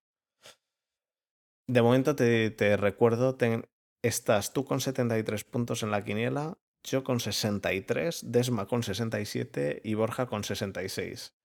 [1.69, 3.65] De momento te, te recuerdo, ten-
[4.03, 9.93] estás tú con 73 puntos en la quiniela, yo con 63, Desma con 67 y
[9.95, 11.35] Borja con 66.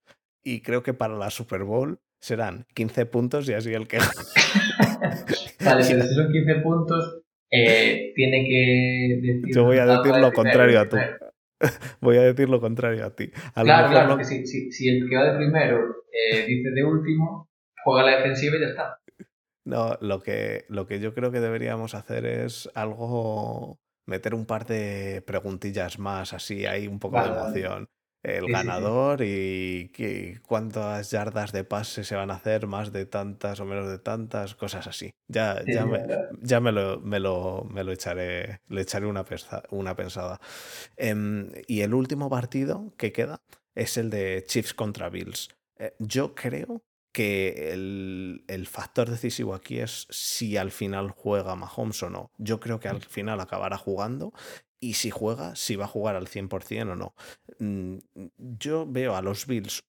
[0.45, 3.97] Y creo que para la Super Bowl serán 15 puntos y así el que...
[5.59, 7.21] Vale, pero si son 15 puntos,
[7.51, 9.53] eh, tiene que decir.
[9.53, 10.97] Yo voy a decir lo contrario a tú.
[12.01, 13.31] Voy a decir lo contrario a ti.
[13.55, 15.79] A Claro, claro, lo- que si, si, si el que va de primero
[16.11, 17.49] eh, dice de último,
[17.85, 18.99] juega la defensiva y ya está.
[19.65, 24.65] No, lo que, lo que yo creo que deberíamos hacer es algo, meter un par
[24.65, 27.87] de preguntillas más, así hay un poco de vale.
[28.23, 33.59] El ganador y que- cuántas yardas de pase se van a hacer, más de tantas
[33.59, 35.11] o menos de tantas, cosas así.
[35.27, 35.99] Ya, ya, me,
[36.41, 40.39] ya, me lo, me lo, me lo echaré, le echaré una, pensa- una pensada.
[40.95, 43.41] Em, y el último partido que queda
[43.75, 45.49] es el de Chiefs contra Bills.
[45.77, 46.81] Eh, yo creo
[47.11, 52.31] que el, el factor decisivo aquí es si al final juega Mahomes o no.
[52.37, 54.33] Yo creo que al final acabará jugando
[54.83, 57.15] y si juega, si va a jugar al 100% o no.
[57.59, 57.97] Mm,
[58.37, 59.83] Yo veo a los Bills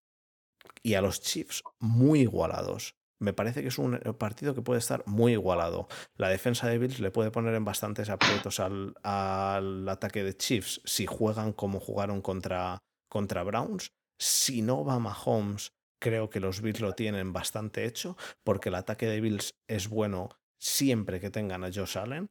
[0.83, 2.95] y a los Chiefs muy igualados.
[3.21, 5.89] Me parece que es un partido que puede estar muy igualado.
[6.17, 10.81] La defensa de Bills le puede poner en bastantes aprietos al, al ataque de Chiefs
[10.85, 13.93] si juegan como jugaron contra, contra Browns.
[14.19, 19.07] Si no va Mahomes, creo que los Bills lo tienen bastante hecho porque el ataque
[19.07, 22.31] de Bills es bueno siempre que tengan a Josh Allen.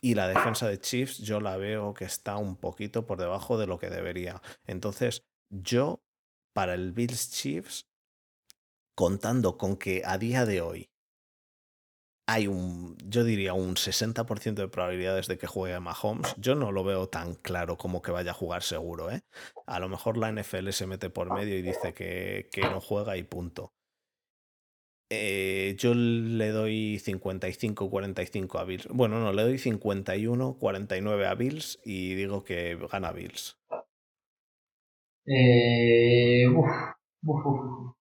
[0.00, 3.66] Y la defensa de Chiefs yo la veo que está un poquito por debajo de
[3.66, 4.40] lo que debería.
[4.66, 6.02] Entonces, yo,
[6.54, 7.86] para el Bills Chiefs,
[8.94, 10.90] contando con que a día de hoy
[12.26, 16.84] hay un, yo diría un 60% de probabilidades de que juegue Mahomes, yo no lo
[16.84, 19.22] veo tan claro como que vaya a jugar seguro, ¿eh?
[19.66, 23.16] A lo mejor la NFL se mete por medio y dice que, que no juega
[23.16, 23.72] y punto.
[25.12, 28.88] Eh, yo le doy 55-45 a Bills.
[28.88, 33.58] Bueno, no, le doy 51-49 a Bills y digo que gana Bills.
[35.26, 36.70] Eh, uf,
[37.24, 37.94] uf, uf.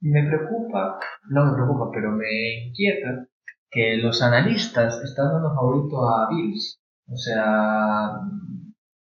[0.00, 0.98] Me preocupa,
[1.30, 3.28] no me preocupa, pero me inquieta
[3.70, 6.80] que los analistas están dando favorito a Bills.
[7.08, 8.06] O sea,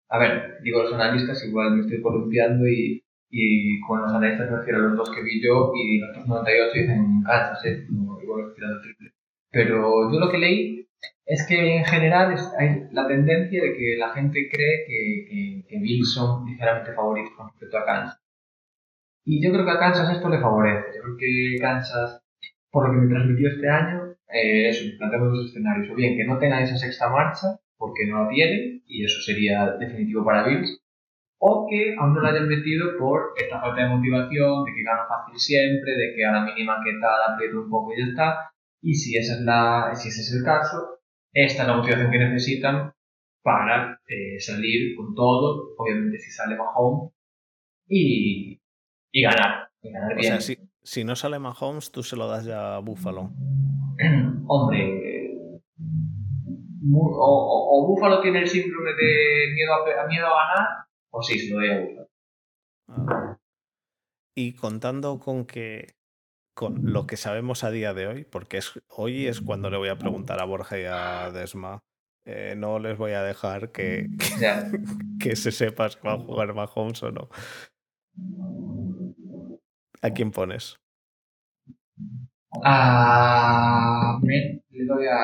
[0.08, 3.01] a ver, digo los analistas, igual me estoy columpiando y,
[3.32, 6.28] y con los analistas me refiero a los dos que vi yo y los otros
[6.28, 7.86] 98 dicen Kansas, ¿eh?
[7.90, 9.12] No, igual tirando triple.
[9.50, 10.88] Pero yo lo que leí
[11.26, 15.64] es que en general es- hay la tendencia de que la gente cree que, que,
[15.68, 18.20] que Bills son ligeramente favoritos con respecto a Kansas.
[19.24, 20.86] Y yo creo que a Kansas esto le favorece.
[20.96, 22.22] Yo creo que Kansas,
[22.70, 25.90] por lo que me transmitió este año, eh, eso, planteamos dos escenarios.
[25.90, 29.72] O bien que no tenga esa sexta marcha, porque no la tiene, y eso sería
[29.78, 30.81] definitivo para Bills,
[31.44, 35.08] o que aún no la hayan metido por esta falta de motivación, de que gana
[35.08, 38.52] fácil siempre, de que a la mínima que tal aprieto un poco y ya está.
[38.80, 41.00] Y si, esa es la, si ese es el caso,
[41.32, 42.92] esta es la motivación que necesitan
[43.42, 47.12] para eh, salir con todo, obviamente si sale Mahomes,
[47.88, 48.60] y,
[49.10, 49.68] y ganar.
[49.82, 50.34] Y ganar bien.
[50.34, 53.32] O sea, si, si no sale Mahomes, tú se lo das ya a Buffalo.
[54.46, 55.02] Hombre,
[56.94, 60.68] o, o, Buffalo tiene el síndrome de miedo a, miedo a ganar,
[61.12, 62.08] o sí, se lo doy a.
[62.88, 63.38] Ah.
[64.34, 65.94] Y contando con que
[66.54, 69.88] con lo que sabemos a día de hoy, porque es, hoy es cuando le voy
[69.88, 71.82] a preguntar a Borja y a Desma.
[72.24, 74.38] Eh, no les voy a dejar que, que,
[75.20, 77.28] que, se sepa si va a jugar Mahomes o no.
[80.02, 80.78] ¿A quién pones?
[82.64, 84.20] A.
[84.22, 85.18] le doy a.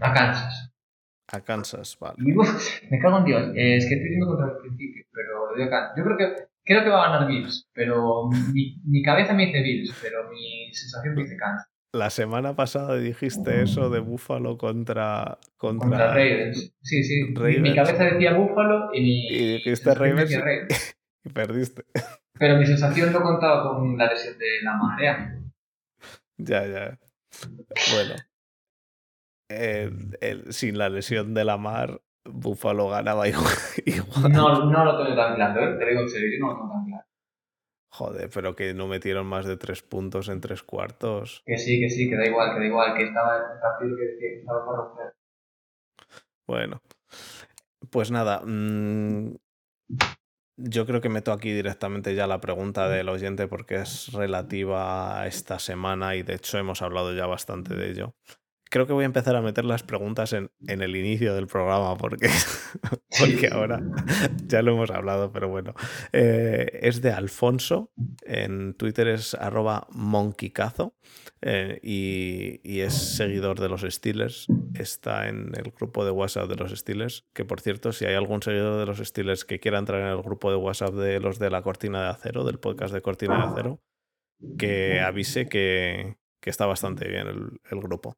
[0.00, 0.72] A Kansas.
[1.30, 2.16] A Kansas, vale.
[2.90, 3.42] me cago en Dios.
[3.54, 5.92] es que estoy yendo contra el principio, pero le doy a Kansas.
[5.96, 9.62] Yo creo que Creo que va a ganar Bills, pero mi, mi cabeza me dice
[9.62, 11.66] Bills, pero mi sensación me dice Kansas.
[11.94, 15.38] La semana pasada dijiste eso de Buffalo contra.
[15.56, 16.74] Contra, contra Ravens.
[16.82, 17.24] Sí, sí.
[17.24, 19.28] Mi, cabeza decía Buffalo y mi.
[19.28, 20.30] Y dijiste Ravens.
[21.24, 21.84] Y perdiste.
[22.38, 25.40] Pero mi sensación no contaba con la lesión de la marea.
[26.36, 26.98] Ya, ya.
[27.92, 28.14] Bueno.
[30.50, 34.32] Sin la lesión de la mar, Buffalo ganaba igual.
[34.32, 35.78] No, no lo tengo tan claro, ¿eh?
[35.78, 37.04] te digo en serio, no lo tengo tan claro.
[37.90, 41.42] Joder, pero que no metieron más de tres puntos en tres cuartos.
[41.46, 44.04] Que sí, que sí, que da igual, que da igual, que estaba el partido que
[44.04, 45.14] decía que estaba para romper.
[46.46, 46.82] Bueno,
[47.90, 49.34] pues nada, mmm,
[50.56, 55.26] yo creo que meto aquí directamente ya la pregunta del oyente porque es relativa a
[55.26, 58.14] esta semana y de hecho hemos hablado ya bastante de ello
[58.70, 61.96] creo que voy a empezar a meter las preguntas en, en el inicio del programa
[61.96, 62.28] porque,
[63.18, 63.80] porque ahora
[64.46, 65.74] ya lo hemos hablado, pero bueno.
[66.12, 67.92] Eh, es de Alfonso,
[68.22, 70.94] en Twitter es arroba monkeycazo
[71.40, 74.46] eh, y, y, es seguidor de los Steelers.
[74.74, 78.42] Está en el grupo de WhatsApp de los Steelers, que por cierto, si hay algún
[78.42, 81.50] seguidor de los Steelers que quiera entrar en el grupo de WhatsApp de los de
[81.50, 83.80] la Cortina de Acero, del podcast de Cortina de Acero,
[84.58, 87.26] que avise que, que está bastante bien
[87.70, 88.16] el, grupo.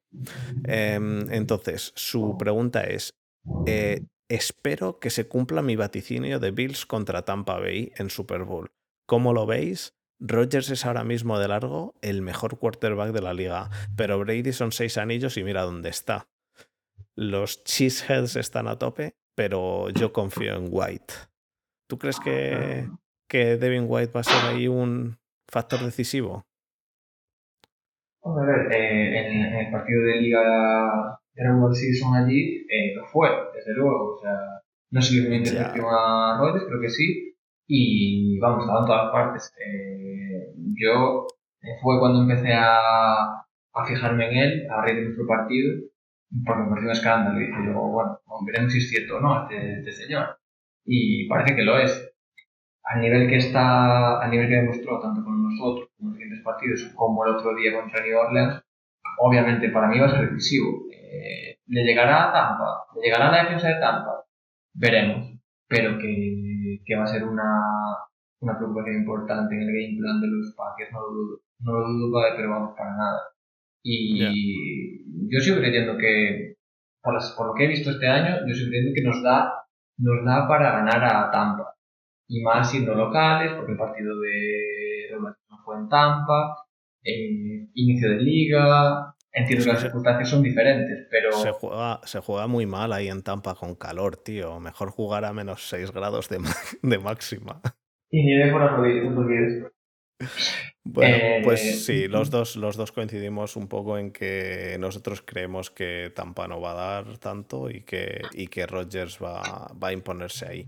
[0.64, 3.14] Em, entonces, su pregunta es,
[3.66, 8.70] eh, espero que se cumpla mi vaticinio de Bills contra Tampa Bay en Super Bowl.
[9.06, 9.94] ¿Cómo lo veis?
[10.20, 14.70] Rogers es ahora mismo de largo el mejor quarterback de la liga, pero Brady son
[14.70, 16.28] seis anillos y mira dónde está.
[17.16, 21.14] Los Cheeseheads están a tope, pero yo confío en White.
[21.88, 22.88] ¿Tú crees que,
[23.28, 25.18] que Devin White va a ser ahí un
[25.48, 26.46] factor decisivo?
[28.22, 33.28] A ver, eh, en, el partido de Liga de Regular Season allí eh, lo fue,
[33.54, 34.14] desde luego.
[34.16, 34.32] O sea,
[34.90, 37.34] no sé si una intercepción a Rodgers, creo que sí.
[37.66, 39.54] Y vamos, estaba en todas partes.
[39.58, 41.26] Eh, yo
[41.82, 42.76] fue cuando empecé a,
[43.72, 45.80] a fijarme en él, a raíz de nuestro partido,
[46.44, 47.40] porque me pareció un escándalo.
[47.40, 50.38] Y dije yo, bueno, veremos si es cierto o no este, este señor.
[50.84, 52.12] Y parece que lo es
[52.84, 56.44] a nivel que está, a nivel que demostró tanto con nosotros como en los siguientes
[56.44, 58.62] partidos, como el otro día contra New Orleans,
[59.18, 60.86] obviamente para mí va a ser decisivo.
[60.92, 62.84] Eh, ¿Le llegará a Tampa?
[62.96, 64.24] ¿Le llegará a la defensa de Tampa?
[64.74, 65.32] Veremos.
[65.68, 67.62] Pero que, que va a ser una,
[68.40, 71.40] una preocupación importante en el game plan de los Packers, no lo dudo.
[71.60, 73.20] No lo dudo, pero vamos, para nada.
[73.82, 74.18] Y
[75.30, 76.56] yo sigo creyendo que,
[77.02, 79.64] por, por lo que he visto este año, yo sigo creyendo que nos da,
[79.98, 81.74] nos da para ganar a Tampa
[82.28, 85.34] y más siendo locales, porque el partido de no
[85.64, 86.56] fue en Tampa,
[87.02, 91.32] eh, inicio de liga, entiendo que las circunstancias son diferentes, pero...
[91.32, 94.60] Se juega, se juega muy mal ahí en Tampa con calor, tío.
[94.60, 96.38] Mejor jugar a menos 6 grados de,
[96.82, 97.60] de máxima.
[98.10, 99.72] Y nieve por las rodillas,
[100.82, 105.70] Bueno, eh, pues sí, los dos, los dos coincidimos un poco en que nosotros creemos
[105.70, 109.92] que Tampa no va a dar tanto y que, y que Rogers va, va a
[109.92, 110.66] imponerse ahí.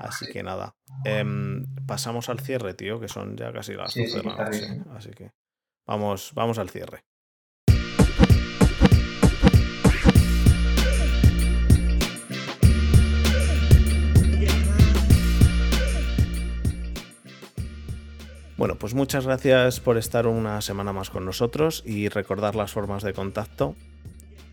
[0.00, 0.74] Así que nada.
[1.04, 4.82] Em, pasamos al cierre, tío, que son ya casi las 12 de la noche.
[4.96, 5.30] Así que
[5.86, 7.04] vamos, vamos al cierre.
[18.56, 23.02] Bueno, pues muchas gracias por estar una semana más con nosotros y recordar las formas
[23.02, 23.74] de contacto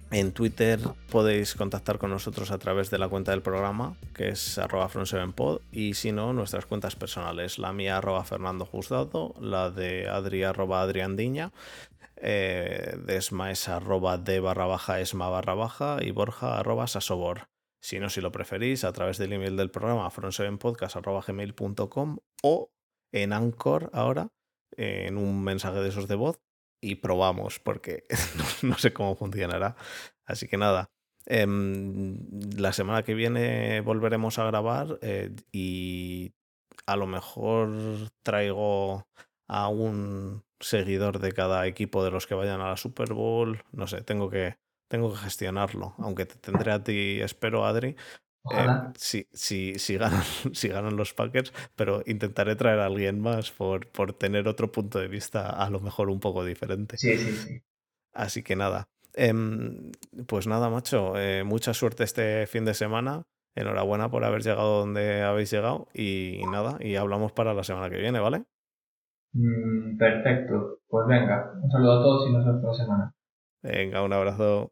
[0.10, 0.80] En Twitter
[1.12, 4.90] podéis contactar con nosotros a través de la cuenta del programa, que es arroba
[5.72, 10.82] y si no, nuestras cuentas personales, la mía arroba Fernando Juzgado, la de Adri arroba
[10.82, 11.52] Adriandiña,
[12.16, 17.50] eh, Desma es arroba de barra baja esma barra baja y Borja arroba sasobor.
[17.82, 22.72] Si no, si lo preferís, a través del email del programa fronsevenpodcast.gmail.com o
[23.12, 24.30] en Anchor ahora,
[24.72, 26.40] en un mensaje de esos de voz,
[26.82, 28.06] y probamos, porque
[28.64, 29.76] no, sé cómo funcionará.
[30.26, 30.90] Así que nada,
[31.26, 32.18] em,
[32.58, 36.34] la semana que viene volveremos a grabar eh, y
[36.86, 37.72] a lo mejor
[38.24, 39.08] traigo
[39.48, 43.64] a un seguidor de cada equipo de los que vayan a la Super Bowl.
[43.72, 44.58] No sé, tengo que,
[44.90, 47.96] tengo que gestionarlo, aunque te tendré a ti, espero, Adri.
[48.52, 49.28] Eh, si,
[49.78, 54.48] si, ganan, si ganan los Packers, pero intentaré traer a alguien más por, por tener
[54.48, 56.98] otro punto de vista a lo mejor un poco diferente.
[56.98, 57.62] Sí, sí, sí.
[58.14, 58.90] Así que nada.
[59.14, 59.92] Em,
[60.28, 61.18] pues nada, macho.
[61.18, 63.24] Eh, mucha suerte este fin de semana.
[63.56, 65.88] Enhorabuena por haber llegado donde habéis llegado.
[65.94, 68.44] Y nada, y hablamos para la semana que viene, ¿vale?
[69.34, 70.80] Mm, perfecto.
[70.88, 73.14] Pues venga, un saludo a todos y nos vemos la semana.
[73.62, 74.72] Venga, un abrazo.